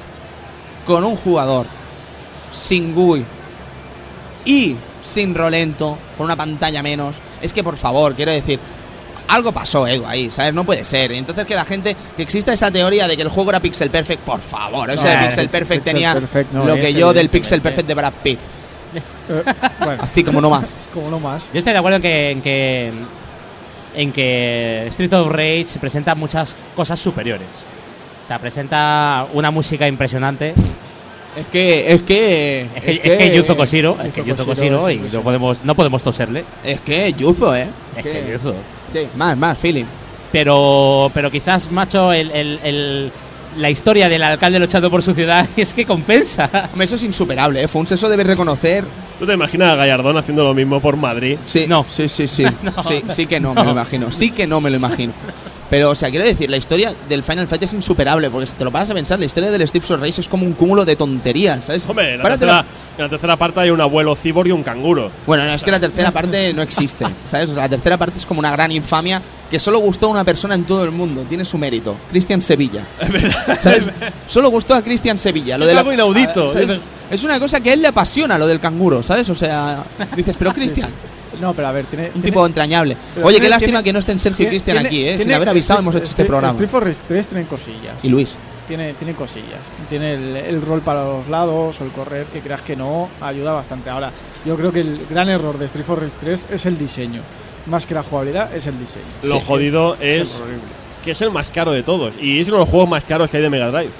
con 0.86 1.04
un 1.04 1.16
jugador, 1.16 1.66
sin 2.52 2.94
GUI 2.94 3.24
y 4.44 4.76
sin 5.04 5.34
rolento, 5.34 5.98
con 6.16 6.24
una 6.24 6.36
pantalla 6.36 6.82
menos, 6.82 7.16
es 7.40 7.52
que 7.52 7.62
por 7.62 7.76
favor, 7.76 8.14
quiero 8.14 8.32
decir, 8.32 8.58
algo 9.28 9.52
pasó, 9.52 9.86
Edu, 9.86 10.06
ahí, 10.06 10.30
¿sabes? 10.30 10.52
No 10.54 10.64
puede 10.64 10.84
ser. 10.84 11.12
Entonces 11.12 11.46
que 11.46 11.54
la 11.54 11.64
gente, 11.64 11.96
que 12.16 12.22
exista 12.22 12.52
esa 12.52 12.70
teoría 12.70 13.06
de 13.06 13.16
que 13.16 13.22
el 13.22 13.28
juego 13.28 13.50
era 13.50 13.60
pixel 13.60 13.90
perfect, 13.90 14.22
por 14.22 14.40
favor, 14.40 14.90
eso 14.90 15.06
de 15.06 15.14
No, 15.14 15.20
pixel 15.20 15.44
Pixel 15.44 15.48
perfect 15.48 15.84
tenía 15.84 16.12
Perfect 16.14 16.52
no 16.52 16.64
lo 16.64 16.74
que 16.74 16.92
yo 16.92 17.12
del 17.12 17.28
pixel 17.28 17.60
perfect 17.60 17.88
de 17.88 17.94
Brad 17.94 18.12
Pitt. 18.22 18.38
Eh, 19.28 19.42
bueno, 19.80 20.02
Así 20.02 20.22
como 20.22 20.40
no 20.40 20.50
más. 20.50 20.78
como 20.94 21.10
no 21.10 21.18
más. 21.20 21.42
Yo 21.52 21.58
estoy 21.58 21.72
de 21.72 21.78
acuerdo 21.78 21.96
en 21.96 22.02
que, 22.02 22.30
en 22.30 22.42
que 22.42 22.92
en 23.94 24.12
que 24.12 24.86
Street 24.88 25.12
of 25.14 25.28
Rage 25.28 25.78
presenta 25.80 26.14
muchas 26.14 26.56
cosas 26.74 26.98
superiores. 26.98 27.48
O 28.22 28.26
sea, 28.26 28.38
presenta 28.38 29.26
una 29.32 29.50
música 29.50 29.86
impresionante. 29.86 30.54
Es 31.36 31.46
que, 31.50 31.92
es 31.92 32.02
que. 32.02 32.66
Es 32.76 32.82
que, 32.82 33.00
es 33.12 33.18
que 33.18 33.36
Yuzo 33.36 33.56
Koshiro, 33.56 33.96
es 34.04 34.12
que 34.12 34.24
Yuzo 34.24 34.44
Koshiro 34.46 34.88
es 34.88 35.12
y 35.12 35.16
no 35.16 35.22
podemos, 35.22 35.64
no 35.64 35.74
podemos 35.74 36.02
toserle. 36.02 36.44
Es 36.62 36.80
que 36.80 37.12
Yuzo, 37.12 37.54
¿eh? 37.56 37.66
Es 37.96 38.02
que 38.02 38.24
Yuzo. 38.32 38.54
Sí, 38.92 39.00
más, 39.16 39.36
más, 39.36 39.58
feeling. 39.58 39.84
Pero, 40.30 41.10
pero 41.14 41.30
quizás, 41.30 41.70
macho, 41.70 42.12
el, 42.12 42.30
el- 42.30 42.60
el- 42.62 43.12
la 43.56 43.70
historia 43.70 44.08
del 44.08 44.20
alcalde 44.24 44.58
luchando 44.58 44.90
por 44.90 45.00
su 45.00 45.14
ciudad 45.14 45.46
es 45.56 45.72
que 45.72 45.86
compensa. 45.86 46.70
Eso 46.78 46.94
es 46.96 47.02
insuperable, 47.04 47.62
¿eh? 47.62 47.68
Fons, 47.68 47.92
eso 47.92 48.08
debes 48.08 48.26
reconocer. 48.26 48.84
¿Tú 49.18 49.26
te 49.26 49.32
imaginas 49.34 49.72
a 49.72 49.76
Gallardón 49.76 50.16
haciendo 50.16 50.42
lo 50.42 50.54
mismo 50.54 50.80
por 50.80 50.96
Madrid? 50.96 51.38
Sí, 51.42 51.66
No. 51.68 51.86
Sí, 51.88 52.08
sí, 52.08 52.26
sí. 52.26 52.44
sí, 52.88 53.02
sí 53.10 53.26
que 53.26 53.38
no 53.38 53.54
me 53.54 53.62
lo 53.62 53.70
imagino. 53.70 54.10
Sí 54.10 54.32
que 54.32 54.44
no 54.46 54.60
me 54.60 54.70
lo 54.70 54.76
imagino. 54.76 55.12
Pero, 55.74 55.90
o 55.90 55.94
sea, 55.96 56.08
quiero 56.08 56.24
decir, 56.24 56.48
la 56.48 56.56
historia 56.56 56.94
del 57.08 57.24
Final 57.24 57.48
Fight 57.48 57.64
es 57.64 57.72
insuperable, 57.72 58.30
porque 58.30 58.46
si 58.46 58.54
te 58.54 58.62
lo 58.62 58.70
paras 58.70 58.90
a 58.90 58.94
pensar, 58.94 59.18
la 59.18 59.24
historia 59.24 59.50
del 59.50 59.60
of 59.60 59.90
Rage 59.90 60.20
es 60.20 60.28
como 60.28 60.46
un 60.46 60.52
cúmulo 60.52 60.84
de 60.84 60.94
tonterías, 60.94 61.64
¿sabes? 61.64 61.84
Hombre, 61.88 62.12
en 62.14 62.18
la, 62.22 62.28
tercera, 62.28 62.64
en 62.96 63.02
la 63.02 63.08
tercera 63.08 63.36
parte 63.36 63.58
hay 63.58 63.70
un 63.70 63.80
abuelo 63.80 64.14
cibor 64.14 64.46
y 64.46 64.52
un 64.52 64.62
canguro. 64.62 65.10
Bueno, 65.26 65.44
no, 65.44 65.52
es 65.52 65.64
que 65.64 65.72
la 65.72 65.80
tercera 65.80 66.12
parte 66.12 66.54
no 66.54 66.62
existe, 66.62 67.04
¿sabes? 67.24 67.50
O 67.50 67.54
sea, 67.54 67.64
la 67.64 67.68
tercera 67.68 67.98
parte 67.98 68.18
es 68.18 68.24
como 68.24 68.38
una 68.38 68.52
gran 68.52 68.70
infamia 68.70 69.20
que 69.50 69.58
solo 69.58 69.78
gustó 69.80 70.06
a 70.06 70.10
una 70.10 70.22
persona 70.22 70.54
en 70.54 70.62
todo 70.62 70.84
el 70.84 70.92
mundo. 70.92 71.24
Tiene 71.28 71.44
su 71.44 71.58
mérito. 71.58 71.96
Cristian 72.08 72.40
Sevilla. 72.40 72.84
Es 73.00 73.10
verdad. 73.10 73.58
¿Sabes? 73.58 73.88
Solo 74.28 74.50
gustó 74.50 74.74
a 74.76 74.82
Cristian 74.82 75.18
Sevilla. 75.18 75.58
Lo 75.58 75.64
Es 75.64 75.70
de 75.70 75.74
la- 75.74 75.80
algo 75.80 75.92
inaudito. 75.92 76.48
¿sabes? 76.50 76.68
Dices- 76.68 76.82
Es 77.10 77.24
una 77.24 77.40
cosa 77.40 77.60
que 77.60 77.70
a 77.70 77.72
él 77.72 77.82
le 77.82 77.88
apasiona, 77.88 78.38
lo 78.38 78.46
del 78.46 78.60
canguro, 78.60 79.02
¿sabes? 79.02 79.28
O 79.28 79.34
sea, 79.34 79.82
dices, 80.14 80.36
pero 80.38 80.52
Cristian, 80.54 80.90
No, 81.40 81.54
pero 81.54 81.68
a 81.68 81.72
ver, 81.72 81.86
tiene. 81.86 82.06
un 82.06 82.12
tiene- 82.14 82.24
tipo 82.26 82.46
entrañable. 82.46 82.96
Oye, 83.22 83.40
qué 83.40 83.48
lástima 83.48 83.68
tiene- 83.68 83.82
que 83.84 83.92
no 83.92 83.98
estén 83.98 84.18
Sergio 84.18 84.46
y 84.46 84.48
Cristian 84.48 84.78
aquí, 84.86 85.06
¿eh? 85.06 85.18
Sin 85.18 85.32
haber 85.32 85.48
avisado 85.48 85.80
hemos 85.80 85.94
hecho 85.94 86.04
este 86.04 86.24
programa. 86.24 86.52
Street 86.52 86.68
for 86.70 86.84
Rage 86.84 87.00
3 87.06 87.26
tienen 87.28 87.46
cosillas. 87.46 87.96
Y 88.02 88.08
Luis. 88.08 88.36
Tiene, 88.66 88.94
tiene 88.94 89.14
cosillas. 89.14 89.60
Tiene 89.90 90.14
el, 90.14 90.36
el 90.36 90.62
rol 90.62 90.80
para 90.80 91.04
los 91.04 91.28
lados 91.28 91.80
o 91.80 91.84
el 91.84 91.90
correr, 91.90 92.24
que 92.26 92.40
creas 92.40 92.62
que 92.62 92.74
no, 92.76 93.10
ayuda 93.20 93.52
bastante. 93.52 93.90
Ahora, 93.90 94.10
yo 94.46 94.56
creo 94.56 94.72
que 94.72 94.80
el 94.80 95.06
gran 95.10 95.28
error 95.28 95.58
de 95.58 95.66
Street 95.66 95.84
for 95.84 96.00
Rage 96.02 96.16
3 96.20 96.46
es 96.50 96.64
el 96.66 96.78
diseño. 96.78 97.20
Más 97.66 97.86
que 97.86 97.94
la 97.94 98.02
jugabilidad, 98.02 98.54
es 98.54 98.66
el 98.66 98.78
diseño. 98.78 99.04
Lo 99.24 99.38
Sí, 99.38 99.44
jodido 99.46 99.94
Es 100.00 100.20
es 100.22 100.40
horrible. 100.40 100.62
Que 101.04 101.10
es 101.12 101.20
el 101.20 101.30
más 101.30 101.50
caro 101.50 101.72
de 101.72 101.82
todos. 101.82 102.14
Y 102.20 102.40
es 102.40 102.48
uno 102.48 102.56
de 102.56 102.60
los 102.62 102.68
juegos 102.70 102.88
más 102.88 103.04
caros 103.04 103.30
que 103.30 103.36
hay 103.36 103.42
de 103.42 103.50
Mega 103.50 103.68
Drive. 103.70 103.90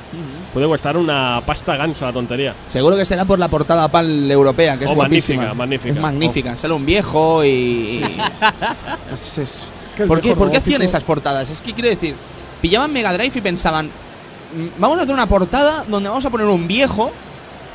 Puede 0.53 0.67
costar 0.67 0.97
una 0.97 1.43
pasta 1.45 1.77
gansa 1.77 2.07
la 2.07 2.13
tontería. 2.13 2.55
Seguro 2.67 2.97
que 2.97 3.05
será 3.05 3.25
por 3.25 3.39
la 3.39 3.49
portada 3.49 3.89
PAL 3.89 4.31
europea, 4.31 4.77
que 4.79 4.85
es 4.85 4.91
Oh, 4.91 4.95
guapísima. 4.95 5.53
magnífica, 5.55 5.55
magnífica. 5.55 5.95
Es 5.95 6.01
magnífica. 6.01 6.57
Sale 6.57 6.75
un 6.75 6.87
viejo 6.87 7.45
y... 7.45 8.05
Es- 9.13 9.39
es- 9.39 9.69
Que 9.97 10.03
el 10.03 10.09
¿Por 10.09 10.21
qué, 10.21 10.35
¿Por 10.35 10.51
qué 10.51 10.57
hacían 10.59 10.83
esas 10.83 11.05
portadas? 11.05 11.51
Es 11.51 11.61
que 11.63 11.73
quiero 11.73 11.89
decir, 11.89 12.15
pillaban 12.61 12.93
Mega 12.93 13.13
Drive 13.13 13.33
y 13.37 13.41
pensaban, 13.41 13.87
"Mm, 13.87 14.81
vamos 14.81 14.99
a 14.99 15.03
hacer 15.03 15.15
una 15.15 15.27
portada 15.29 15.85
donde 15.89 16.09
vamos 16.09 16.25
a 16.25 16.31
poner 16.31 16.47
un 16.49 16.67
viejo 16.67 17.13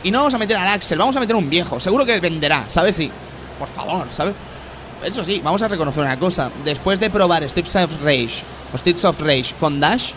y 0.03 0.11
no 0.11 0.19
vamos 0.19 0.33
a 0.33 0.37
meter 0.37 0.57
al 0.57 0.67
Axel, 0.67 0.97
vamos 0.97 1.15
a 1.15 1.19
meter 1.21 1.35
un 1.35 1.49
viejo. 1.49 1.79
Seguro 1.79 2.05
que 2.05 2.19
venderá, 2.19 2.65
¿sabes? 2.67 2.95
Sí. 2.95 3.09
Por 3.57 3.67
favor, 3.69 4.07
¿sabes? 4.11 4.33
Eso 5.03 5.23
sí, 5.23 5.41
vamos 5.43 5.61
a 5.61 5.67
reconocer 5.67 6.03
una 6.03 6.19
cosa. 6.19 6.51
Después 6.63 6.99
de 6.99 7.09
probar 7.09 7.43
Streets 7.49 7.75
of 7.75 8.01
Rage 8.03 8.43
o 8.73 8.77
Streets 8.77 9.05
of 9.05 9.19
Rage 9.21 9.55
con 9.59 9.79
Dash, 9.79 10.11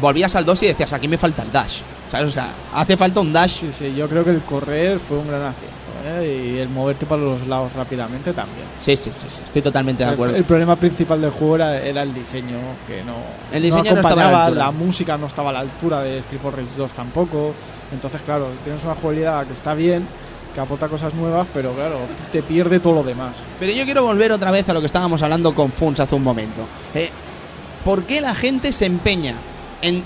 volvías 0.00 0.34
al 0.36 0.44
2 0.44 0.62
y 0.62 0.66
decías, 0.66 0.92
aquí 0.92 1.08
me 1.08 1.18
falta 1.18 1.42
el 1.42 1.52
Dash. 1.52 1.80
¿Sabes? 2.08 2.28
O 2.28 2.32
sea, 2.32 2.50
hace 2.72 2.96
falta 2.96 3.20
un 3.20 3.32
Dash. 3.32 3.60
Sí, 3.60 3.72
sí, 3.72 3.94
yo 3.94 4.08
creo 4.08 4.24
que 4.24 4.30
el 4.30 4.42
correr 4.42 5.00
fue 5.00 5.18
un 5.18 5.28
gran 5.28 5.42
acierto. 5.42 5.76
¿eh? 6.06 6.54
Y 6.54 6.58
el 6.58 6.68
moverte 6.68 7.06
para 7.06 7.22
los 7.22 7.46
lados 7.46 7.72
rápidamente 7.72 8.32
también. 8.32 8.66
Sí, 8.78 8.96
sí, 8.96 9.10
sí, 9.12 9.26
sí, 9.28 9.42
estoy 9.44 9.62
totalmente 9.62 10.04
de 10.04 10.10
acuerdo. 10.10 10.36
el 10.36 10.44
problema 10.44 10.76
principal 10.76 11.20
del 11.20 11.30
juego 11.30 11.56
era, 11.56 11.80
era 11.80 12.02
el 12.02 12.14
diseño, 12.14 12.58
que 12.86 13.02
no, 13.02 13.14
El 13.52 13.62
diseño 13.62 13.92
no 13.92 14.00
estaba 14.00 14.22
a 14.22 14.30
la 14.30 14.42
acompañaba, 14.44 14.72
música 14.72 15.18
no 15.18 15.26
estaba 15.26 15.50
a 15.50 15.52
la 15.54 15.60
altura 15.60 16.02
de 16.02 16.18
Street 16.18 16.40
for 16.40 16.56
Rage 16.56 16.76
2 16.76 16.92
tampoco. 16.94 17.54
Entonces, 17.92 18.22
claro, 18.22 18.50
tienes 18.64 18.82
una 18.84 18.94
jugabilidad 18.94 19.46
que 19.46 19.52
está 19.52 19.74
bien, 19.74 20.06
que 20.56 20.62
aporta 20.62 20.88
cosas 20.88 21.12
nuevas, 21.12 21.46
pero 21.52 21.74
claro, 21.74 21.98
te 22.32 22.42
pierde 22.42 22.80
todo 22.80 22.94
lo 22.94 23.02
demás. 23.04 23.36
Pero 23.60 23.72
yo 23.72 23.84
quiero 23.84 24.04
volver 24.04 24.32
otra 24.32 24.50
vez 24.50 24.66
a 24.70 24.72
lo 24.72 24.80
que 24.80 24.86
estábamos 24.86 25.22
hablando 25.22 25.54
con 25.54 25.70
Funs 25.70 26.00
hace 26.00 26.14
un 26.14 26.22
momento. 26.22 26.66
Eh, 26.94 27.10
¿Por 27.84 28.04
qué 28.04 28.22
la 28.22 28.34
gente 28.34 28.72
se 28.72 28.86
empeña 28.86 29.36
en 29.82 30.02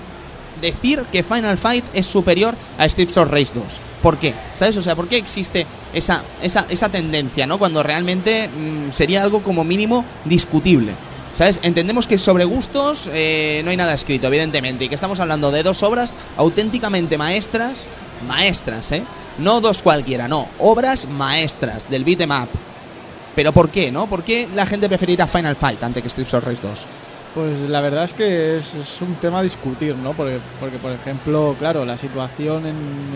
decir 0.60 1.04
que 1.12 1.22
Final 1.22 1.56
Fight 1.56 1.84
es 1.94 2.04
superior 2.06 2.56
a 2.78 2.84
Street 2.86 3.16
of 3.16 3.30
Rage 3.30 3.52
2? 3.54 3.64
¿Por 4.02 4.18
qué? 4.18 4.34
¿Sabes? 4.56 4.76
O 4.76 4.82
sea, 4.82 4.96
¿por 4.96 5.06
qué 5.06 5.18
existe 5.18 5.68
esa, 5.92 6.24
esa, 6.42 6.66
esa 6.68 6.88
tendencia, 6.88 7.46
¿no? 7.46 7.56
Cuando 7.56 7.84
realmente 7.84 8.48
mm, 8.48 8.90
sería 8.90 9.22
algo 9.22 9.44
como 9.44 9.62
mínimo 9.62 10.04
discutible. 10.24 10.94
¿Sabes? 11.32 11.60
Entendemos 11.62 12.08
que 12.08 12.18
sobre 12.18 12.44
gustos 12.44 13.08
eh, 13.12 13.60
no 13.62 13.70
hay 13.70 13.76
nada 13.76 13.94
escrito, 13.94 14.26
evidentemente, 14.26 14.86
y 14.86 14.88
que 14.88 14.96
estamos 14.96 15.20
hablando 15.20 15.52
de 15.52 15.62
dos 15.62 15.84
obras 15.84 16.12
auténticamente 16.36 17.16
maestras, 17.16 17.84
maestras, 18.26 18.90
¿eh? 18.90 19.04
No 19.38 19.60
dos 19.60 19.82
cualquiera, 19.82 20.28
no, 20.28 20.48
obras 20.58 21.08
maestras 21.08 21.88
del 21.88 22.04
beat 22.04 22.20
'em 22.20 22.30
up. 22.30 22.48
Pero 23.34 23.52
¿por 23.52 23.70
qué, 23.70 23.90
no? 23.92 24.06
¿Por 24.08 24.22
qué 24.24 24.48
la 24.54 24.66
gente 24.66 24.88
preferirá 24.88 25.26
Final 25.26 25.56
Fight 25.56 25.82
antes 25.82 26.02
que 26.02 26.08
Streets 26.10 26.34
of 26.34 26.44
Rage 26.44 26.60
2? 26.62 26.84
Pues 27.32 27.60
la 27.60 27.80
verdad 27.80 28.02
es 28.04 28.12
que 28.12 28.58
es, 28.58 28.74
es 28.74 29.00
un 29.00 29.14
tema 29.14 29.38
a 29.38 29.42
discutir, 29.42 29.94
¿no? 29.94 30.14
Porque, 30.14 30.40
porque, 30.58 30.78
por 30.78 30.90
ejemplo, 30.90 31.54
claro, 31.58 31.84
la 31.84 31.96
situación 31.96 32.66
en, 32.66 32.74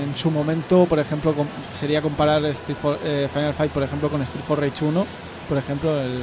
en 0.09 0.17
su 0.17 0.31
momento, 0.31 0.87
por 0.87 1.01
ejemplo, 1.01 1.35
com- 1.35 1.49
sería 1.73 2.01
comparar 2.01 2.45
Street 2.47 2.77
for- 2.81 2.99
eh, 3.05 3.29
Final 3.35 3.55
Fight, 3.55 3.73
por 3.73 3.83
ejemplo, 3.83 4.09
con 4.09 4.23
Street 4.23 4.45
for 4.47 4.61
Rage 4.61 4.85
1. 4.85 5.05
Por 5.49 5.59
ejemplo, 5.59 6.01
el, 6.01 6.23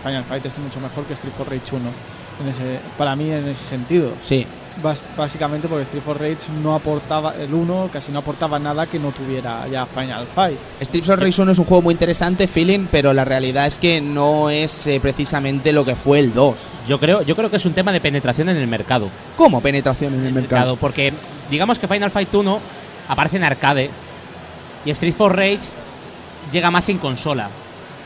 Final 0.00 0.24
Fight 0.24 0.46
es 0.46 0.56
mucho 0.58 0.78
mejor 0.78 1.04
que 1.04 1.14
Street 1.14 1.34
for 1.36 1.50
Rage 1.50 1.74
1. 1.74 1.88
En 2.40 2.48
ese, 2.48 2.78
para 2.96 3.16
mí, 3.16 3.28
en 3.30 3.48
ese 3.48 3.64
sentido. 3.64 4.12
Sí, 4.22 4.46
básicamente 5.16 5.68
porque 5.68 5.82
Street 5.82 6.02
for 6.02 6.18
Rage 6.18 6.50
no 6.62 6.74
aportaba, 6.74 7.34
el 7.36 7.52
1 7.52 7.90
casi 7.92 8.12
no 8.12 8.20
aportaba 8.20 8.58
nada 8.58 8.86
que 8.86 8.98
no 8.98 9.10
tuviera 9.12 9.66
ya 9.68 9.86
Final 9.86 10.26
Fight. 10.34 10.58
Streets 10.80 11.08
of 11.08 11.20
Rage 11.20 11.42
1 11.42 11.52
es 11.52 11.58
un 11.58 11.64
juego 11.64 11.82
muy 11.82 11.92
interesante, 11.92 12.48
feeling, 12.48 12.86
pero 12.90 13.12
la 13.12 13.24
realidad 13.24 13.66
es 13.66 13.78
que 13.78 14.00
no 14.00 14.50
es 14.50 14.86
eh, 14.86 14.98
precisamente 15.00 15.72
lo 15.72 15.84
que 15.84 15.94
fue 15.96 16.20
el 16.20 16.32
2. 16.32 16.56
Yo 16.88 16.98
creo, 16.98 17.22
yo 17.22 17.36
creo 17.36 17.50
que 17.50 17.56
es 17.56 17.66
un 17.66 17.74
tema 17.74 17.92
de 17.92 18.00
penetración 18.00 18.48
en 18.48 18.56
el 18.56 18.66
mercado. 18.66 19.08
¿Cómo 19.36 19.60
penetración 19.60 20.14
en 20.14 20.26
el 20.26 20.32
mercado? 20.32 20.76
Porque 20.76 21.12
digamos 21.50 21.78
que 21.78 21.88
Final 21.88 22.10
Fight 22.10 22.34
1 22.34 22.60
aparece 23.08 23.36
en 23.36 23.44
arcade 23.44 23.90
y 24.84 24.90
Street 24.90 25.14
for 25.14 25.36
Rage 25.36 25.70
llega 26.50 26.70
más 26.70 26.88
en 26.88 26.98
consola, 26.98 27.50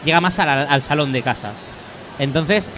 llega 0.05 0.21
más 0.21 0.39
al, 0.39 0.49
al 0.49 0.83
salón 0.83 1.13
de 1.13 1.23
casa. 1.23 1.53
Entonces, 2.19 2.71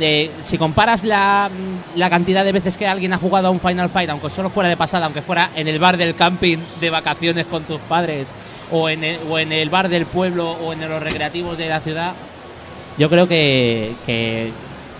eh, 0.00 0.30
si 0.42 0.58
comparas 0.58 1.04
la, 1.04 1.48
la 1.94 2.10
cantidad 2.10 2.44
de 2.44 2.52
veces 2.52 2.76
que 2.76 2.86
alguien 2.86 3.12
ha 3.12 3.18
jugado 3.18 3.48
a 3.48 3.50
un 3.50 3.60
Final 3.60 3.88
Fight, 3.88 4.10
aunque 4.10 4.30
solo 4.30 4.50
fuera 4.50 4.68
de 4.68 4.76
pasada, 4.76 5.06
aunque 5.06 5.22
fuera 5.22 5.50
en 5.54 5.68
el 5.68 5.78
bar 5.78 5.96
del 5.96 6.14
camping 6.14 6.58
de 6.80 6.90
vacaciones 6.90 7.46
con 7.46 7.64
tus 7.64 7.80
padres, 7.80 8.28
o 8.70 8.88
en 8.88 9.04
el, 9.04 9.18
o 9.28 9.38
en 9.38 9.52
el 9.52 9.70
bar 9.70 9.88
del 9.88 10.06
pueblo, 10.06 10.50
o 10.52 10.72
en 10.72 10.88
los 10.88 11.02
recreativos 11.02 11.56
de 11.56 11.68
la 11.68 11.80
ciudad, 11.80 12.12
yo 12.98 13.08
creo 13.10 13.28
que, 13.28 13.94
que, 14.04 14.50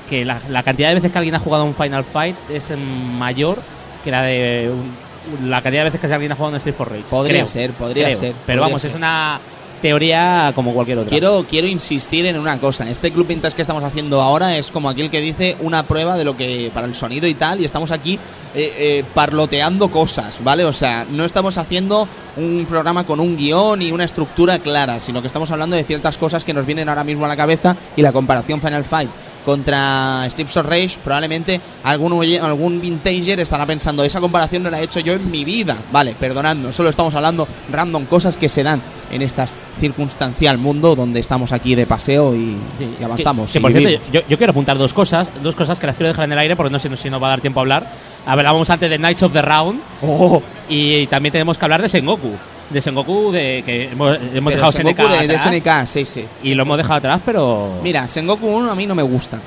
que 0.09 0.25
la, 0.25 0.41
la 0.49 0.63
cantidad 0.63 0.89
de 0.91 0.95
veces 0.97 1.11
que 1.13 1.19
alguien 1.19 1.35
ha 1.35 1.39
jugado 1.41 1.65
a 1.65 1.67
un 1.67 1.75
Final 1.75 2.05
Fight 2.05 2.37
es 2.51 2.71
mayor 3.19 3.59
que 4.05 4.11
la 4.11 4.23
de 4.23 4.71
un- 4.73 5.07
la 5.51 5.61
cantidad 5.61 5.83
de 5.83 5.91
veces 5.91 6.01
que 6.01 6.15
alguien 6.15 6.31
ha 6.31 6.37
jugado 6.37 6.51
a 6.53 6.55
un 6.55 6.57
Street 6.59 6.77
for 6.77 6.89
Rage. 6.89 7.03
Podría 7.11 7.33
Creo, 7.39 7.47
ser, 7.49 7.73
podría 7.73 8.05
creo. 8.07 8.17
ser, 8.19 8.33
Pero 8.47 8.61
podría 8.61 8.61
vamos, 8.61 8.83
ser. 8.83 8.91
es 8.93 8.97
una 8.97 9.41
teoría 9.81 10.53
como 10.55 10.73
cualquier 10.73 10.99
otra. 10.99 11.11
Quiero, 11.11 11.45
quiero 11.49 11.67
insistir 11.67 12.27
en 12.27 12.39
una 12.39 12.59
cosa. 12.59 12.89
Este 12.89 13.13
club 13.13 13.27
vintage 13.27 13.57
que 13.57 13.63
estamos 13.63 13.85
haciendo 13.85 14.21
ahora 14.21 14.57
es 14.57 14.71
como 14.71 14.89
aquel 14.89 15.11
que 15.11 15.21
dice 15.21 15.57
una 15.61 15.85
prueba 15.85 16.17
de 16.17 16.25
lo 16.25 16.37
que 16.37 16.71
para 16.73 16.87
el 16.87 16.95
sonido 16.95 17.27
y 17.27 17.35
tal. 17.35 17.61
Y 17.61 17.65
estamos 17.65 17.91
aquí 17.91 18.19
eh, 18.55 18.73
eh, 18.77 19.05
parloteando 19.15 19.91
cosas, 19.91 20.43
¿vale? 20.43 20.65
O 20.65 20.73
sea, 20.73 21.07
no 21.09 21.25
estamos 21.25 21.59
haciendo 21.59 22.09
un 22.37 22.67
programa 22.69 23.05
con 23.05 23.21
un 23.21 23.37
guion 23.37 23.83
y 23.83 23.93
una 23.93 24.05
estructura 24.05 24.59
clara, 24.59 25.01
sino 25.01 25.21
que 25.21 25.27
estamos 25.27 25.51
hablando 25.51 25.77
de 25.77 25.85
ciertas 25.85 26.19
cosas 26.19 26.45
que 26.45 26.55
nos 26.55 26.67
vienen 26.67 26.89
ahora 26.89 27.05
mismo 27.05 27.25
a 27.25 27.29
la 27.29 27.37
cabeza. 27.37 27.77
Y 27.97 28.03
la 28.03 28.13
comparación 28.13 28.61
Final 28.61 28.85
Fight 28.85 29.11
contra 29.47 30.27
Streets 30.29 30.57
of 30.57 30.67
Rage, 30.67 30.99
probablemente 31.03 31.61
algún, 31.85 32.13
algún 32.43 32.81
vintager 32.81 33.39
estará 33.41 33.65
pensando, 33.65 34.03
esa 34.05 34.21
comparación 34.21 34.65
no 34.65 34.71
la 34.71 34.81
he 34.81 34.85
hecho 34.85 35.01
yo 35.01 35.15
en 35.15 35.31
mi 35.31 35.45
vida. 35.45 35.77
Vale, 35.93 36.15
perdonadnos, 36.19 36.75
solo 36.75 36.91
estamos 36.91 37.15
hablando 37.15 37.47
random 37.71 38.07
cosas 38.07 38.37
que 38.37 38.49
se 38.49 38.65
dan 38.65 38.83
en 39.11 39.23
este 39.23 39.45
circunstancial 39.79 40.59
mundo 40.59 40.97
donde 40.97 41.21
estamos 41.21 41.53
aquí 41.53 41.77
de 41.77 41.87
paseo 41.87 42.35
y, 42.35 42.57
Sí, 42.77 42.97
y 43.01 43.05
avanzamos. 43.05 43.53
Que, 43.53 43.53
que, 43.53 43.59
y 43.59 43.63
por 43.63 43.73
cierto, 43.73 44.11
yo, 44.13 44.21
yo 44.29 44.37
quiero 44.37 44.51
apuntar 44.51 44.77
dos 44.77 44.93
cosas, 44.93 45.29
dos 45.43 45.55
cosas 45.55 45.79
que 45.79 45.87
las 45.87 45.95
quiero 45.95 46.09
dejar 46.09 46.25
en 46.25 46.33
el 46.33 46.39
aire 46.39 46.57
porque 46.57 46.73
no 46.73 46.81
sé 46.81 46.95
si 46.97 47.09
nos 47.09 47.23
va 47.23 47.29
a 47.29 47.31
dar 47.31 47.41
tiempo 47.41 47.61
a 47.61 47.63
hablar. 47.63 47.93
Hablábamos 48.27 48.69
antes 48.69 48.91
de 48.91 48.99
Knights 48.99 49.23
of 49.23 49.33
the 49.33 49.43
Round 49.43 49.81
Oh, 50.03 50.43
y 50.69 51.07
también 51.07 51.33
tenemos 51.33 51.57
que 51.57 51.65
hablar 51.65 51.81
de 51.81 51.89
Sengoku. 51.89 52.33
De 52.71 52.83
Sengoku, 52.83 53.31
de 53.31 53.63
que 53.65 53.91
hemos, 53.93 54.19
dejado 54.45 54.73
Sengoku 54.73 55.03
SNK 55.03 55.11
de, 55.11 55.27
de 55.29 55.37
atrás, 55.37 55.55
SNK, 55.55 55.87
sí, 55.87 56.05
sí. 56.05 56.25
y 56.43 56.55
lo 56.55 56.63
hemos 56.63 56.77
dejado 56.77 56.95
atrás, 56.95 57.21
pero 57.25 57.79
Mira, 57.83 58.09
Sengoku 58.09 58.47
1 58.47 58.73
a 58.73 58.75
mí 58.75 58.87
no 58.87 58.95
me 58.95 59.03
gusta. 59.03 59.41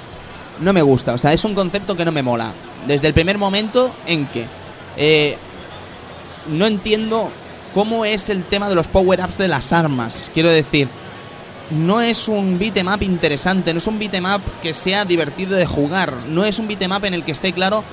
No 0.62 0.74
me 0.74 0.82
gusta, 0.82 1.14
o 1.14 1.18
sea, 1.18 1.34
es 1.34 1.44
un 1.46 1.56
concepto 1.56 1.96
que 1.96 2.06
no 2.06 2.12
me 2.12 2.22
mola. 2.22 2.54
Desde 2.88 3.08
el 3.08 3.14
primer 3.14 3.38
momento 3.38 3.94
en 4.06 4.26
que 4.28 4.46
eh, 4.98 5.38
no 6.50 6.66
entiendo 6.66 7.32
cómo 7.74 8.06
es 8.06 8.30
el 8.30 8.44
tema 8.44 8.70
de 8.70 8.76
los 8.76 8.88
power-ups 8.88 9.38
de 9.38 9.48
las 9.48 9.72
armas. 9.74 10.32
Quiero 10.34 10.50
decir, 10.50 10.88
no 11.70 12.02
es 12.02 12.28
un 12.28 12.58
beat'em 12.58 12.88
up 12.88 13.04
interesante, 13.04 13.74
no 13.74 13.80
es 13.80 13.88
un 13.88 14.00
beat'em 14.00 14.26
up 14.26 14.42
que 14.62 14.74
sea 14.74 15.06
divertido 15.06 15.56
de 15.56 15.66
jugar, 15.66 16.14
no 16.28 16.46
es 16.46 16.60
un 16.60 16.68
beat'em 16.68 16.92
up 16.92 17.06
en 17.06 17.14
el 17.14 17.24
que 17.24 17.32
esté 17.32 17.54
claro 17.54 17.84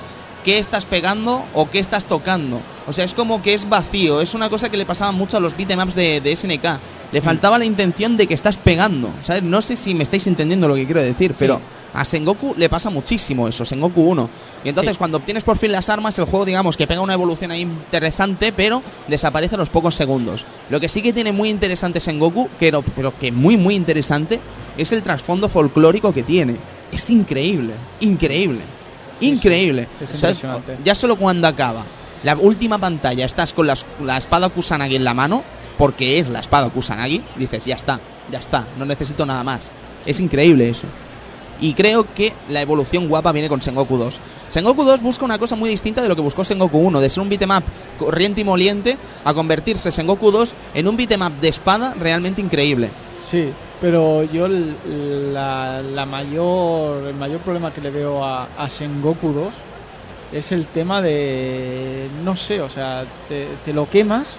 qué 0.47 0.59
estás 0.59 0.85
pegando 0.85 1.43
o 1.53 1.69
qué 1.69 1.79
estás 1.79 2.05
tocando. 2.05 2.61
O 2.87 2.93
sea, 2.93 3.03
es 3.03 3.13
como 3.13 3.41
que 3.41 3.53
es 3.53 3.67
vacío, 3.67 4.21
es 4.21 4.33
una 4.33 4.49
cosa 4.49 4.69
que 4.69 4.77
le 4.77 4.85
pasaba 4.85 5.11
mucho 5.11 5.35
a 5.35 5.41
los 5.41 5.57
beat'em 5.57 5.77
ups 5.81 5.93
de, 5.93 6.21
de 6.21 6.33
SNK. 6.33 6.79
Le 7.11 7.21
faltaba 7.21 7.57
la 7.59 7.65
intención 7.65 8.15
de 8.15 8.27
que 8.27 8.33
estás 8.33 8.55
pegando, 8.55 9.09
¿sabes? 9.21 9.43
No 9.43 9.61
sé 9.61 9.75
si 9.75 9.93
me 9.93 10.03
estáis 10.03 10.25
entendiendo 10.25 10.69
lo 10.69 10.75
que 10.75 10.85
quiero 10.85 11.01
decir, 11.03 11.35
pero 11.37 11.59
a 11.93 12.05
Sengoku 12.05 12.53
le 12.57 12.69
pasa 12.69 12.89
muchísimo 12.89 13.45
eso, 13.49 13.65
Sengoku 13.65 14.01
1. 14.01 14.29
Y 14.63 14.69
entonces 14.69 14.93
Sí. 14.93 14.97
cuando 14.99 15.17
obtienes 15.17 15.43
por 15.43 15.57
fin 15.57 15.73
las 15.73 15.89
armas, 15.89 16.17
el 16.17 16.23
juego 16.25 16.45
digamos 16.45 16.77
que 16.77 16.87
pega 16.87 17.01
una 17.01 17.13
evolución 17.13 17.51
ahí 17.51 17.63
interesante, 17.63 18.53
pero 18.53 18.81
desaparece 19.09 19.55
a 19.55 19.57
los 19.57 19.69
pocos 19.69 19.95
segundos. 19.95 20.45
Lo 20.69 20.79
que 20.79 20.87
sí 20.87 21.01
que 21.01 21.11
tiene 21.11 21.33
muy 21.33 21.49
interesante 21.49 21.99
Sengoku, 21.99 22.47
que 22.57 22.71
no- 22.71 22.83
pero 22.83 23.13
que 23.19 23.33
muy 23.33 23.57
muy 23.57 23.75
interesante, 23.75 24.39
es 24.77 24.93
el 24.93 25.03
trasfondo 25.03 25.49
folclórico 25.49 26.13
que 26.13 26.23
tiene. 26.23 26.55
Es 26.93 27.09
increíble, 27.09 27.73
increíble, 27.99 28.61
Sí, 29.19 29.27
increíble. 29.29 29.87
sí, 29.99 30.03
es 30.03 30.09
¿Sabes? 30.09 30.23
impresionante. 30.43 30.77
Ya 30.83 30.95
solo 30.95 31.15
cuando 31.15 31.47
acaba 31.47 31.83
la 32.23 32.35
última 32.35 32.77
pantalla, 32.77 33.25
estás 33.25 33.53
con 33.53 33.67
las- 33.67 33.85
la 34.03 34.17
espada 34.17 34.49
Kusanagi 34.49 34.95
en 34.95 35.03
la 35.03 35.13
mano, 35.13 35.43
porque 35.77 36.19
es 36.19 36.29
la 36.29 36.39
espada 36.39 36.69
Kusanagi, 36.69 37.23
dices, 37.35 37.65
ya 37.65 37.75
está, 37.75 37.99
ya 38.31 38.39
está, 38.39 38.65
no 38.77 38.85
necesito 38.85 39.25
nada 39.25 39.43
más. 39.43 39.69
Es 40.05 40.19
increíble 40.19 40.69
eso. 40.69 40.87
Y 41.59 41.73
creo 41.73 42.05
que 42.13 42.33
la 42.49 42.61
evolución 42.61 43.07
guapa 43.07 43.31
viene 43.31 43.49
con 43.49 43.61
Sengoku 43.63 43.97
2. 43.97 44.19
Sengoku 44.47 44.83
2 44.83 45.01
busca 45.01 45.25
una 45.25 45.39
cosa 45.39 45.55
muy 45.55 45.69
distinta 45.71 46.03
de 46.03 46.07
lo 46.09 46.15
que 46.15 46.21
buscó 46.21 46.43
Sengoku 46.45 46.77
1, 46.77 46.99
de 46.99 47.09
ser 47.09 47.21
un 47.23 47.29
beat'em 47.29 47.49
up 47.49 47.63
corriente 47.97 48.41
y 48.41 48.43
moliente, 48.43 48.95
a 49.25 49.33
convertirse 49.33 49.91
Sengoku 49.91 50.29
2 50.31 50.53
en 50.75 50.87
un 50.87 50.95
beat'em 50.95 51.21
up 51.23 51.33
de 51.41 51.47
espada 51.47 51.95
realmente 51.99 52.41
increíble. 52.41 52.91
Sí, 53.27 53.49
pero 53.81 54.23
yo 54.23 54.45
el, 54.47 55.33
la, 55.33 55.81
la 55.81 56.05
mayor, 56.05 57.05
el 57.07 57.15
mayor 57.15 57.39
problema 57.41 57.71
que 57.71 57.81
le 57.81 57.91
veo 57.91 58.23
a, 58.23 58.47
a 58.57 58.69
Sengoku 58.69 59.31
2 59.33 59.53
es 60.33 60.51
el 60.51 60.65
tema 60.65 61.01
de, 61.01 62.07
no 62.23 62.35
sé, 62.35 62.59
o 62.61 62.69
sea, 62.69 63.03
te, 63.29 63.47
te 63.63 63.73
lo 63.73 63.89
quemas 63.89 64.37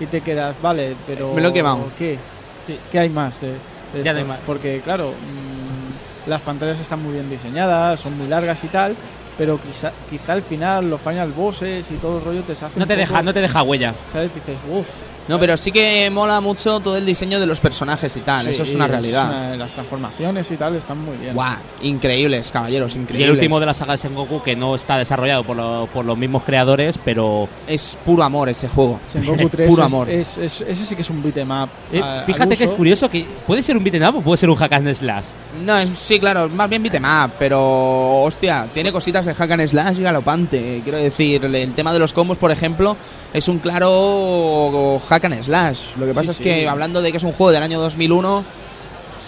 y 0.00 0.06
te 0.06 0.20
quedas, 0.20 0.56
vale, 0.62 0.94
pero 1.06 1.32
Me 1.34 1.42
lo 1.42 1.48
he 1.48 1.52
quemado. 1.52 1.84
¿qué? 1.98 2.18
Sí. 2.66 2.78
¿Qué 2.90 2.98
hay 2.98 3.08
más 3.10 3.40
de, 3.40 3.48
de 3.48 4.02
Ya 4.02 4.12
no 4.12 4.18
esto? 4.18 4.18
hay 4.18 4.24
más. 4.24 4.38
Porque 4.46 4.80
claro, 4.82 5.10
mm, 5.10 6.28
las 6.30 6.40
pantallas 6.40 6.80
están 6.80 7.02
muy 7.02 7.12
bien 7.12 7.28
diseñadas, 7.30 8.00
son 8.00 8.16
muy 8.16 8.26
largas 8.26 8.62
y 8.64 8.68
tal, 8.68 8.96
pero 9.38 9.58
quizá, 9.60 9.92
quizá 10.10 10.32
al 10.32 10.42
final 10.42 10.88
los 10.90 11.00
final 11.00 11.30
bosses 11.32 11.90
y 11.90 11.94
todo 11.94 12.18
el 12.18 12.24
rollo 12.24 12.42
te 12.42 12.52
hace 12.52 12.64
no 12.64 12.86
te 12.86 12.94
poco- 12.94 12.96
deja, 12.96 13.22
no 13.22 13.32
te 13.34 13.40
deja 13.40 13.62
huella. 13.62 13.94
¿sabes? 14.12 14.30
Dices, 14.34 14.56
uff. 14.70 14.88
No, 15.28 15.38
pero 15.38 15.56
sí 15.56 15.70
que 15.70 16.10
mola 16.10 16.40
mucho 16.40 16.80
todo 16.80 16.96
el 16.96 17.06
diseño 17.06 17.38
de 17.38 17.46
los 17.46 17.60
personajes 17.60 18.16
y 18.16 18.20
tal, 18.20 18.48
eso 18.48 18.64
es 18.64 18.74
una 18.74 18.88
realidad. 18.88 19.54
las 19.56 19.72
transformaciones 19.72 20.50
y 20.50 20.56
tal 20.56 20.74
están 20.76 20.98
muy 20.98 21.16
bien. 21.16 21.34
Guau, 21.34 21.56
increíbles, 21.82 22.50
caballeros, 22.50 22.96
Y 22.96 22.98
increíbles. 22.98 23.26
el 23.28 23.32
último 23.34 23.60
de 23.60 23.66
la 23.66 23.74
saga 23.74 23.92
de 23.92 23.98
Sengoku 23.98 24.42
que 24.42 24.56
no 24.56 24.74
está 24.74 24.98
desarrollado 24.98 25.44
por, 25.44 25.56
lo- 25.56 25.88
por 25.92 26.04
los 26.04 26.18
mismos 26.18 26.42
creadores, 26.42 26.96
pero 27.04 27.48
Es 27.68 27.96
puro 28.04 28.22
amor 28.24 28.48
ese 28.48 28.68
juego. 28.68 29.00
Sengoku 29.06 29.48
3 29.48 29.68
Puro 29.68 29.84
amor. 29.84 30.08
Es, 30.10 30.38
es- 30.38 30.60
ese 30.62 30.86
sí 30.86 30.94
que 30.96 31.02
es 31.02 31.10
un 31.10 31.22
beat'em 31.22 31.50
up. 31.50 31.68
eh, 31.92 32.00
a- 32.02 32.22
fíjate 32.26 32.56
que 32.56 32.64
es 32.64 32.70
curioso 32.70 33.08
que 33.08 33.24
puede 33.46 33.62
ser 33.62 33.76
un 33.76 33.84
beat'em 33.84 34.02
up 34.08 34.16
o 34.16 34.20
puede 34.22 34.38
ser 34.38 34.50
un 34.50 34.56
hack 34.56 34.72
and 34.72 34.92
slash. 34.94 35.26
No, 35.64 35.76
es, 35.78 35.90
sí, 35.90 36.18
claro, 36.18 36.48
más 36.48 36.68
bien 36.68 36.82
beat'em 36.82 37.04
up, 37.04 37.32
pero 37.38 38.22
hostia, 38.22 38.66
tiene 38.74 38.90
cositas 38.90 39.24
de 39.24 39.34
hack 39.34 39.50
and 39.52 39.68
slash 39.68 39.98
y 39.98 40.02
galopante. 40.02 40.80
Quiero 40.82 40.98
decir, 40.98 41.44
el, 41.44 41.54
el 41.54 41.74
tema 41.74 41.92
de 41.92 41.98
los 42.00 42.12
combos, 42.12 42.38
por 42.38 42.50
ejemplo, 42.50 42.96
es 43.32 43.48
un 43.48 43.58
claro 43.60 45.00
hack 45.12 45.24
and 45.26 45.44
slash. 45.44 45.80
Lo 45.98 46.06
que 46.06 46.12
Sí, 46.12 46.18
pasa 46.18 46.30
es 46.32 46.36
sí. 46.38 46.42
que 46.44 46.68
hablando 46.68 47.02
de 47.02 47.10
que 47.10 47.18
es 47.18 47.24
un 47.24 47.32
juego 47.32 47.52
del 47.52 47.62
año 47.62 47.80
2001, 47.80 48.44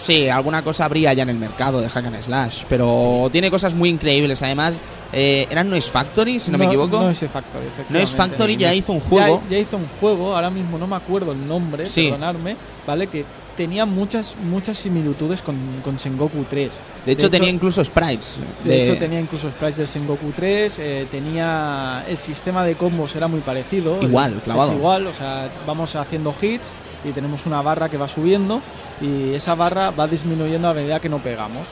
sí, 0.05 0.29
alguna 0.29 0.61
cosa 0.61 0.85
habría 0.85 1.13
ya 1.13 1.23
en 1.23 1.29
el 1.29 1.37
mercado 1.37 1.81
de 1.81 1.89
hack 1.89 2.05
and 2.05 2.21
slash, 2.21 2.63
pero 2.69 3.29
tiene 3.31 3.49
cosas 3.51 3.73
muy 3.73 3.89
increíbles. 3.89 4.41
Además, 4.43 4.79
eh, 5.13 5.47
¿eran 5.49 5.69
Noise 5.69 5.89
Factory, 5.91 6.39
si 6.39 6.51
no, 6.51 6.57
me 6.57 6.65
equivoco? 6.65 7.01
Noise 7.01 7.27
Factory, 7.27 7.65
efectivamente. 7.65 7.93
Noise 7.99 8.15
Factory 8.15 8.57
ya 8.57 8.73
hizo 8.73 8.93
un 8.93 8.99
Ya- 9.01 9.05
juego. 9.09 9.43
Ya, 9.49 9.57
hizo 9.57 9.77
un 9.77 9.87
juego, 9.99 10.35
ahora 10.35 10.49
mismo 10.49 10.77
no 10.77 10.87
me 10.87 10.95
acuerdo 10.95 11.31
el 11.31 11.47
nombre, 11.47 11.85
Sí. 11.85 12.03
perdonadme, 12.05 12.55
¿vale? 12.85 13.07
Que 13.07 13.25
tenía 13.55 13.85
muchas 13.85 14.35
muchas 14.43 14.77
similitudes 14.77 15.41
con, 15.41 15.55
con 15.83 15.97
Sengoku 15.97 16.43
3. 16.49 16.71
de 17.05 17.11
hecho, 17.13 17.29
tenía 17.29 17.49
incluso 17.49 17.83
sprites. 17.85 18.37
De 18.65 18.81
hecho, 18.83 18.97
tenía 18.97 19.19
incluso 19.19 19.49
sprites 19.49 19.77
del 19.77 19.87
Sengoku 19.87 20.31
3, 20.35 20.77
eh, 20.79 21.07
tenía 21.09 22.03
el 22.07 22.17
sistema 22.17 22.65
de 22.65 22.75
combos 22.75 23.15
era 23.15 23.27
muy 23.27 23.39
parecido. 23.41 24.01
Igual, 24.01 24.41
clavado. 24.43 24.71
Es 24.71 24.77
igual, 24.77 25.07
o 25.07 25.13
sea, 25.13 25.49
vamos 25.65 25.95
haciendo 25.95 26.33
hits 26.41 26.71
y 27.05 27.11
tenemos 27.11 27.45
una 27.45 27.61
barra 27.61 27.89
que 27.89 27.97
va 27.97 28.07
subiendo 28.07 28.61
y 29.01 29.33
esa 29.33 29.55
barra 29.55 29.91
va 29.91 30.07
disminuyendo 30.07 30.67
a 30.67 30.73
medida 30.73 30.99
que 30.99 31.09
no 31.09 31.19
pegamos. 31.19 31.67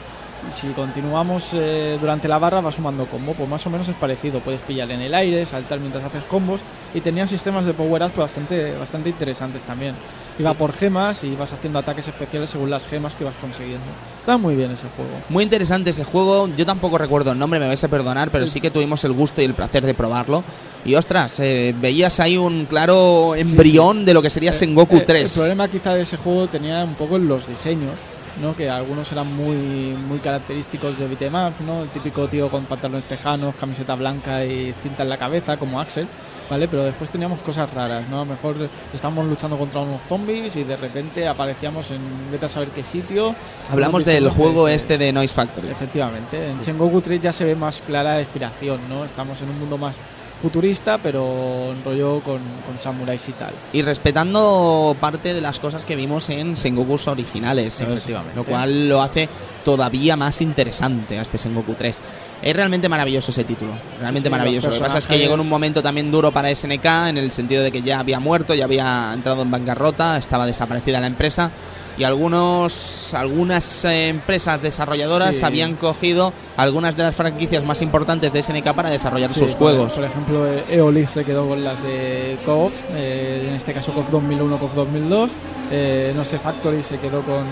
si 0.51 0.67
continuamos 0.69 1.51
eh, 1.53 1.97
durante 2.01 2.27
la 2.27 2.37
barra 2.37 2.59
va 2.59 2.71
sumando 2.71 3.05
combo, 3.05 3.33
pues 3.33 3.49
más 3.49 3.65
o 3.65 3.69
menos 3.69 3.87
es 3.87 3.95
parecido. 3.95 4.41
Puedes 4.41 4.61
pillar 4.61 4.91
en 4.91 5.01
el 5.01 5.13
aire, 5.13 5.45
saltar 5.45 5.79
mientras 5.79 6.03
haces 6.03 6.23
combos 6.23 6.61
y 6.93 7.01
tenía 7.01 7.25
sistemas 7.27 7.65
de 7.65 7.73
power 7.73 8.03
ups 8.03 8.17
bastante, 8.17 8.75
bastante 8.77 9.09
interesantes 9.09 9.63
también. 9.63 9.95
Iba 10.39 10.53
por 10.55 10.73
gemas 10.73 11.23
y 11.23 11.35
vas 11.35 11.51
haciendo 11.53 11.77
ataques 11.79 12.07
especiales 12.07 12.49
según 12.49 12.69
las 12.69 12.87
gemas 12.87 13.15
que 13.15 13.23
vas 13.23 13.35
consiguiendo. 13.39 13.85
Está 14.19 14.37
muy 14.37 14.55
bien 14.55 14.71
ese 14.71 14.87
juego. 14.95 15.11
Muy 15.29 15.43
interesante 15.43 15.91
ese 15.91 16.03
juego. 16.03 16.49
Yo 16.57 16.65
tampoco 16.65 16.97
recuerdo 16.97 17.31
el 17.31 17.37
nombre, 17.37 17.59
me 17.59 17.67
vais 17.67 17.83
a 17.83 17.87
perdonar, 17.87 18.31
pero 18.31 18.47
sí 18.47 18.59
que 18.59 18.71
tuvimos 18.71 19.03
el 19.03 19.13
gusto 19.13 19.41
y 19.41 19.45
el 19.45 19.53
placer 19.53 19.85
de 19.85 19.93
probarlo. 19.93 20.43
Y 20.85 20.95
ostras, 20.95 21.39
eh, 21.39 21.73
veías 21.79 22.19
ahí 22.19 22.37
un 22.37 22.65
claro 22.65 23.35
embrión 23.35 24.05
de 24.05 24.13
lo 24.13 24.21
que 24.21 24.29
sería 24.29 24.51
Eh, 24.51 24.53
Sengoku 24.53 24.97
eh, 24.97 25.03
3. 25.05 25.23
El 25.23 25.39
problema 25.39 25.67
quizá 25.67 25.93
de 25.93 26.01
ese 26.01 26.17
juego 26.17 26.47
tenía 26.47 26.83
un 26.83 26.95
poco 26.95 27.15
en 27.17 27.27
los 27.27 27.47
diseños, 27.47 27.93
¿no? 28.41 28.55
que 28.55 28.69
algunos 28.69 29.11
eran 29.11 29.33
muy, 29.35 29.55
muy 29.55 30.17
característicos 30.19 30.97
de 30.97 31.07
beat'em 31.07 31.35
up, 31.35 31.53
¿no? 31.65 31.83
el 31.83 31.89
típico 31.89 32.27
tío 32.27 32.49
con 32.49 32.65
pantalones 32.65 33.05
tejanos, 33.05 33.55
camiseta 33.55 33.95
blanca 33.95 34.43
y 34.43 34.73
cinta 34.81 35.03
en 35.03 35.09
la 35.09 35.17
cabeza 35.17 35.57
como 35.57 35.79
Axel. 35.79 36.07
¿Vale? 36.53 36.67
Pero 36.67 36.83
después 36.83 37.09
teníamos 37.09 37.41
cosas 37.41 37.73
raras, 37.73 38.07
¿no? 38.09 38.17
A 38.17 38.19
lo 38.19 38.25
mejor 38.25 38.55
estábamos 38.93 39.25
luchando 39.25 39.57
contra 39.57 39.81
unos 39.81 40.01
zombies 40.07 40.55
y 40.55 40.63
de 40.63 40.77
repente 40.77 41.27
aparecíamos 41.27 41.89
en 41.89 41.99
vete 42.31 42.45
a 42.45 42.47
saber 42.47 42.69
qué 42.69 42.83
sitio. 42.83 43.35
Hablamos 43.71 44.05
del 44.05 44.29
juego 44.29 44.67
de- 44.67 44.75
este 44.75 44.99
de 44.99 45.11
Noise 45.11 45.33
Factory. 45.33 45.69
Efectivamente, 45.69 46.49
en 46.51 46.63
Sengoku 46.63 47.01
3 47.01 47.19
ya 47.19 47.33
se 47.33 47.43
ve 47.43 47.55
más 47.55 47.81
clara 47.81 48.13
la 48.13 48.19
inspiración, 48.21 48.81
¿no? 48.87 49.03
Estamos 49.03 49.41
en 49.41 49.49
un 49.49 49.57
mundo 49.61 49.79
más 49.79 49.95
futurista, 50.43 50.97
pero 50.97 51.71
en 51.71 51.81
rollo 51.85 52.19
con, 52.19 52.41
con 52.65 52.77
samuráis 52.77 53.29
y 53.29 53.31
tal. 53.31 53.53
Y 53.71 53.81
respetando 53.81 54.93
parte 54.99 55.33
de 55.33 55.39
las 55.39 55.57
cosas 55.57 55.85
que 55.85 55.95
vimos 55.95 56.29
en 56.29 56.57
Sengokus 56.57 57.07
originales, 57.07 57.75
¿sabes? 57.75 57.93
Efectivamente. 57.93 58.35
lo 58.35 58.43
cual 58.43 58.89
lo 58.89 59.01
hace 59.01 59.29
todavía 59.63 60.17
más 60.17 60.41
interesante 60.41 61.17
a 61.17 61.21
este 61.21 61.37
Sengoku 61.37 61.75
3. 61.75 62.01
Es 62.41 62.53
realmente 62.53 62.89
maravilloso 62.89 63.31
ese 63.31 63.45
título, 63.45 63.71
realmente 64.01 64.27
Sí, 64.27 64.27
sí, 64.27 64.31
maravilloso. 64.31 64.67
los 64.67 64.75
Lo 64.75 64.81
que 64.81 64.85
pasa 64.85 64.97
es 64.97 65.07
que 65.07 65.17
llegó 65.17 65.35
en 65.35 65.39
un 65.39 65.47
momento 65.49 65.81
también 65.81 66.11
duro 66.11 66.33
para 66.33 66.53
SNK, 66.53 66.85
en 67.07 67.17
el 67.17 67.31
sentido 67.31 67.63
de 67.63 67.71
que 67.71 67.81
ya 67.81 68.01
había 68.01 68.19
muerto, 68.19 68.53
ya 68.53 68.65
había 68.65 69.13
entrado 69.13 69.43
en 69.43 69.49
bancarrota, 69.49 70.17
estaba 70.17 70.45
desaparecida 70.45 70.99
la 70.99 71.07
empresa. 71.07 71.51
Y 71.97 72.03
algunos, 72.05 73.13
algunas 73.13 73.85
eh, 73.85 74.07
empresas 74.09 74.61
desarrolladoras 74.61 75.35
Sí. 75.37 75.45
habían 75.45 75.75
cogido 75.75 76.33
algunas 76.57 76.97
de 76.97 77.03
las 77.03 77.15
franquicias 77.15 77.63
más 77.63 77.81
importantes 77.83 78.33
de 78.33 78.41
SNK 78.41 78.73
para 78.73 78.89
desarrollar 78.89 79.29
Sí, 79.29 79.39
sus 79.41 79.51
por- 79.51 79.59
juegos. 79.73 79.93
Por 79.93 80.03
ejemplo, 80.03 80.47
eh, 80.47 80.63
Eolith 80.69 81.07
se 81.07 81.23
quedó 81.23 81.47
con 81.47 81.63
las 81.63 81.83
de 81.83 82.37
KOF, 82.45 82.73
eh, 82.95 83.45
en 83.47 83.53
este 83.53 83.73
caso 83.73 83.93
KOF 83.93 84.09
2001, 84.09 84.57
KOF 84.57 84.73
2002. 84.73 85.31
Eh, 85.71 86.13
no 86.15 86.25
sé, 86.25 86.39
Factory 86.39 86.81
se 86.81 86.97
quedó 86.97 87.21
con, 87.21 87.43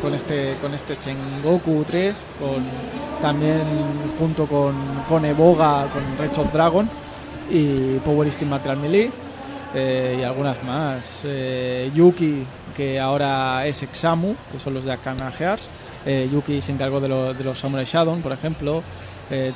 con 0.00 0.14
este 0.14 0.56
con 0.62 0.72
este 0.74 0.96
Sengoku 0.96 1.84
3, 1.86 2.16
con, 2.40 2.64
también 3.20 3.60
junto 4.18 4.46
con, 4.46 4.74
con 5.08 5.24
Eboga, 5.24 5.86
con 5.92 6.02
Red 6.18 6.32
Shot 6.34 6.50
Dragon 6.52 6.88
y 7.50 7.96
Power 8.04 8.28
Martial 8.48 8.76
Melee. 8.78 9.10
eh, 9.74 10.18
y 10.20 10.22
algunas 10.22 10.62
más. 10.64 11.22
Yuki, 11.94 12.44
que 12.72 12.98
ahora 13.00 13.66
es 13.66 13.82
Examu, 13.82 14.34
que 14.50 14.58
son 14.58 14.74
los 14.74 14.84
de 14.84 14.92
Akana 14.92 15.30
Hearts. 15.30 15.64
Eh, 16.04 16.28
Yuki 16.32 16.60
se 16.60 16.72
encargó 16.72 17.00
de, 17.00 17.08
lo- 17.08 17.32
de 17.34 17.44
los 17.44 17.58
Samurai 17.58 17.84
Shadow, 17.84 18.18
por 18.20 18.32
ejemplo. 18.32 18.82
Eh, 19.30 19.52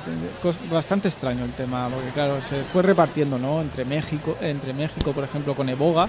bastante 0.70 1.08
extraño 1.08 1.44
el 1.44 1.52
tema, 1.52 1.88
porque 1.92 2.08
claro, 2.10 2.40
se 2.40 2.62
fue 2.62 2.82
repartiendo, 2.82 3.38
¿no? 3.38 3.60
Entre 3.60 3.84
México, 3.84 4.36
entre 4.40 4.72
México, 4.72 5.12
por 5.12 5.24
ejemplo, 5.24 5.54
con 5.54 5.68
Eboga, 5.68 6.08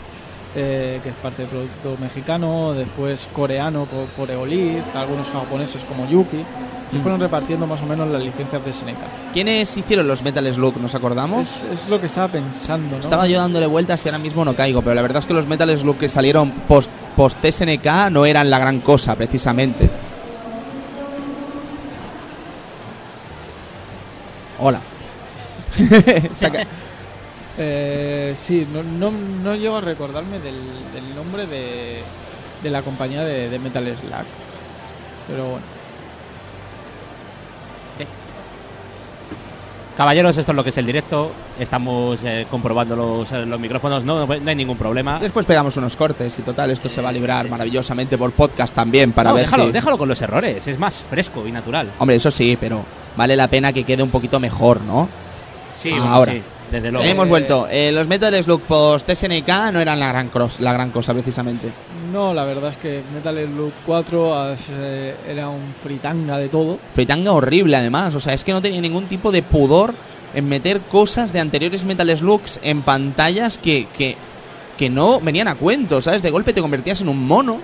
eh, 0.56 1.00
que 1.04 1.10
es 1.10 1.16
parte 1.16 1.44
del 1.44 1.50
producto 1.52 1.98
mexicano, 2.00 2.74
después 2.74 3.30
coreano 3.34 3.86
por, 3.86 4.06
por 4.08 4.32
Eolith, 4.32 4.84
algunos 4.96 5.30
japoneses 5.30 5.86
como 5.86 6.08
Yuki. 6.10 6.44
Se 6.90 6.98
Mm. 7.00 7.02
fueron 7.02 7.20
repartiendo 7.20 7.68
más 7.68 7.82
o 7.82 7.86
menos 7.86 8.08
las 8.08 8.22
licencias 8.24 8.64
de 8.64 8.72
SNK. 8.72 9.34
¿Quiénes 9.34 9.76
hicieron 9.76 10.08
los 10.08 10.24
Metal 10.24 10.54
Slug? 10.54 10.78
¿Nos 10.78 10.96
acordamos? 10.96 11.64
Es, 11.70 11.82
es 11.84 11.90
lo 11.90 12.00
que 12.00 12.06
estaba 12.06 12.30
pensando, 12.30 12.96
¿no? 12.96 13.02
Estaba 13.04 13.28
yo 13.28 13.40
dándole 13.40 13.66
vueltas 13.66 14.06
y 14.06 14.08
ahora 14.08 14.20
mismo 14.20 14.46
no 14.46 14.56
caigo, 14.56 14.82
pero 14.82 14.96
la 14.96 15.02
verdad 15.02 15.20
es 15.20 15.28
que 15.28 15.34
los 15.34 15.48
Metal 15.48 15.78
Slug 15.78 15.98
que 15.98 16.08
salieron 16.08 16.50
post, 16.50 16.90
post 17.18 17.44
SNK 17.44 18.10
no 18.10 18.26
eran 18.26 18.50
la 18.50 18.58
gran 18.58 18.80
cosa, 18.80 19.16
precisamente. 19.16 19.90
Hola. 24.60 24.80
Eh, 27.58 28.34
sí, 28.38 28.68
no, 28.72 28.84
no, 28.84 29.12
no 29.12 29.56
llego 29.56 29.78
a 29.78 29.82
recordarme 29.82 30.40
del, 30.40 30.60
del 30.94 31.16
nombre 31.16 31.48
de, 31.48 32.02
de 32.62 32.70
la 32.70 32.82
compañía 32.84 33.24
de, 33.24 33.50
de 33.50 33.60
Metal 33.60 33.84
Slug. 33.86 34.26
Pero 35.28 35.44
bueno. 35.46 35.66
Caballeros, 39.98 40.38
esto 40.38 40.52
es 40.52 40.56
lo 40.56 40.64
que 40.64 40.70
es 40.70 40.78
el 40.78 40.86
directo. 40.86 41.32
Estamos 41.60 42.20
eh, 42.24 42.46
comprobando 42.52 42.96
los, 42.96 43.32
eh, 43.32 43.48
los 43.48 43.60
micrófonos. 43.60 44.04
No, 44.04 44.28
no 44.28 44.50
hay 44.50 44.56
ningún 44.56 44.78
problema. 44.78 45.18
Después 45.18 45.44
pegamos 45.48 45.76
unos 45.78 45.96
cortes 45.96 46.38
y 46.38 46.44
total, 46.44 46.70
esto 46.70 46.88
se 46.88 47.02
va 47.02 47.10
a 47.10 47.12
librar 47.12 47.50
maravillosamente 47.50 48.16
por 48.16 48.32
podcast 48.32 48.76
también 48.76 49.12
para 49.12 49.30
No, 49.32 49.36
ver 49.38 49.46
déjalo, 49.46 49.66
si... 49.66 49.72
déjalo 49.72 49.98
con 49.98 50.08
los 50.08 50.22
errores. 50.22 50.68
Es 50.68 50.78
más 50.78 51.04
fresco 51.10 51.48
y 51.48 51.52
natural. 51.52 51.90
Hombre, 51.98 52.18
eso 52.18 52.30
sí, 52.30 52.56
pero 52.62 52.86
vale 53.16 53.36
la 53.36 53.48
pena 53.48 53.74
que 53.74 53.84
quede 53.86 54.04
un 54.04 54.12
poquito 54.12 54.40
mejor, 54.40 54.82
¿no? 54.82 55.10
Sí, 55.76 55.92
Ahora. 56.00 56.32
sí, 56.34 56.44
desde 56.72 56.92
luego. 56.92 57.06
Hemos 57.08 57.28
vuelto. 57.30 57.68
Eh, 57.70 57.92
los 57.92 58.08
Metal 58.08 58.34
Slug 58.44 58.62
post 58.62 59.10
SNK 59.10 59.48
no 59.72 59.80
eran 59.80 60.00
la 60.00 60.08
gran, 60.10 60.32
cros- 60.32 60.60
la 60.60 60.74
gran 60.74 60.92
cosa, 60.92 61.14
precisamente. 61.14 61.72
No, 62.12 62.34
la 62.34 62.44
verdad 62.46 62.70
es 62.72 62.78
que 62.78 63.02
Metal 63.14 63.36
Slug 63.48 63.72
4 63.86 64.56
eh, 64.72 65.16
era 65.28 65.50
un 65.50 65.74
fritanga 65.82 66.38
de 66.38 66.50
todo. 66.50 66.78
Fritanga 66.94 67.32
horrible, 67.32 67.76
además. 67.78 68.16
O 68.16 68.20
sea, 68.20 68.34
es 68.34 68.44
que 68.44 68.52
no 68.52 68.62
tenía 68.62 68.82
ningún 68.82 69.06
tipo 69.08 69.32
de 69.32 69.44
pudor 69.44 69.94
en 70.34 70.48
meter 70.50 70.82
cosas 70.82 71.32
de 71.34 71.40
anteriores 71.40 71.86
Metal 71.86 72.16
Slugs 72.18 72.60
en 72.64 72.82
pantallas 72.82 73.58
que, 73.58 73.88
que, 73.98 74.16
que 74.78 74.90
no 74.90 75.20
venían 75.22 75.48
a 75.48 75.56
cuento, 75.56 76.02
¿sabes? 76.02 76.22
De 76.22 76.30
golpe 76.32 76.54
te 76.54 76.62
convertías 76.62 77.02
en 77.02 77.10
un 77.10 77.26
mono 77.26 77.60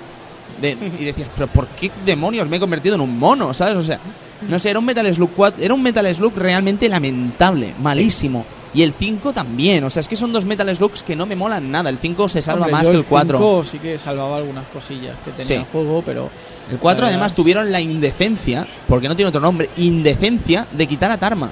de- 0.61 0.77
y 0.99 1.03
decías, 1.03 1.29
pero 1.35 1.47
¿por 1.47 1.67
qué 1.67 1.91
demonios 2.05 2.47
me 2.47 2.57
he 2.57 2.59
convertido 2.59 2.95
en 2.95 3.01
un 3.01 3.19
mono? 3.19 3.53
¿Sabes? 3.53 3.75
O 3.75 3.83
sea, 3.83 3.99
no 4.47 4.59
sé, 4.59 4.69
era 4.69 4.79
un 4.79 4.85
Metal 4.85 5.13
Slug 5.13 5.31
4, 5.35 5.63
era 5.63 5.73
un 5.73 5.83
Metal 5.83 6.15
Slug 6.15 6.33
realmente 6.37 6.87
lamentable, 6.87 7.73
malísimo. 7.81 8.45
Y 8.73 8.81
el 8.81 8.93
5 8.93 9.33
también, 9.33 9.83
o 9.83 9.89
sea, 9.89 9.99
es 10.01 10.07
que 10.07 10.15
son 10.15 10.31
dos 10.33 10.45
Metal 10.45 10.75
Slugs 10.75 11.03
que 11.03 11.15
no 11.15 11.25
me 11.25 11.35
molan 11.35 11.69
nada. 11.71 11.89
El 11.89 11.97
5 11.99 12.27
se 12.27 12.41
salva 12.41 12.61
Hombre, 12.61 12.71
más 12.71 12.89
que 12.89 12.95
el 12.95 13.03
4. 13.03 13.37
5 13.37 13.63
sí 13.63 13.79
que 13.79 13.99
salvaba 13.99 14.37
algunas 14.37 14.67
cosillas 14.67 15.15
que 15.23 15.31
tenía 15.31 15.45
Sí. 15.45 15.53
el 15.53 15.65
juego, 15.65 16.01
pero 16.05 16.29
El 16.71 16.79
4 16.79 17.03
La 17.03 17.09
además 17.09 17.33
tuvieron 17.33 17.71
la 17.71 17.79
indecencia, 17.81 18.65
porque 18.87 19.07
no 19.07 19.15
tiene 19.15 19.29
otro 19.29 19.41
nombre, 19.41 19.69
indecencia 19.77 20.67
de 20.71 20.87
quitar 20.87 21.11
a 21.11 21.17
Tarma. 21.17 21.51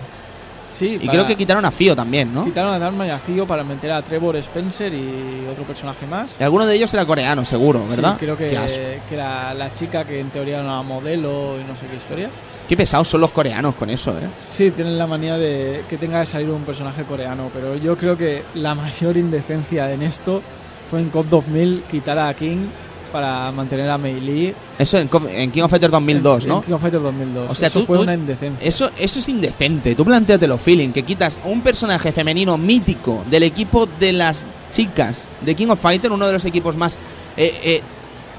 Sí. 0.85 0.95
Y 0.95 0.99
para- 1.05 1.11
creo 1.11 1.27
que 1.27 1.35
quitaron 1.37 1.63
a 1.65 1.71
Fio 1.71 1.95
también, 1.95 2.33
¿no? 2.33 2.43
Quitaron 2.43 2.73
a 2.73 2.79
Dharma 2.79 3.07
y 3.07 3.09
a 3.09 3.19
Fio 3.19 3.45
para 3.47 3.63
meter 3.63 3.91
a 3.91 4.01
Trevor 4.01 4.35
Spencer 4.37 4.93
y 4.93 5.45
otro 5.51 5.63
personaje 5.63 6.05
más. 6.07 6.35
Y 6.39 6.43
alguno 6.43 6.65
de 6.65 6.75
ellos 6.75 6.93
era 6.93 7.05
coreano, 7.05 7.45
seguro, 7.45 7.81
¿verdad? 7.87 8.13
Sí, 8.19 8.25
creo 8.25 8.37
que, 8.37 8.99
que 9.09 9.15
la, 9.17 9.53
la 9.53 9.73
chica 9.73 10.05
que 10.05 10.19
en 10.19 10.29
teoría 10.29 10.55
era 10.59 10.63
una 10.63 10.81
modelo 10.83 11.55
y 11.59 11.63
no 11.69 11.75
sé 11.75 11.85
qué 11.89 11.95
historias. 11.97 12.31
Qué 12.67 12.77
pesados 12.77 13.07
son 13.07 13.21
los 13.21 13.31
coreanos 13.31 13.75
con 13.75 13.89
eso, 13.89 14.11
¿eh? 14.17 14.27
Sí, 14.43 14.71
tienen 14.71 14.97
la 14.97 15.05
manía 15.07 15.37
de 15.37 15.83
que 15.89 15.97
tenga 15.97 16.21
que 16.21 16.25
salir 16.27 16.49
un 16.49 16.63
personaje 16.63 17.03
coreano, 17.03 17.49
pero 17.53 17.75
yo 17.75 17.97
creo 17.97 18.17
que 18.17 18.43
la 18.55 18.75
mayor 18.75 19.17
indecencia 19.17 19.91
en 19.91 20.01
esto 20.03 20.41
fue 20.89 20.99
en 21.01 21.09
COP 21.09 21.27
2000 21.27 21.83
quitar 21.89 22.17
a 22.19 22.33
King 22.33 22.67
para 23.11 23.51
mantener 23.51 23.89
a 23.89 23.97
Mei 23.97 24.19
Lee 24.21 24.53
Eso 24.79 24.97
en, 24.97 25.09
en 25.29 25.51
King 25.51 25.63
of 25.63 25.69
Fighters 25.69 25.91
2002, 25.91 26.43
en, 26.43 26.49
¿no? 26.49 26.55
en 26.57 26.61
King 26.63 26.73
of 26.73 26.81
Fighters 26.81 27.03
2002. 27.03 27.51
O 27.51 27.55
sea, 27.55 27.67
Eso 27.67 27.79
tú- 27.81 27.85
fue 27.85 27.97
tú- 27.97 28.03
una 28.03 28.13
indecencia. 28.13 28.67
Eso, 28.67 28.89
eso 28.97 29.19
es 29.19 29.29
indecente. 29.29 29.93
Tú 29.95 30.05
planteatelo, 30.05 30.57
feeling, 30.57 30.89
que 30.89 31.03
quitas 31.03 31.37
un 31.45 31.61
personaje 31.61 32.11
femenino 32.11 32.57
mítico 32.57 33.23
del 33.29 33.43
equipo 33.43 33.87
de 33.99 34.13
las 34.13 34.45
chicas 34.69 35.27
de 35.41 35.55
King 35.55 35.67
of 35.67 35.79
Fighter, 35.81 36.11
uno 36.11 36.25
de 36.27 36.33
los 36.33 36.45
equipos 36.45 36.77
más, 36.77 36.97
eh, 37.37 37.59
eh, 37.63 37.81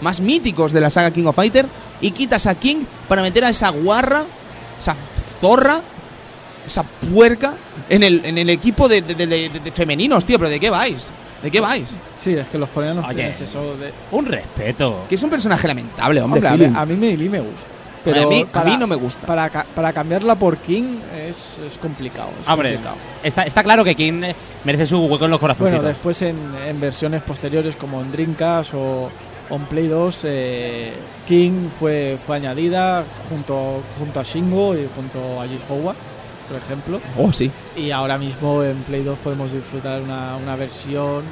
más 0.01 0.21
míticos 0.21 0.73
de 0.73 0.81
la 0.81 0.91
saga 0.91 1.11
King 1.13 1.27
of 1.27 1.37
Fighter, 1.37 1.67
y 2.01 2.11
quitas 2.11 2.47
a 2.47 2.55
King 2.57 2.85
para 3.09 3.23
meter 3.23 3.45
a 3.45 3.51
esa 3.51 3.69
guarra, 3.71 4.25
esa 4.81 4.97
zorra, 5.41 5.83
esa 6.67 6.83
puerca 6.85 7.55
en 7.89 8.03
el, 8.03 8.25
en 8.25 8.39
el 8.39 8.49
equipo 8.51 8.89
de, 8.89 9.03
de- 9.03 9.15
de- 9.15 9.27
de- 9.27 9.49
de 9.61 9.73
femeninos, 9.73 10.25
tío. 10.25 10.39
¿Pero 10.39 10.49
de 10.51 10.59
qué 10.61 10.71
vais? 10.71 11.11
¿De 11.43 11.51
qué 11.51 11.61
vais? 11.61 11.89
Sí, 12.17 12.35
es 12.35 12.47
que 12.49 12.59
los 12.59 12.69
coreanos 12.71 13.05
Oye. 13.07 13.15
tienen 13.17 13.33
eso 13.33 13.77
de... 13.77 13.93
Un 14.13 14.27
respeto. 14.27 15.05
Que 15.09 15.17
es 15.17 15.23
un 15.23 15.31
personaje 15.31 15.67
lamentable, 15.67 16.21
hombre. 16.21 16.47
Hombre, 16.47 16.71
a, 16.75 16.81
a 16.83 16.87
mí 16.87 16.97
Lee 17.17 17.29
me 17.29 17.41
gusta. 17.41 17.67
A 18.05 18.27
mí- 18.27 18.43
a 18.43 18.47
para- 18.47 18.65
mí 18.71 18.77
no 18.77 18.87
me 18.87 18.97
gusta. 18.97 19.27
Para, 19.27 19.49
para 19.49 19.93
cambiarla 19.93 20.35
por 20.37 20.57
King 20.59 20.99
es, 21.29 21.59
es 21.67 21.79
complicado. 21.79 22.31
es 22.41 22.49
Hombre, 22.49 22.71
complicado. 22.75 22.97
está, 23.23 23.43
está 23.45 23.63
claro 23.63 23.85
que 23.85 23.95
King 23.95 24.23
merece 24.65 24.87
su 24.87 25.05
hueco 25.07 25.25
en 25.25 25.31
los 25.31 25.41
corazoncitos. 25.41 25.81
Bueno, 25.81 25.89
después 25.89 26.21
en, 26.23 26.37
en 26.67 26.81
versiones 26.81 27.23
posteriores 27.23 27.77
como 27.77 28.01
en 28.03 28.11
Dreamcast 28.11 28.75
o, 28.75 29.09
o 29.51 29.55
en 29.55 29.65
Play 29.67 29.87
2, 29.87 30.23
eh, 30.27 30.93
King 31.29 31.69
fue, 31.79 32.19
fue 32.27 32.37
añadida 32.37 33.05
junto, 33.29 33.83
junto 33.99 34.19
a 34.19 34.23
Shingo 34.25 34.75
y 34.77 34.89
junto 34.97 35.41
a 35.41 35.47
Jish 35.47 35.63
Howard, 35.69 35.95
por 36.49 36.57
ejemplo. 36.59 37.01
Oh, 37.19 37.33
sí. 37.33 37.51
Y 37.77 37.91
ahora 37.91 38.19
mismo 38.19 38.63
en 38.63 38.77
Play 38.83 39.03
2 39.03 39.19
podemos 39.19 39.53
disfrutar 39.53 40.01
una, 40.03 40.37
una 40.37 40.57
versión 40.57 41.23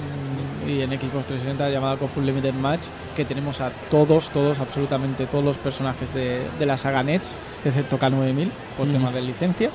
y 0.67 0.81
en 0.83 0.91
Xbox 0.91 1.27
360 1.27 1.71
llamada 1.71 1.97
Full 1.97 2.25
Limited 2.25 2.55
Match, 2.55 2.83
que 3.17 3.25
tenemos 3.25 3.61
a 3.61 3.71
todos, 3.91 4.31
todos, 4.31 4.59
absolutamente 4.61 5.27
todos 5.27 5.45
los 5.45 5.59
personajes 5.59 6.13
de, 6.15 6.41
de 6.59 6.67
la 6.67 6.77
saga 6.79 7.03
Nets, 7.03 7.31
excepto 7.65 7.99
K9000, 7.99 8.49
por 8.77 8.87
Mm. 8.87 8.93
temas 8.93 9.15
de 9.15 9.23
licencias, 9.23 9.73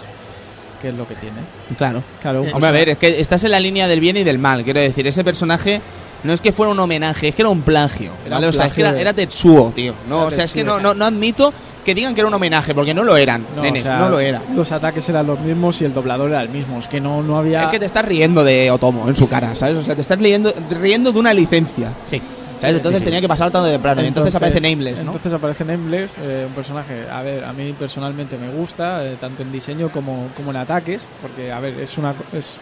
que 0.81 0.89
es 0.89 0.95
lo 0.95 1.07
que 1.07 1.15
tiene. 1.15 1.37
Claro. 1.77 2.03
Claro, 2.21 2.39
Hombre, 2.39 2.51
a 2.51 2.53
personaje- 2.59 2.73
ver, 2.79 2.89
es 2.89 2.97
que 2.97 3.19
estás 3.19 3.43
en 3.43 3.51
la 3.51 3.59
línea 3.59 3.87
del 3.87 3.99
bien 3.99 4.17
y 4.17 4.23
del 4.23 4.37
mal. 4.39 4.63
Quiero 4.63 4.79
decir, 4.79 5.05
ese 5.07 5.23
personaje 5.23 5.81
no 6.25 6.33
es 6.33 6.41
que 6.41 6.51
fuera 6.51 6.71
un 6.71 6.79
homenaje, 6.79 7.29
es 7.29 7.35
que 7.35 7.41
era 7.41 7.49
un 7.49 7.61
plagio. 7.61 8.11
Era 8.25 8.35
¿vale? 8.35 8.47
un 8.47 8.49
o 8.49 8.53
sea, 8.53 8.65
es 8.67 8.73
que 8.73 8.81
plagio 8.81 8.85
era, 8.85 8.93
de- 8.93 9.01
era 9.01 9.13
Tetsuo, 9.13 9.71
tío. 9.75 9.93
No, 10.09 10.17
Era 10.19 10.25
o 10.27 10.31
sea, 10.31 10.43
es 10.45 10.53
que 10.53 10.63
Tetsuo. 10.63 10.77
no, 10.79 10.83
no, 10.89 10.93
no 10.95 11.05
admito 11.05 11.53
que 11.85 11.93
digan 11.93 12.15
que 12.15 12.21
era 12.21 12.27
un 12.27 12.33
homenaje, 12.33 12.73
porque 12.73 12.93
no 12.95 13.03
lo 13.03 13.15
eran, 13.15 13.45
No, 13.55 13.61
nenes, 13.61 13.83
o 13.83 13.85
sea, 13.85 13.99
no 13.99 14.09
lo 14.09 14.19
era. 14.19 14.41
Los 14.55 14.71
ataques 14.71 15.07
eran 15.07 15.27
los 15.27 15.39
mismos 15.39 15.79
y 15.81 15.85
el 15.85 15.93
doblador 15.93 16.29
era 16.29 16.41
el 16.41 16.49
mismo. 16.49 16.79
Es 16.79 16.87
que 16.87 16.99
no, 16.99 17.21
no 17.21 17.37
había. 17.37 17.63
Es 17.65 17.69
que 17.69 17.79
te 17.79 17.85
estás 17.85 18.03
riendo 18.05 18.43
de 18.43 18.71
Otomo 18.71 19.07
en 19.07 19.15
su 19.15 19.29
cara, 19.29 19.55
¿sabes? 19.55 19.77
O 19.77 19.83
sea, 19.83 19.93
te 19.95 20.01
estás 20.01 20.17
riendo, 20.19 20.51
riendo 20.81 21.11
de 21.11 21.19
una 21.19 21.31
licencia, 21.33 21.91
Sí. 22.09 22.19
¿sabes? 22.59 22.77
Entonces 22.77 23.03
tenía 23.03 23.21
que 23.21 23.27
pasar 23.27 23.51
tarde 23.51 23.69
o 23.69 23.71
temprano. 23.73 24.01
y 24.01 24.07
entonces, 24.07 24.33
aparece 24.35 24.61
Nameless, 24.61 24.95
¿no? 25.03 25.11
Entonces 25.11 25.31
aparece 25.33 25.63
Nameless, 25.65 26.11
eh, 26.19 26.45
un 26.47 26.53
personaje, 26.55 27.05
a 27.11 27.21
ver, 27.21 27.43
a 27.43 27.53
mí 27.53 27.75
personalmente 27.77 28.35
me 28.37 28.49
gusta, 28.49 29.05
eh, 29.05 29.17
tanto 29.21 29.43
en 29.43 29.51
diseño 29.51 29.89
como, 29.89 30.29
como 30.35 30.49
en 30.51 30.57
ataques, 30.57 31.01
porque, 31.21 31.51
a 31.51 31.59
ver, 31.59 31.77
es 31.79 31.97
una 31.99 32.15
es 32.33 32.55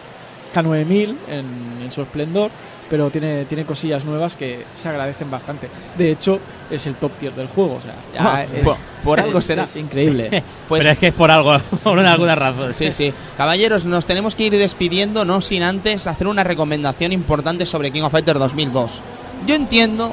K9000 0.54 1.16
en, 1.30 1.46
en 1.82 1.90
su 1.90 2.02
esplendor, 2.02 2.50
pero 2.90 3.10
tiene, 3.10 3.44
tiene 3.46 3.64
cosillas 3.64 4.04
nuevas 4.04 4.36
que 4.36 4.64
se 4.72 4.88
agradecen 4.88 5.30
bastante. 5.30 5.68
De 5.96 6.10
hecho, 6.12 6.38
es 6.70 6.86
el 6.86 6.94
top 6.96 7.12
tier 7.18 7.32
del 7.34 7.48
juego, 7.48 7.76
o 7.76 7.80
sea, 7.80 7.94
ya 8.14 8.20
Ah, 8.36 8.44
es- 8.44 8.62
por, 8.62 8.76
por 9.02 9.20
algo 9.20 9.38
es- 9.38 9.46
será. 9.46 9.64
Es 9.64 9.76
increíble. 9.76 10.42
Pues 10.68 10.80
Pero 10.80 10.92
es 10.92 10.98
que 10.98 11.06
es 11.08 11.14
por 11.14 11.30
algo, 11.30 11.56
por 11.82 11.98
alguna 11.98 12.34
razón. 12.34 12.72
Sí, 12.74 12.90
sí. 12.90 13.12
Caballeros, 13.36 13.84
nos 13.86 14.06
tenemos 14.06 14.34
que 14.34 14.44
ir 14.44 14.52
despidiendo, 14.56 15.24
no 15.24 15.40
sin 15.40 15.62
antes 15.62 16.06
hacer 16.06 16.26
una 16.26 16.42
recomendación 16.44 17.12
importante 17.12 17.66
sobre 17.66 17.90
King 17.90 18.02
of 18.02 18.12
Fighters 18.12 18.38
2002. 18.38 19.00
Yo 19.46 19.54
entiendo, 19.54 20.12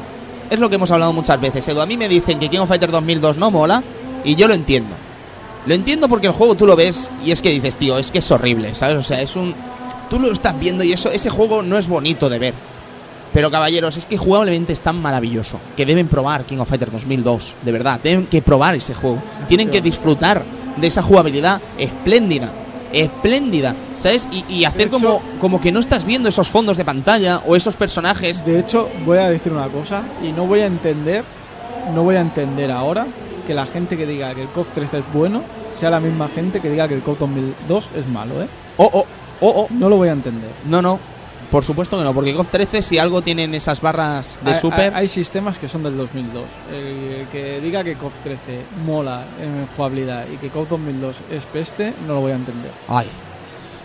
es 0.49 0.59
lo 0.59 0.69
que 0.69 0.75
hemos 0.75 0.91
hablado 0.91 1.13
muchas 1.13 1.39
veces, 1.39 1.65
Edu. 1.67 1.79
A 1.81 1.85
mí 1.85 1.95
me 1.97 2.09
dicen 2.09 2.37
que 2.39 2.49
King 2.49 2.59
of 2.59 2.67
Fighters 2.69 2.91
2002 2.91 3.37
no 3.37 3.49
mola, 3.51 3.81
y 4.25 4.35
yo 4.35 4.47
lo 4.47 4.53
entiendo. 4.53 4.95
Lo 5.65 5.75
entiendo 5.75 6.09
porque 6.09 6.27
el 6.27 6.33
juego 6.33 6.55
tú 6.55 6.65
lo 6.65 6.75
ves 6.75 7.11
y 7.23 7.31
es 7.31 7.41
que 7.41 7.49
dices, 7.51 7.77
tío, 7.77 7.97
es 7.97 8.09
que 8.11 8.17
es 8.19 8.31
horrible, 8.31 8.73
¿sabes? 8.75 8.97
O 8.97 9.03
sea, 9.03 9.21
es 9.21 9.35
un. 9.35 9.53
Tú 10.11 10.19
lo 10.19 10.31
estás 10.31 10.59
viendo 10.59 10.83
y 10.83 10.91
eso, 10.93 11.09
ese 11.09 11.31
juego 11.31 11.63
no 11.63 11.77
es 11.79 11.87
bonito 11.87 12.29
de 12.29 12.37
ver. 12.37 12.53
Pero 13.33 13.49
caballeros, 13.49 13.95
es 13.97 14.05
que 14.05 14.17
jugablemente 14.17 14.73
es 14.73 14.81
tan 14.81 15.01
maravilloso 15.01 15.57
que 15.77 15.85
deben 15.85 16.07
probar 16.09 16.43
King 16.45 16.57
of 16.59 16.67
Fighters 16.69 16.91
2002, 16.91 17.55
de 17.63 17.71
verdad, 17.71 17.99
tienen 18.03 18.27
que 18.27 18.41
probar 18.41 18.75
ese 18.75 18.93
juego, 18.93 19.23
tienen 19.47 19.69
que 19.69 19.81
disfrutar 19.81 20.43
de 20.75 20.85
esa 20.87 21.01
jugabilidad 21.01 21.61
espléndida, 21.77 22.51
espléndida, 22.91 23.73
¿sabes? 23.97 24.27
Y, 24.31 24.43
y 24.53 24.65
hacer 24.65 24.87
hecho- 24.87 24.97
como, 24.97 25.21
como 25.39 25.61
que 25.61 25.71
no 25.71 25.79
estás 25.79 26.05
viendo 26.05 26.27
esos 26.27 26.49
fondos 26.49 26.75
de 26.75 26.83
pantalla 26.85 27.41
o 27.47 27.55
esos 27.55 27.77
personajes. 27.77 28.43
De 28.45 28.59
hecho, 28.59 28.89
voy 29.05 29.17
a 29.19 29.29
decir 29.29 29.53
una 29.53 29.69
cosa 29.69 30.03
y 30.21 30.33
no 30.33 30.45
voy 30.45 30.59
a 30.59 30.65
entender, 30.65 31.23
no 31.95 32.03
voy 32.03 32.15
a 32.17 32.21
entender 32.21 32.69
ahora 32.69 33.07
que 33.47 33.53
la 33.53 33.65
gente 33.65 33.95
que 33.97 34.05
diga 34.05 34.35
que 34.35 34.41
el 34.43 34.49
COF 34.49 34.71
13 34.71 34.97
es 34.99 35.03
bueno 35.13 35.41
sea 35.71 35.89
la 35.89 35.99
misma 36.01 36.27
gente 36.27 36.59
que 36.59 36.69
diga 36.69 36.87
que 36.89 36.95
el 36.95 37.01
COF 37.01 37.19
2002 37.19 37.89
es 37.95 38.07
malo, 38.07 38.41
¿eh? 38.41 38.47
Oh, 38.77 38.89
oh, 38.91 39.05
oh, 39.41 39.49
oh. 39.49 39.67
No 39.71 39.89
lo 39.89 39.97
voy 39.97 40.07
a 40.09 40.13
entender. 40.13 40.49
No, 40.65 40.81
no, 40.81 40.99
por 41.51 41.65
supuesto 41.65 41.97
que 41.97 42.03
no, 42.05 42.13
porque 42.13 42.33
KOF 42.33 42.49
13 42.49 42.81
si 42.81 42.97
algo 42.97 43.21
tienen 43.21 43.53
esas 43.53 43.81
barras 43.81 44.39
de 44.43 44.51
Hay- 44.51 44.57
super... 44.59 44.93
Hay, 44.93 45.01
hay 45.01 45.07
sistemas 45.09 45.59
que 45.59 45.67
son 45.67 45.83
del 45.83 45.97
2002. 45.97 46.43
El 46.73 47.27
que 47.27 47.59
diga 47.59 47.83
que 47.83 47.95
COF 47.95 48.17
13 48.23 48.61
mola 48.85 49.25
en 49.41 49.67
jugabilidad 49.75 50.25
y 50.33 50.37
que 50.37 50.47
COF 50.49 50.69
2002 50.69 51.17
es 51.31 51.45
peste, 51.47 51.93
no 52.07 52.13
lo 52.13 52.21
voy 52.21 52.31
a 52.31 52.35
entender. 52.35 52.71
Ay, 52.87 53.07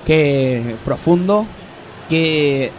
qué 0.06 0.76
profundo, 0.84 1.46
qué 2.08 2.70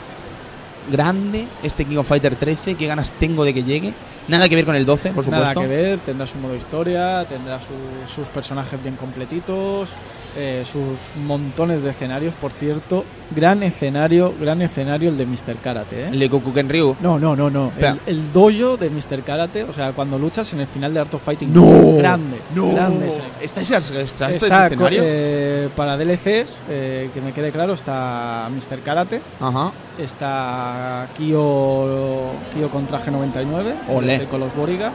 grande 0.89 1.47
este 1.63 1.84
King 1.86 1.97
of 1.97 2.07
Fighter 2.07 2.36
13, 2.36 2.75
qué 2.75 2.88
ganas 2.88 3.11
tengo 3.11 3.43
de 3.43 3.53
que 3.53 3.63
llegue. 3.63 3.93
Nada 4.30 4.49
que 4.49 4.55
ver 4.55 4.65
con 4.65 4.75
el 4.75 4.86
12, 4.86 5.11
por 5.11 5.25
Nada 5.30 5.47
supuesto. 5.47 5.61
que 5.61 5.67
ver, 5.67 5.99
tendrá 5.99 6.28
su 6.28 6.38
modo 6.38 6.55
historia, 6.55 7.25
tendrá 7.30 7.59
su- 7.59 8.13
sus 8.13 8.28
personajes 8.28 8.82
bien 8.82 8.95
completitos, 8.97 9.89
eh, 10.38 10.63
sus 10.71 10.97
montones 11.25 11.81
de 11.83 11.89
escenarios. 11.89 12.35
Por 12.35 12.51
cierto, 12.51 13.03
gran 13.35 13.63
escenario, 13.63 14.33
gran 14.39 14.61
escenario 14.61 15.09
el 15.09 15.17
de 15.17 15.25
Mr. 15.25 15.55
Karate, 15.63 16.03
¿eh? 16.03 16.09
El 16.11 16.19
de 16.19 16.29
Kokuken 16.29 16.69
Ryu. 16.69 16.95
No, 17.01 17.17
no, 17.19 17.35
no, 17.35 17.49
no. 17.49 17.71
El, 17.77 17.99
el 18.05 18.31
dojo 18.31 18.77
de 18.77 18.89
Mr. 18.89 19.23
Karate, 19.23 19.63
o 19.63 19.73
sea, 19.73 19.91
cuando 19.93 20.17
luchas 20.19 20.53
en 20.53 20.59
el 20.61 20.67
final 20.67 20.93
de 20.93 20.99
Art 20.99 21.13
of 21.13 21.23
Fighting. 21.23 21.51
¡No! 21.53 21.97
Grande. 21.97 22.38
No, 22.55 22.73
Grande. 22.73 23.11
¿Está 23.41 23.61
ese, 23.61 23.75
está 23.77 24.29
este 24.31 24.45
Está 24.45 24.67
escenario? 24.67 24.77
co- 24.77 24.88
eh, 24.91 25.69
para 25.75 25.97
DLCs, 25.97 26.59
eh, 26.69 27.09
que 27.13 27.21
me 27.21 27.33
quede 27.33 27.51
claro, 27.51 27.73
está 27.73 28.49
Mr. 28.53 28.79
Karate, 28.81 29.21
Ajá. 29.39 29.71
está 29.97 31.07
Kyo, 31.17 32.31
Kyo 32.53 32.69
con 32.71 32.85
traje 32.88 33.11
99, 33.11 33.73
Olé. 33.89 34.13
este, 34.15 34.27
con 34.27 34.39
los 34.39 34.55
Borigas. 34.55 34.93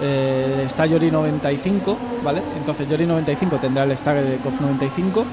Eh, 0.00 0.62
está 0.66 0.86
Yori 0.86 1.10
95, 1.10 1.96
¿vale? 2.22 2.42
Entonces 2.56 2.88
Yori 2.88 3.06
95 3.06 3.56
tendrá 3.56 3.84
el 3.84 3.96
stack 3.96 4.16
de 4.18 4.36
KOF 4.38 4.60
95, 4.60 5.24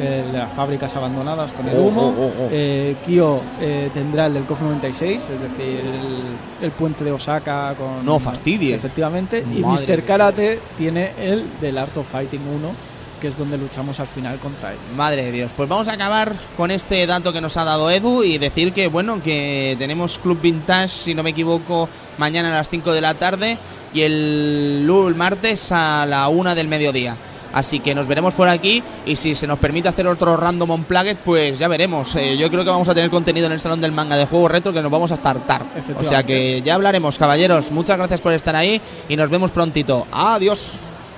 eh, 0.00 0.24
las 0.32 0.52
fábricas 0.52 0.94
abandonadas 0.96 1.52
con 1.52 1.68
el 1.68 1.76
Oh, 1.76 1.82
humo. 1.82 2.02
oh, 2.02 2.22
oh, 2.22 2.32
oh. 2.44 2.48
Eh, 2.50 2.96
Kyo 3.06 3.40
eh, 3.60 3.90
tendrá 3.92 4.26
el 4.26 4.34
del 4.34 4.44
KOF 4.44 4.62
96, 4.62 5.20
es 5.22 5.40
decir, 5.40 5.80
el, 5.80 6.64
el 6.64 6.70
puente 6.72 7.04
de 7.04 7.12
Osaka 7.12 7.74
con... 7.76 8.04
No 8.04 8.18
fastidies. 8.18 8.76
Efectivamente. 8.76 9.44
Y 9.52 9.62
Mr. 9.62 10.02
Karate 10.04 10.58
tiene 10.78 11.12
el 11.20 11.44
del 11.60 11.76
Art 11.78 11.96
of 11.98 12.06
Fighting 12.10 12.40
1, 12.40 12.90
que 13.20 13.28
es 13.28 13.36
donde 13.36 13.58
luchamos 13.58 14.00
al 14.00 14.06
final 14.06 14.38
contra 14.38 14.72
él. 14.72 14.78
Madre 14.96 15.26
de 15.26 15.32
Dios. 15.32 15.52
Pues 15.54 15.68
vamos 15.68 15.88
a 15.88 15.92
acabar 15.92 16.32
con 16.56 16.70
este 16.70 17.06
dato 17.06 17.34
que 17.34 17.42
nos 17.42 17.58
ha 17.58 17.64
dado 17.64 17.90
Edu 17.90 18.22
y 18.24 18.38
decir 18.38 18.72
que, 18.72 18.88
bueno, 18.88 19.22
que 19.22 19.76
tenemos 19.78 20.18
Club 20.18 20.40
Vintage, 20.40 20.88
si 20.88 21.14
no 21.14 21.22
me 21.22 21.28
equivoco, 21.30 21.86
mañana 22.16 22.48
a 22.48 22.54
las 22.56 22.70
5 22.70 22.94
de 22.94 23.00
la 23.02 23.12
tarde 23.12 23.58
y 23.94 24.02
el, 24.02 24.86
el 24.88 25.14
martes 25.14 25.72
a 25.72 26.06
la 26.06 26.28
1 26.28 26.54
del 26.54 26.68
mediodía. 26.68 27.16
Así 27.52 27.80
que 27.80 27.96
nos 27.96 28.06
veremos 28.06 28.34
por 28.34 28.46
aquí 28.48 28.80
y 29.06 29.16
si 29.16 29.34
se 29.34 29.46
nos 29.46 29.58
permite 29.58 29.88
hacer 29.88 30.06
otro 30.06 30.36
random 30.36 30.70
on 30.70 30.84
Plague, 30.84 31.16
pues 31.16 31.58
ya 31.58 31.66
veremos. 31.66 32.14
Eh, 32.14 32.36
yo 32.36 32.48
creo 32.48 32.62
que 32.62 32.70
vamos 32.70 32.88
a 32.88 32.94
tener 32.94 33.10
contenido 33.10 33.46
en 33.46 33.52
el 33.52 33.60
Salón 33.60 33.80
del 33.80 33.90
Manga 33.90 34.16
de 34.16 34.26
Juego 34.26 34.46
Retro 34.46 34.72
que 34.72 34.80
nos 34.80 34.90
vamos 34.90 35.10
a 35.10 35.16
startar. 35.16 35.64
O 35.98 36.04
sea 36.04 36.22
que 36.24 36.62
ya 36.62 36.76
hablaremos, 36.76 37.18
caballeros. 37.18 37.72
Muchas 37.72 37.98
gracias 37.98 38.20
por 38.20 38.32
estar 38.32 38.54
ahí 38.54 38.80
y 39.08 39.16
nos 39.16 39.28
vemos 39.30 39.50
prontito. 39.50 40.06
Adiós. 40.12 40.74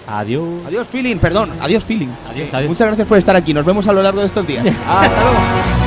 Adiós. 0.07 0.62
Adiós, 0.66 0.89
feeling, 0.89 1.16
perdón. 1.16 1.51
Adiós, 1.61 1.85
feeling. 1.85 2.09
Adiós, 2.31 2.49
Eh, 2.49 2.57
adiós. 2.57 2.68
Muchas 2.70 2.87
gracias 2.87 3.07
por 3.07 3.18
estar 3.18 3.37
aquí. 3.37 3.53
Nos 3.53 3.64
vemos 3.66 3.87
a 3.87 3.93
lo 3.93 4.03
largo 4.03 4.20
de 4.20 4.27
estos 4.27 4.47
días. 4.47 4.66
Hasta 4.89 5.23
luego. 5.23 5.82